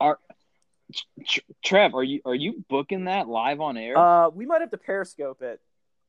Tr- 1.26 1.40
Trev, 1.62 1.94
are 1.94 2.02
you 2.02 2.20
are 2.24 2.34
you 2.34 2.64
booking 2.68 3.04
that 3.04 3.28
live 3.28 3.60
on 3.60 3.76
air? 3.76 3.96
Uh, 3.96 4.28
we 4.30 4.46
might 4.46 4.62
have 4.62 4.70
to 4.70 4.78
periscope 4.78 5.42
it. 5.42 5.60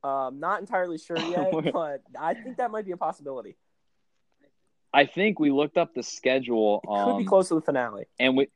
Um, 0.03 0.39
not 0.39 0.61
entirely 0.61 0.97
sure 0.97 1.17
yet, 1.29 1.51
but 1.73 2.01
I 2.19 2.33
think 2.33 2.57
that 2.57 2.71
might 2.71 2.85
be 2.85 2.91
a 2.91 2.97
possibility. 2.97 3.55
I 4.93 5.05
think 5.05 5.39
we 5.39 5.51
looked 5.51 5.77
up 5.77 5.93
the 5.93 6.03
schedule, 6.03 6.81
It 6.83 6.87
could 6.87 7.17
be 7.17 7.23
um, 7.23 7.25
close 7.25 7.47
to 7.49 7.55
the 7.55 7.61
finale. 7.61 8.05
and 8.19 8.37
we 8.37 8.47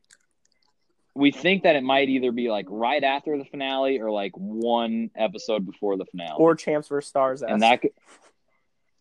we 1.14 1.32
think 1.32 1.64
that 1.64 1.76
it 1.76 1.84
might 1.84 2.10
either 2.10 2.32
be 2.32 2.50
like 2.50 2.68
right 2.70 3.04
after 3.04 3.38
the 3.38 3.46
finale 3.46 4.00
or 4.00 4.12
like 4.12 4.32
one 4.38 5.10
episode 5.16 5.66
before 5.66 5.98
the 5.98 6.06
finale, 6.06 6.36
Or 6.38 6.56
Champs 6.56 6.88
vs. 6.88 7.10
Stars. 7.10 7.42
and 7.42 7.62
that 7.62 7.82
could 7.82 7.92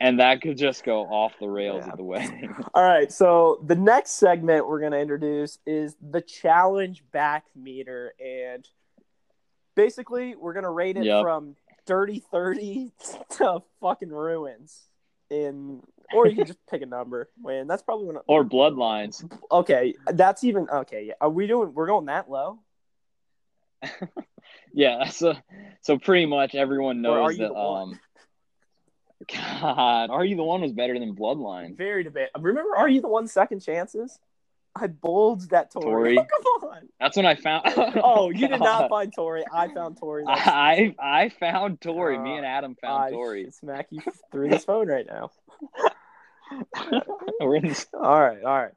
and 0.00 0.20
that 0.20 0.40
could 0.42 0.58
just 0.58 0.84
go 0.84 1.02
off 1.04 1.32
the 1.40 1.48
rails 1.48 1.84
Yeah. 1.84 1.92
at 1.92 1.96
the 1.96 2.04
wedding. 2.04 2.54
All 2.74 2.84
right, 2.84 3.10
so 3.10 3.60
the 3.64 3.74
next 3.76 4.12
segment 4.12 4.68
we're 4.68 4.80
going 4.80 4.92
to 4.92 4.98
introduce 5.00 5.58
is 5.66 5.96
the 6.00 6.20
challenge 6.20 7.02
back 7.12 7.44
meter. 7.54 8.12
And 8.24 8.66
basically, 9.74 10.34
we're 10.36 10.52
going 10.52 10.64
to 10.64 10.70
rate 10.70 10.96
it 10.96 11.04
Yep. 11.04 11.22
from 11.22 11.56
dirty 11.86 12.22
30 12.30 12.92
to 13.38 13.62
fucking 13.80 14.10
ruins. 14.10 14.82
In 15.28 15.82
or 16.14 16.28
you 16.28 16.36
can 16.36 16.46
just 16.46 16.64
pick 16.70 16.82
a 16.82 16.86
number. 16.86 17.28
Man, 17.42 17.66
that's 17.66 17.82
probably 17.82 18.06
when. 18.06 18.16
or 18.28 18.44
bloodlines. 18.44 19.28
Okay, 19.50 19.94
that's 20.12 20.44
even 20.44 20.68
okay. 20.70 21.06
Yeah, 21.08 21.14
are 21.20 21.28
we 21.28 21.48
doing? 21.48 21.74
We're 21.74 21.88
going 21.88 22.06
that 22.06 22.30
low? 22.30 22.60
Yeah, 24.72 25.06
so 25.08 25.34
so 25.80 25.98
pretty 25.98 26.26
much 26.26 26.54
everyone 26.54 27.00
knows 27.02 27.36
that. 27.38 27.52
Um, 27.54 27.98
God, 29.32 30.10
Are 30.10 30.24
You 30.24 30.36
the 30.36 30.44
One 30.44 30.60
was 30.60 30.72
better 30.72 30.98
than 30.98 31.14
Bloodline. 31.16 31.76
Very 31.76 32.04
debate. 32.04 32.28
Remember, 32.38 32.76
are 32.76 32.88
you 32.88 33.00
the 33.00 33.08
one 33.08 33.26
second 33.28 33.60
chances? 33.60 34.18
I 34.78 34.88
bulged 34.88 35.50
that 35.50 35.72
Tory. 35.72 36.16
Tori? 36.16 36.18
Oh, 36.18 36.58
come 36.60 36.70
on. 36.70 36.88
That's 37.00 37.16
when 37.16 37.24
I 37.24 37.34
found. 37.34 37.62
Oh, 38.04 38.28
you 38.30 38.46
did 38.46 38.60
not 38.60 38.90
find 38.90 39.10
Tori. 39.14 39.42
I 39.50 39.68
found 39.72 39.96
Tori. 39.98 40.22
That's- 40.26 40.46
I 40.46 40.94
I 40.98 41.28
found 41.30 41.80
Tori. 41.80 42.18
Me 42.18 42.34
Uh, 42.34 42.36
and 42.36 42.46
Adam 42.46 42.74
found 42.80 43.04
I 43.04 43.10
Tori. 43.10 43.50
smack 43.52 43.86
you 43.90 44.02
through 44.30 44.50
this 44.50 44.64
phone 44.66 44.88
right 44.88 45.06
now. 45.06 45.30
We're 47.40 47.56
in 47.56 47.68
this, 47.68 47.86
All 47.94 48.20
right, 48.20 48.42
all 48.44 48.62
right. 48.62 48.72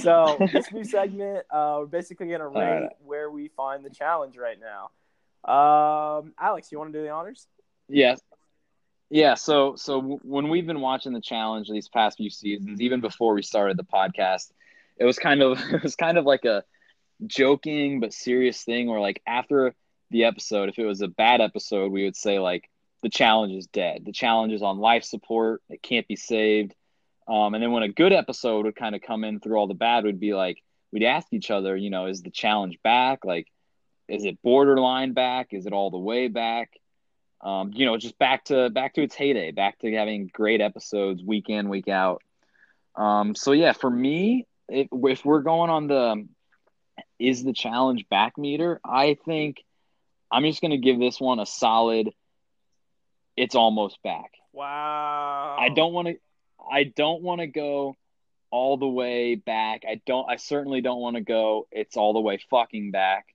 So 0.00 0.36
this 0.52 0.72
new 0.72 0.82
segment, 0.84 1.44
uh, 1.50 1.76
we're 1.80 1.86
basically 1.86 2.28
gonna 2.28 2.48
rate 2.48 2.80
right. 2.80 2.88
where 3.04 3.30
we 3.30 3.48
find 3.48 3.84
the 3.84 3.90
challenge 3.90 4.36
right 4.36 4.58
now. 4.58 4.90
Um, 5.48 6.32
Alex, 6.40 6.72
you 6.72 6.78
want 6.78 6.92
to 6.92 6.98
do 6.98 7.02
the 7.04 7.10
honors? 7.10 7.46
yes, 7.88 8.20
yeah. 9.10 9.34
So 9.34 9.76
so 9.76 10.00
when 10.22 10.48
we've 10.48 10.66
been 10.66 10.80
watching 10.80 11.12
the 11.12 11.20
challenge 11.20 11.68
these 11.68 11.88
past 11.88 12.18
few 12.18 12.30
seasons, 12.30 12.80
even 12.80 13.00
before 13.00 13.34
we 13.34 13.42
started 13.42 13.76
the 13.76 13.84
podcast, 13.84 14.50
it 14.96 15.04
was 15.04 15.18
kind 15.18 15.42
of 15.42 15.60
it 15.72 15.82
was 15.82 15.96
kind 15.96 16.18
of 16.18 16.24
like 16.24 16.44
a 16.44 16.64
joking 17.26 18.00
but 18.00 18.12
serious 18.12 18.62
thing. 18.62 18.88
Where 18.88 19.00
like 19.00 19.22
after 19.26 19.74
the 20.10 20.24
episode, 20.24 20.68
if 20.68 20.78
it 20.78 20.84
was 20.84 21.00
a 21.00 21.08
bad 21.08 21.40
episode, 21.40 21.92
we 21.92 22.04
would 22.04 22.16
say 22.16 22.38
like 22.38 22.68
the 23.02 23.08
challenge 23.08 23.54
is 23.54 23.66
dead. 23.66 24.04
The 24.04 24.12
challenge 24.12 24.52
is 24.52 24.62
on 24.62 24.78
life 24.78 25.04
support. 25.04 25.62
It 25.68 25.82
can't 25.82 26.08
be 26.08 26.16
saved. 26.16 26.74
Um, 27.28 27.54
and 27.54 27.62
then 27.62 27.72
when 27.72 27.82
a 27.82 27.88
good 27.88 28.12
episode 28.12 28.64
would 28.64 28.76
kind 28.76 28.94
of 28.94 29.02
come 29.02 29.22
in 29.22 29.38
through 29.38 29.56
all 29.56 29.66
the 29.66 29.74
bad, 29.74 30.04
would 30.04 30.20
be 30.20 30.34
like 30.34 30.62
we'd 30.92 31.04
ask 31.04 31.28
each 31.32 31.50
other, 31.50 31.76
you 31.76 31.90
know, 31.90 32.06
is 32.06 32.22
the 32.22 32.30
challenge 32.30 32.78
back? 32.82 33.24
Like, 33.24 33.46
is 34.08 34.24
it 34.24 34.40
borderline 34.42 35.12
back? 35.12 35.48
Is 35.52 35.66
it 35.66 35.72
all 35.72 35.90
the 35.90 35.98
way 35.98 36.28
back? 36.28 36.70
Um, 37.40 37.70
you 37.72 37.86
know, 37.86 37.96
just 37.96 38.18
back 38.18 38.46
to 38.46 38.68
back 38.70 38.94
to 38.94 39.02
its 39.02 39.14
heyday, 39.14 39.52
back 39.52 39.78
to 39.80 39.92
having 39.92 40.28
great 40.32 40.60
episodes 40.60 41.22
week 41.22 41.48
in, 41.48 41.68
week 41.68 41.88
out. 41.88 42.22
Um, 42.96 43.34
so 43.34 43.52
yeah, 43.52 43.72
for 43.72 43.90
me, 43.90 44.46
if, 44.68 44.88
if 44.92 45.24
we're 45.24 45.42
going 45.42 45.70
on 45.70 45.86
the 45.86 46.26
is 47.18 47.44
the 47.44 47.52
challenge 47.52 48.06
back 48.08 48.36
meter, 48.36 48.80
I 48.84 49.16
think 49.24 49.62
I'm 50.30 50.44
just 50.44 50.60
going 50.60 50.72
to 50.72 50.78
give 50.78 50.98
this 50.98 51.20
one 51.20 51.38
a 51.38 51.46
solid. 51.46 52.10
It's 53.36 53.54
almost 53.54 54.02
back. 54.02 54.32
Wow. 54.52 55.56
I 55.58 55.68
don't 55.68 55.92
want 55.92 56.08
to. 56.08 56.16
I 56.70 56.84
don't 56.84 57.22
want 57.22 57.40
to 57.40 57.46
go 57.46 57.94
all 58.50 58.76
the 58.76 58.88
way 58.88 59.36
back. 59.36 59.84
I 59.88 60.00
don't. 60.06 60.28
I 60.28 60.36
certainly 60.36 60.80
don't 60.80 61.00
want 61.00 61.16
to 61.16 61.22
go. 61.22 61.68
It's 61.70 61.96
all 61.96 62.12
the 62.12 62.20
way 62.20 62.40
fucking 62.50 62.90
back. 62.90 63.26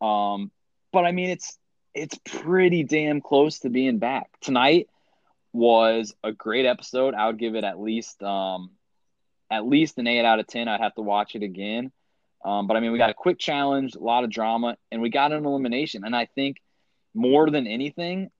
Um, 0.00 0.50
but 0.92 1.04
I 1.04 1.12
mean, 1.12 1.30
it's 1.30 1.58
it's 1.94 2.18
pretty 2.24 2.84
damn 2.84 3.20
close 3.20 3.60
to 3.60 3.70
being 3.70 3.98
back. 3.98 4.30
Tonight 4.40 4.88
was 5.52 6.14
a 6.24 6.32
great 6.32 6.66
episode. 6.66 7.14
I 7.14 7.26
would 7.26 7.38
give 7.38 7.54
it 7.54 7.64
at 7.64 7.80
least 7.80 8.22
um, 8.22 8.70
at 9.50 9.66
least 9.66 9.98
an 9.98 10.06
eight 10.06 10.24
out 10.24 10.40
of 10.40 10.46
ten. 10.46 10.68
I'd 10.68 10.80
have 10.80 10.94
to 10.94 11.02
watch 11.02 11.34
it 11.34 11.42
again. 11.42 11.92
Um, 12.44 12.66
but 12.66 12.76
I 12.76 12.80
mean, 12.80 12.92
we 12.92 12.98
got 12.98 13.10
a 13.10 13.14
quick 13.14 13.38
challenge, 13.38 13.94
a 13.94 14.00
lot 14.00 14.24
of 14.24 14.30
drama, 14.30 14.76
and 14.90 15.00
we 15.00 15.10
got 15.10 15.32
an 15.32 15.44
elimination. 15.44 16.04
And 16.04 16.16
I 16.16 16.26
think 16.26 16.56
more 17.14 17.50
than 17.50 17.66
anything, 17.66 18.30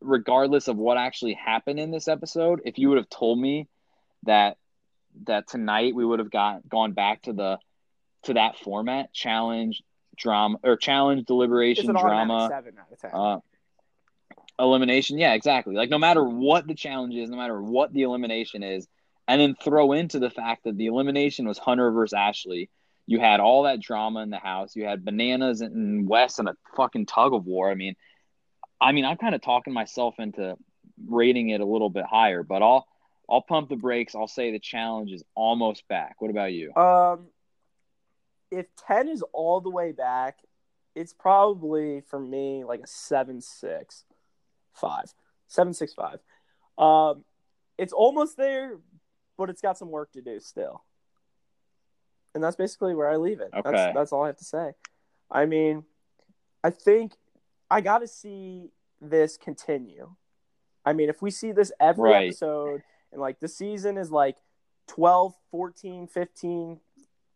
regardless 0.00 0.68
of 0.68 0.76
what 0.76 0.98
actually 0.98 1.34
happened 1.34 1.78
in 1.78 1.90
this 1.90 2.08
episode, 2.08 2.60
if 2.64 2.78
you 2.78 2.88
would 2.88 2.98
have 2.98 3.08
told 3.08 3.38
me 3.38 3.68
that 4.24 4.56
that 5.26 5.48
tonight 5.48 5.94
we 5.94 6.04
would 6.04 6.18
have 6.18 6.30
got 6.30 6.68
gone 6.68 6.92
back 6.92 7.22
to 7.22 7.32
the 7.32 7.58
to 8.24 8.34
that 8.34 8.58
format, 8.58 9.12
challenge, 9.14 9.82
drama 10.20 10.58
or 10.62 10.76
challenge, 10.76 11.26
deliberation, 11.26 11.92
drama, 11.92 12.48
seven 12.50 12.74
out 12.78 12.92
of 12.92 13.00
ten. 13.00 13.10
uh, 13.12 13.38
elimination. 14.58 15.18
Yeah, 15.18 15.34
exactly. 15.34 15.74
Like 15.74 15.90
no 15.90 15.98
matter 15.98 16.22
what 16.22 16.66
the 16.66 16.74
challenge 16.74 17.14
is, 17.14 17.30
no 17.30 17.36
matter 17.36 17.60
what 17.60 17.92
the 17.92 18.02
elimination 18.02 18.62
is, 18.62 18.86
and 19.26 19.40
then 19.40 19.54
throw 19.62 19.92
into 19.92 20.18
the 20.18 20.30
fact 20.30 20.64
that 20.64 20.76
the 20.76 20.86
elimination 20.86 21.46
was 21.48 21.58
Hunter 21.58 21.90
versus 21.90 22.12
Ashley. 22.12 22.70
You 23.06 23.18
had 23.18 23.40
all 23.40 23.64
that 23.64 23.80
drama 23.80 24.20
in 24.20 24.30
the 24.30 24.38
house. 24.38 24.76
You 24.76 24.84
had 24.84 25.04
bananas 25.04 25.62
and 25.62 26.08
Wes 26.08 26.38
and 26.38 26.48
a 26.48 26.54
fucking 26.76 27.06
tug 27.06 27.34
of 27.34 27.44
war. 27.44 27.70
I 27.70 27.74
mean, 27.74 27.96
I 28.80 28.92
mean, 28.92 29.04
I'm 29.04 29.16
kind 29.16 29.34
of 29.34 29.40
talking 29.40 29.72
myself 29.72 30.14
into 30.18 30.56
rating 31.08 31.48
it 31.50 31.60
a 31.60 31.66
little 31.66 31.90
bit 31.90 32.04
higher, 32.04 32.42
but 32.42 32.62
I'll 32.62 32.86
I'll 33.28 33.42
pump 33.42 33.68
the 33.68 33.76
brakes. 33.76 34.14
I'll 34.14 34.28
say 34.28 34.50
the 34.50 34.58
challenge 34.58 35.12
is 35.12 35.22
almost 35.34 35.86
back. 35.88 36.16
What 36.18 36.30
about 36.30 36.52
you? 36.52 36.74
Um, 36.74 37.28
if 38.50 38.66
ten 38.76 39.08
is 39.08 39.22
all 39.32 39.60
the 39.60 39.70
way 39.70 39.92
back, 39.92 40.38
it's 40.94 41.12
probably 41.12 42.02
for 42.08 42.18
me 42.18 42.64
like 42.64 42.80
a 42.80 42.86
seven 42.86 43.40
six 43.40 44.04
five, 44.72 45.12
seven 45.48 45.72
six 45.72 45.94
five. 45.94 46.20
Um, 46.78 47.24
it's 47.78 47.92
almost 47.92 48.36
there, 48.36 48.78
but 49.38 49.50
it's 49.50 49.60
got 49.62 49.78
some 49.78 49.90
work 49.90 50.12
to 50.12 50.20
do 50.20 50.40
still. 50.40 50.84
And 52.34 52.42
that's 52.44 52.56
basically 52.56 52.94
where 52.94 53.10
I 53.10 53.16
leave 53.16 53.40
it. 53.40 53.50
Okay. 53.54 53.70
That's 53.70 53.94
that's 53.94 54.12
all 54.12 54.24
I 54.24 54.28
have 54.28 54.36
to 54.38 54.44
say. 54.44 54.72
I 55.30 55.46
mean, 55.46 55.84
I 56.62 56.70
think 56.70 57.12
I 57.70 57.80
got 57.80 57.98
to 57.98 58.08
see 58.08 58.70
this 59.00 59.36
continue. 59.36 60.14
I 60.84 60.92
mean, 60.92 61.08
if 61.08 61.22
we 61.22 61.30
see 61.30 61.52
this 61.52 61.72
every 61.80 62.10
Right. 62.10 62.26
episode 62.26 62.82
and 63.12 63.20
like 63.20 63.40
the 63.40 63.48
season 63.48 63.96
is 63.96 64.10
like 64.10 64.36
12, 64.88 65.34
14, 65.50 66.06
15, 66.06 66.80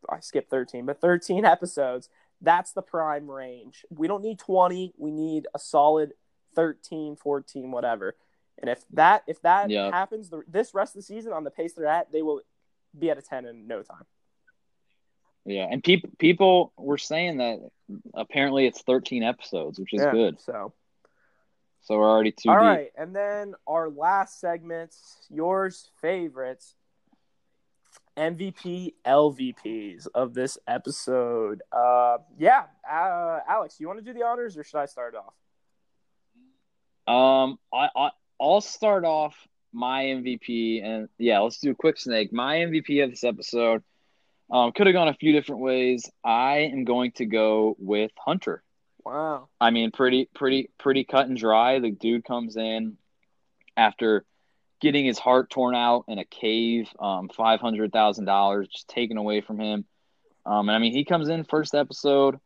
I 0.08 0.20
skipped 0.20 0.50
13, 0.50 0.86
but 0.86 1.00
13 1.00 1.44
episodes, 1.56 2.08
that's 2.40 2.72
the 2.72 2.82
prime 2.82 3.30
range. 3.30 3.84
We 3.90 4.06
don't 4.08 4.22
need 4.22 4.38
20, 4.38 4.94
we 4.98 5.10
need 5.10 5.46
a 5.54 5.58
solid 5.58 6.12
13, 6.54 7.16
14, 7.16 7.70
whatever. 7.70 8.16
And 8.60 8.70
if 8.70 8.84
that 8.92 9.24
if 9.26 9.42
that 9.42 9.70
Yeah. 9.70 9.90
happens 9.90 10.30
the, 10.30 10.42
this 10.46 10.74
rest 10.74 10.94
of 10.94 11.00
the 11.00 11.02
season 11.06 11.32
on 11.32 11.42
the 11.44 11.50
pace 11.50 11.72
they're 11.74 11.86
at, 11.86 12.12
they 12.12 12.22
will 12.22 12.40
be 12.96 13.10
at 13.10 13.18
a 13.18 13.22
10 13.22 13.46
in 13.46 13.66
no 13.66 13.82
time. 13.82 14.04
Yeah, 15.44 15.66
and 15.70 15.82
people 15.82 16.10
people 16.18 16.72
were 16.78 16.96
saying 16.98 17.38
that 17.38 17.58
apparently 18.14 18.66
it's 18.66 18.80
13 18.82 19.22
episodes, 19.22 19.78
which 19.78 19.92
is 19.92 20.00
Yeah, 20.02 20.12
good. 20.12 20.40
So 20.40 20.72
So 21.82 21.98
we're 21.98 22.08
already 22.10 22.30
two. 22.32 22.48
All 22.50 22.56
deep. 22.56 22.62
right, 22.62 22.90
and 22.96 23.14
then 23.14 23.54
our 23.66 23.90
last 23.90 24.40
segment, 24.40 24.94
yours 25.28 25.90
favorites, 26.00 26.76
MVP 28.16 28.94
LVPs 29.06 30.06
of 30.14 30.34
this 30.34 30.58
episode. 30.66 31.62
Uh, 31.72 32.18
yeah, 32.38 32.64
uh, 32.90 33.40
Alex, 33.48 33.76
you 33.80 33.86
want 33.86 33.98
to 33.98 34.04
do 34.04 34.12
the 34.12 34.24
honors, 34.24 34.56
or 34.56 34.64
should 34.64 34.78
I 34.78 34.86
start 34.86 35.14
off? 35.14 35.34
Um, 37.06 37.58
I, 37.72 37.88
I 37.96 38.10
I'll 38.40 38.60
start 38.60 39.04
off 39.04 39.36
my 39.72 40.04
MVP, 40.04 40.84
and 40.84 41.08
yeah, 41.18 41.40
let's 41.40 41.58
do 41.58 41.70
a 41.70 41.74
quick 41.74 41.98
snake. 41.98 42.32
My 42.32 42.56
MVP 42.56 43.02
of 43.02 43.10
this 43.10 43.24
episode 43.24 43.82
um, 44.50 44.72
could 44.72 44.86
have 44.86 44.94
gone 44.94 45.08
a 45.08 45.14
few 45.14 45.32
different 45.32 45.62
ways. 45.62 46.10
I 46.24 46.70
am 46.72 46.84
going 46.84 47.12
to 47.12 47.26
go 47.26 47.76
with 47.78 48.12
Hunter. 48.16 48.62
Wow. 49.04 49.48
I 49.60 49.70
mean, 49.70 49.90
pretty, 49.90 50.28
pretty, 50.34 50.70
pretty 50.78 51.04
cut 51.04 51.26
and 51.26 51.36
dry. 51.36 51.78
The 51.78 51.90
dude 51.90 52.24
comes 52.24 52.56
in 52.56 52.96
after 53.76 54.24
getting 54.84 55.06
his 55.06 55.18
heart 55.18 55.48
torn 55.48 55.74
out 55.74 56.04
in 56.08 56.18
a 56.18 56.26
cave, 56.26 56.88
um, 57.00 57.30
five 57.30 57.58
hundred 57.58 57.90
thousand 57.90 58.26
dollars 58.26 58.68
just 58.68 58.86
taken 58.86 59.16
away 59.16 59.40
from 59.40 59.58
him. 59.58 59.86
Um, 60.44 60.68
and 60.68 60.76
I 60.76 60.78
mean, 60.78 60.92
he 60.92 61.06
comes 61.06 61.30
in 61.30 61.44
first 61.44 61.74
episode, 61.74 62.38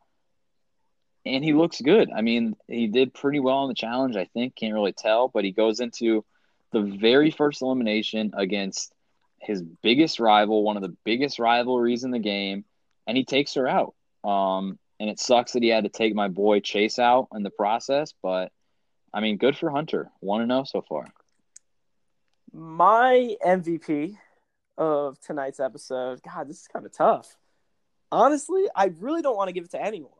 and 1.26 1.44
he 1.44 1.52
looks 1.52 1.80
good. 1.80 2.10
I 2.16 2.22
mean, 2.22 2.54
he 2.68 2.86
did 2.86 3.12
pretty 3.12 3.40
well 3.40 3.56
on 3.56 3.68
the 3.68 3.74
challenge. 3.74 4.14
I 4.14 4.26
think 4.26 4.54
can't 4.54 4.72
really 4.72 4.92
tell, 4.92 5.26
but 5.26 5.44
he 5.44 5.50
goes 5.50 5.80
into 5.80 6.24
the 6.70 6.80
very 6.80 7.32
first 7.32 7.60
elimination 7.60 8.32
against 8.36 8.92
his 9.40 9.60
biggest 9.82 10.20
rival, 10.20 10.62
one 10.62 10.76
of 10.76 10.82
the 10.82 10.96
biggest 11.04 11.40
rivalries 11.40 12.04
in 12.04 12.12
the 12.12 12.20
game, 12.20 12.64
and 13.08 13.16
he 13.16 13.24
takes 13.24 13.54
her 13.54 13.66
out. 13.66 13.94
Um, 14.22 14.78
and 15.00 15.10
it 15.10 15.18
sucks 15.18 15.52
that 15.52 15.62
he 15.64 15.70
had 15.70 15.84
to 15.84 15.90
take 15.90 16.14
my 16.14 16.28
boy 16.28 16.60
Chase 16.60 17.00
out 17.00 17.28
in 17.34 17.42
the 17.42 17.50
process, 17.50 18.14
but 18.22 18.52
I 19.12 19.20
mean, 19.20 19.38
good 19.38 19.56
for 19.56 19.70
Hunter. 19.70 20.10
One 20.20 20.40
to 20.40 20.46
know 20.46 20.62
so 20.62 20.82
far. 20.82 21.06
My 22.52 23.36
MVP 23.44 24.16
of 24.76 25.20
tonight's 25.20 25.60
episode. 25.60 26.20
God, 26.22 26.48
this 26.48 26.60
is 26.60 26.68
kind 26.68 26.86
of 26.86 26.92
tough. 26.92 27.36
Honestly, 28.10 28.64
I 28.74 28.92
really 29.00 29.22
don't 29.22 29.36
want 29.36 29.48
to 29.48 29.52
give 29.52 29.64
it 29.64 29.72
to 29.72 29.82
anyone 29.82 30.12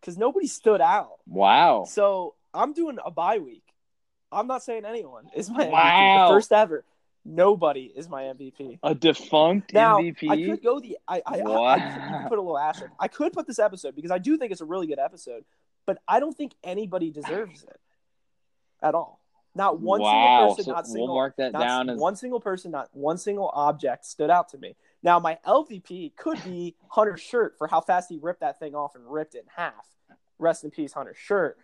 because 0.00 0.18
nobody 0.18 0.46
stood 0.46 0.80
out. 0.80 1.18
Wow. 1.26 1.84
So 1.88 2.34
I'm 2.52 2.72
doing 2.72 2.98
a 3.04 3.10
bye 3.10 3.38
week. 3.38 3.64
I'm 4.32 4.46
not 4.46 4.62
saying 4.62 4.84
anyone 4.84 5.28
is 5.36 5.50
my 5.50 5.66
MVP. 5.66 5.70
Wow. 5.70 6.28
The 6.28 6.34
first 6.34 6.52
ever. 6.52 6.84
Nobody 7.24 7.92
is 7.94 8.08
my 8.08 8.22
MVP. 8.24 8.80
A 8.82 8.94
defunct 8.94 9.72
Now 9.72 9.98
MVP. 9.98 10.28
I 10.28 10.44
could 10.44 10.62
go 10.62 10.80
the 10.80 10.98
I 11.06 11.22
I, 11.24 11.38
I, 11.38 11.74
I 11.74 12.18
could 12.22 12.28
put 12.30 12.38
a 12.38 12.42
little 12.42 12.58
asterisk. 12.58 12.92
I 12.98 13.06
could 13.06 13.32
put 13.32 13.46
this 13.46 13.60
episode 13.60 13.94
because 13.94 14.10
I 14.10 14.18
do 14.18 14.36
think 14.36 14.50
it's 14.50 14.60
a 14.60 14.64
really 14.64 14.88
good 14.88 14.98
episode, 14.98 15.44
but 15.86 15.98
I 16.08 16.18
don't 16.18 16.36
think 16.36 16.52
anybody 16.64 17.10
deserves 17.10 17.62
it 17.62 17.80
at 18.82 18.96
all. 18.96 19.21
Not 19.54 19.80
one 19.80 20.00
wow. 20.00 20.08
single 20.10 20.48
person, 20.48 20.64
So 20.64 20.72
not 20.72 20.86
single 20.86 21.06
we'll 21.08 21.14
mark 21.14 21.36
that 21.36 21.52
not 21.52 21.60
down 21.60 21.90
as 21.90 21.98
one 21.98 22.16
single 22.16 22.40
person, 22.40 22.70
not 22.70 22.88
one 22.92 23.18
single 23.18 23.50
object 23.54 24.06
stood 24.06 24.30
out 24.30 24.48
to 24.50 24.58
me. 24.58 24.76
Now 25.02 25.18
my 25.18 25.38
LVP 25.46 26.16
could 26.16 26.42
be 26.44 26.74
Hunter's 26.88 27.20
shirt 27.20 27.56
for 27.58 27.66
how 27.66 27.80
fast 27.80 28.08
he 28.08 28.18
ripped 28.20 28.40
that 28.40 28.58
thing 28.58 28.74
off 28.74 28.94
and 28.94 29.04
ripped 29.06 29.34
it 29.34 29.40
in 29.40 29.50
half. 29.54 29.86
Rest 30.38 30.64
in 30.64 30.70
peace, 30.70 30.92
Hunter's 30.92 31.18
shirt. 31.18 31.58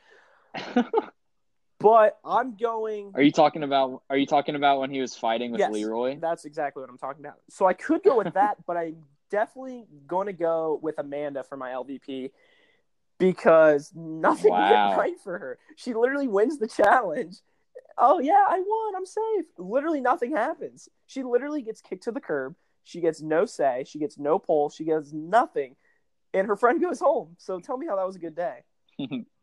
But 1.81 2.19
I'm 2.25 2.57
going. 2.57 3.13
Are 3.15 3.23
you 3.23 3.31
talking 3.31 3.63
about 3.63 4.03
are 4.11 4.17
you 4.17 4.27
talking 4.27 4.57
about 4.57 4.81
when 4.81 4.91
he 4.91 5.01
was 5.01 5.15
fighting 5.15 5.53
with 5.53 5.61
Yes. 5.61 5.73
Leroy? 5.73 6.19
That's 6.19 6.45
exactly 6.45 6.81
what 6.81 6.91
I'm 6.91 6.99
talking 6.99 7.25
about. 7.25 7.39
So 7.51 7.67
I 7.67 7.73
could 7.73 8.03
go 8.03 8.17
with 8.17 8.35
that, 8.35 8.57
but 8.67 8.77
I'm 8.77 8.97
definitely 9.31 9.87
going 10.07 10.27
to 10.27 10.33
go 10.33 10.81
with 10.83 10.99
Amanda 10.99 11.45
for 11.45 11.57
my 11.57 11.71
LVP 11.71 12.33
because 13.19 13.93
nothing 13.95 14.51
Wow. 14.51 14.89
went 14.89 14.99
right 14.99 15.21
for 15.23 15.39
her. 15.39 15.59
She 15.77 15.95
literally 15.95 16.29
wins 16.29 16.59
the 16.59 16.67
challenge. 16.67 17.37
Oh 18.01 18.21
yeah, 18.21 18.45
I 18.49 18.61
won. 18.61 18.95
I'm 18.97 19.07
safe. 19.07 19.47
Literally 19.59 20.01
nothing 20.01 20.35
happens. 20.35 20.89
She 21.07 21.23
literally 21.23 21.63
gets 21.63 21.81
kicked 21.81 22.05
to 22.05 22.13
the 22.13 22.21
curb. 22.21 22.55
She 22.85 23.01
gets 23.01 23.21
no 23.21 23.45
say. 23.45 23.85
She 23.87 23.99
gets 23.99 24.19
no 24.19 24.39
poll. 24.39 24.71
She 24.71 24.85
gets 24.85 25.13
nothing, 25.13 25.77
and 26.33 26.47
her 26.47 26.57
friend 26.57 26.81
goes 26.81 27.01
home. 27.01 27.37
So 27.39 27.59
tell 27.61 27.77
me 27.77 27.87
how 27.87 27.97
that 27.97 28.07
was 28.07 28.17
a 28.17 28.21
good 28.21 28.37
day. 28.37 28.61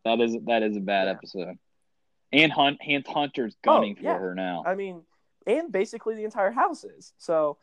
that 0.06 0.20
is 0.22 0.38
that 0.46 0.64
is 0.64 0.78
a 0.78 0.82
bad 0.82 1.06
Yeah. 1.06 1.12
episode. 1.12 1.56
And 2.34 2.52
Hunt 2.52 2.80
and 2.88 3.06
Hunter's 3.08 3.56
gunning 3.64 3.96
Oh, 4.00 4.02
yeah. 4.04 4.14
for 4.16 4.20
her 4.20 4.36
now. 4.36 4.64
I 4.66 4.76
mean, 4.76 5.04
and 5.46 5.72
basically 5.72 6.16
the 6.16 6.24
entire 6.24 6.52
house 6.52 6.84
is. 6.84 7.14
So 7.18 7.58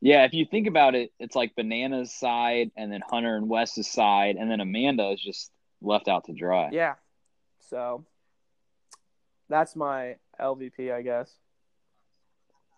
Yeah, 0.00 0.24
if 0.24 0.32
you 0.34 0.44
think 0.46 0.66
about 0.66 0.94
it, 0.94 1.12
it's 1.18 1.36
like 1.36 1.54
Banana's 1.56 2.12
side 2.14 2.70
and 2.76 2.90
then 2.92 3.00
Hunter 3.08 3.36
and 3.36 3.48
Wes's 3.48 3.88
side, 3.90 4.36
and 4.36 4.50
then 4.50 4.60
Amanda 4.60 5.10
is 5.10 5.20
just 5.20 5.50
left 5.82 6.08
out 6.08 6.24
to 6.24 6.32
dry. 6.32 6.70
Yeah. 6.72 6.94
So 7.70 8.06
that's 9.48 9.76
my 9.76 10.16
LVP, 10.40 10.92
I 10.92 11.02
guess. 11.02 11.30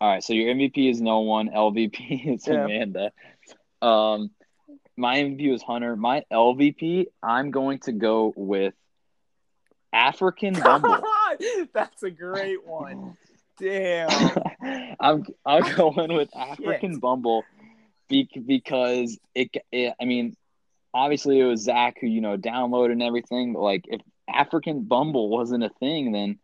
All 0.01 0.09
right, 0.09 0.23
so 0.23 0.33
your 0.33 0.55
MVP 0.55 0.91
is 0.91 1.01
no 1.01 1.21
one, 1.21 1.49
LVP 1.49 2.35
is 2.35 2.47
Yeah. 2.47 2.65
Amanda. 2.65 3.13
Um, 3.83 4.31
my 4.97 5.17
MVP 5.19 5.55
is 5.55 5.63
Hunter. 5.63 5.97
My 5.97 6.25
LVP, 6.33 7.07
I'm 7.23 7.51
going 7.51 7.79
to 7.81 7.93
go 7.93 8.33
with 8.37 8.75
African 9.93 10.55
Bumble. 10.65 11.03
that's 11.73 12.03
a 12.03 12.11
great 12.11 12.67
one. 12.67 13.17
Damn. 13.61 14.11
I'm 15.01 15.25
I'm 15.45 15.75
going 15.77 16.13
with 16.15 16.31
African 16.37 16.99
Bumble 16.99 17.45
be, 18.09 18.29
because 18.47 19.19
it, 19.35 19.51
it. 19.73 19.95
I 20.01 20.05
mean, 20.05 20.37
obviously 20.95 21.41
it 21.41 21.45
was 21.45 21.63
Zach 21.63 21.97
who 22.01 22.07
you 22.07 22.21
know 22.21 22.37
downloaded 22.37 22.93
and 22.93 23.03
everything. 23.03 23.55
But 23.55 23.61
like, 23.61 23.85
if 23.89 24.01
African 24.29 24.83
Bumble 24.83 25.29
wasn't 25.29 25.65
a 25.65 25.71
thing, 25.81 26.13
then 26.13 26.39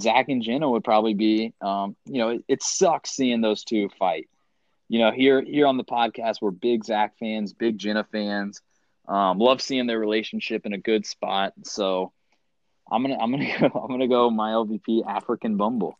Zach 0.00 0.28
and 0.28 0.42
Jenna 0.42 0.68
would 0.68 0.84
probably 0.84 1.14
be. 1.14 1.52
Um, 1.60 1.96
you 2.06 2.18
know, 2.18 2.28
it, 2.30 2.44
it 2.48 2.62
sucks 2.62 3.10
seeing 3.10 3.40
those 3.40 3.64
two 3.64 3.88
fight. 3.98 4.28
You 4.88 5.00
know, 5.00 5.10
here 5.10 5.42
here 5.42 5.66
on 5.66 5.76
the 5.76 5.84
podcast, 5.84 6.36
we're 6.40 6.50
big 6.50 6.84
Zach 6.84 7.18
fans, 7.18 7.52
big 7.52 7.78
Jenna 7.78 8.04
fans. 8.04 8.62
Um, 9.08 9.38
love 9.38 9.60
seeing 9.60 9.86
their 9.86 9.98
relationship 9.98 10.66
in 10.66 10.72
a 10.72 10.78
good 10.78 11.06
spot. 11.06 11.54
So. 11.64 12.12
I'm 12.90 13.02
gonna 13.02 13.18
I'm 13.20 13.30
gonna 13.30 13.58
go 13.60 13.80
I'm 13.80 13.88
gonna 13.88 14.08
go 14.08 14.30
my 14.30 14.50
LVP 14.52 15.06
African 15.06 15.56
Bumble. 15.56 15.98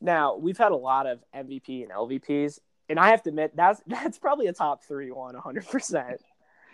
Now 0.00 0.36
we've 0.36 0.58
had 0.58 0.72
a 0.72 0.76
lot 0.76 1.06
of 1.06 1.20
MVP 1.34 1.82
and 1.82 1.90
LVPs, 1.90 2.58
and 2.88 2.98
I 2.98 3.10
have 3.10 3.22
to 3.24 3.30
admit 3.30 3.56
that's 3.56 3.82
that's 3.86 4.18
probably 4.18 4.46
a 4.46 4.52
top 4.52 4.84
three 4.84 5.10
one, 5.10 5.34
100. 5.34 5.66
percent 5.66 6.20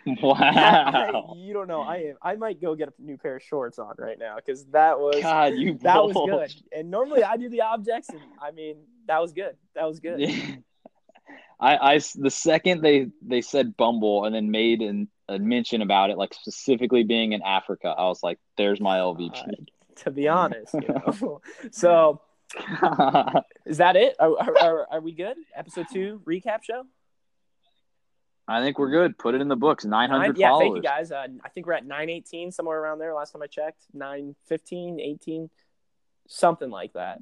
Wow. 0.21 1.33
You 1.37 1.53
don't 1.53 1.67
know. 1.67 1.81
I 1.81 1.97
am. 1.97 2.15
I 2.21 2.35
might 2.35 2.61
go 2.61 2.75
get 2.75 2.89
a 2.89 2.93
new 2.99 3.17
pair 3.17 3.37
of 3.37 3.43
shorts 3.43 3.79
on 3.79 3.93
right 3.97 4.19
now 4.19 4.35
because 4.35 4.65
that 4.67 4.99
was 4.99 5.21
God, 5.21 5.53
you 5.55 5.77
that 5.81 6.03
was 6.03 6.13
good. 6.13 6.53
And 6.77 6.91
normally 6.91 7.23
I 7.23 7.37
do 7.37 7.49
the 7.49 7.61
objects, 7.61 8.09
and 8.09 8.19
I 8.41 8.51
mean 8.51 8.77
that 9.07 9.21
was 9.21 9.33
good. 9.33 9.55
That 9.75 9.85
was 9.85 9.99
good. 9.99 10.19
I, 11.59 11.93
I 11.93 11.99
the 12.15 12.29
second 12.29 12.81
they 12.81 13.07
they 13.25 13.41
said 13.41 13.77
Bumble 13.77 14.25
and 14.25 14.35
then 14.35 14.51
made 14.51 14.81
an, 14.81 15.07
a 15.29 15.39
mention 15.39 15.81
about 15.81 16.09
it, 16.09 16.17
like 16.17 16.33
specifically 16.33 17.03
being 17.03 17.31
in 17.31 17.41
Africa, 17.41 17.93
I 17.97 18.03
was 18.03 18.21
like, 18.21 18.39
"There's 18.57 18.81
my 18.81 18.97
LVP." 18.97 19.67
to 19.97 20.11
be 20.11 20.27
honest. 20.27 20.73
You 20.73 20.87
know? 20.89 21.41
so 21.71 22.21
is 23.65 23.77
that 23.77 23.95
it? 23.95 24.15
Are, 24.19 24.37
are, 24.59 24.87
are 24.91 25.01
we 25.01 25.13
good? 25.13 25.37
Episode 25.55 25.87
two 25.91 26.21
recap 26.25 26.63
show. 26.63 26.83
I 28.47 28.61
think 28.61 28.77
we're 28.77 28.89
good. 28.91 29.17
Put 29.17 29.35
it 29.35 29.41
in 29.41 29.47
the 29.47 29.55
books. 29.55 29.85
Nine 29.85 30.09
Nine, 30.09 30.19
hundred 30.19 30.37
yeah, 30.37 30.49
followers. 30.49 30.65
thank 30.65 30.75
you 30.75 30.81
guys. 30.81 31.11
Uh, 31.11 31.27
I 31.43 31.49
think 31.49 31.65
we're 31.65 31.73
at 31.73 31.85
918 31.85 32.51
somewhere 32.51 32.79
around 32.79 32.99
there. 32.99 33.13
Last 33.13 33.31
time 33.31 33.41
I 33.41 33.47
checked, 33.47 33.83
915, 33.93 34.99
18, 34.99 35.49
something 36.27 36.69
like 36.69 36.93
that. 36.93 37.21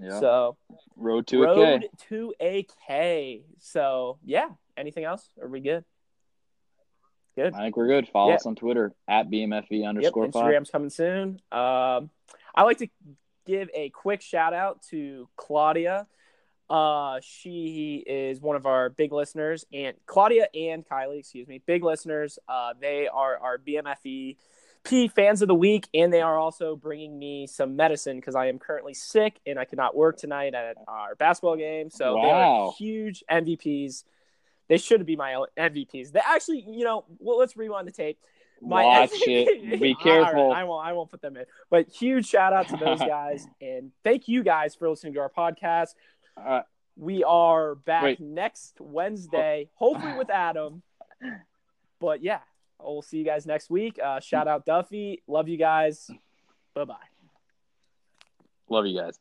Yeah. 0.00 0.20
So 0.20 0.56
Road 0.96 1.26
to 1.28 1.42
a 1.42 1.46
road 1.46 1.80
K. 1.82 1.88
to 2.08 2.34
a 2.40 2.66
K. 2.86 3.42
So 3.58 4.18
yeah. 4.24 4.48
Anything 4.76 5.04
else? 5.04 5.28
Are 5.40 5.48
we 5.48 5.60
good? 5.60 5.84
Good. 7.36 7.54
I 7.54 7.58
think 7.64 7.76
we're 7.76 7.88
good. 7.88 8.08
Follow 8.08 8.30
Yeah. 8.30 8.36
us 8.36 8.46
on 8.46 8.54
Twitter 8.54 8.92
at 9.08 9.30
BMFE 9.30 9.80
Yep, 9.80 9.88
underscore 9.88 10.28
pod. 10.30 10.44
Instagram's 10.44 10.70
coming 10.70 10.90
soon. 10.90 11.40
Um, 11.50 12.10
I 12.54 12.62
like 12.64 12.78
to 12.78 12.88
give 13.46 13.68
a 13.74 13.90
quick 13.90 14.20
shout 14.22 14.54
out 14.54 14.82
to 14.90 15.28
Claudia. 15.36 16.06
Uh, 16.72 17.20
she 17.22 18.02
is 18.06 18.40
one 18.40 18.56
of 18.56 18.64
our 18.64 18.88
big 18.88 19.12
listeners, 19.12 19.66
and 19.74 19.94
Claudia 20.06 20.46
and 20.54 20.86
Kylie, 20.88 21.18
excuse 21.18 21.46
me, 21.46 21.60
big 21.66 21.84
listeners. 21.84 22.38
Uh, 22.48 22.72
they 22.80 23.08
are 23.12 23.36
our 23.36 23.58
BMFE 23.58 24.36
P 24.84 25.08
fans 25.08 25.42
of 25.42 25.48
the 25.48 25.54
week, 25.54 25.86
and 25.92 26.10
they 26.10 26.22
are 26.22 26.38
also 26.38 26.74
bringing 26.74 27.18
me 27.18 27.46
some 27.46 27.76
medicine 27.76 28.16
because 28.16 28.34
I 28.34 28.46
am 28.46 28.58
currently 28.58 28.94
sick 28.94 29.38
and 29.46 29.58
I 29.58 29.66
could 29.66 29.76
not 29.76 29.94
work 29.94 30.16
tonight 30.16 30.54
at 30.54 30.76
our 30.88 31.14
basketball 31.14 31.56
game. 31.56 31.90
So 31.90 32.14
they 32.14 32.30
are 32.30 32.40
Wow. 32.40 32.74
huge 32.78 33.22
MVPs. 33.30 34.04
They 34.68 34.78
should 34.78 35.04
be 35.04 35.14
my 35.14 35.44
MVPs. 35.58 36.12
They 36.12 36.20
actually, 36.26 36.64
you 36.66 36.84
know, 36.84 37.04
well, 37.18 37.38
let's 37.38 37.54
rewind 37.54 37.86
the 37.86 37.92
tape. 37.92 38.18
My 38.64 38.82
Watch 38.84 39.10
MVP 39.10 39.22
it. 39.26 39.80
Be 39.80 39.88
All 39.88 39.94
right, 39.94 39.98
careful. 40.02 40.52
I 40.52 40.64
won't. 40.64 40.86
I 40.86 40.92
won't 40.92 41.10
put 41.10 41.20
them 41.20 41.36
in. 41.36 41.44
But 41.68 41.88
huge 41.88 42.26
shout 42.26 42.52
out 42.52 42.68
to 42.68 42.76
those 42.76 42.98
guys, 43.16 43.46
and 43.60 43.90
thank 44.04 44.28
you 44.28 44.42
guys 44.42 44.74
for 44.74 44.88
listening 44.88 45.14
to 45.14 45.20
our 45.20 45.30
podcast. 45.30 45.94
Uh, 46.36 46.62
We 46.96 47.24
are 47.24 47.74
back 47.74 48.02
Wait. 48.04 48.20
next 48.20 48.80
Wednesday, 48.80 49.70
hopefully 49.74 50.14
with 50.16 50.30
Adam. 50.48 50.82
But 52.00 52.22
yeah, 52.22 52.40
we'll 52.80 53.02
see 53.02 53.18
you 53.18 53.24
guys 53.24 53.46
next 53.46 53.70
week. 53.70 53.98
Uh, 54.02 54.20
shout 54.20 54.48
out 54.48 54.66
Duffy. 54.66 55.22
Love 55.26 55.48
you 55.48 55.56
guys. 55.56 56.10
Bye 56.74 56.84
bye. 56.84 56.96
love 58.68 58.86
you 58.86 58.98
guys. 59.00 59.18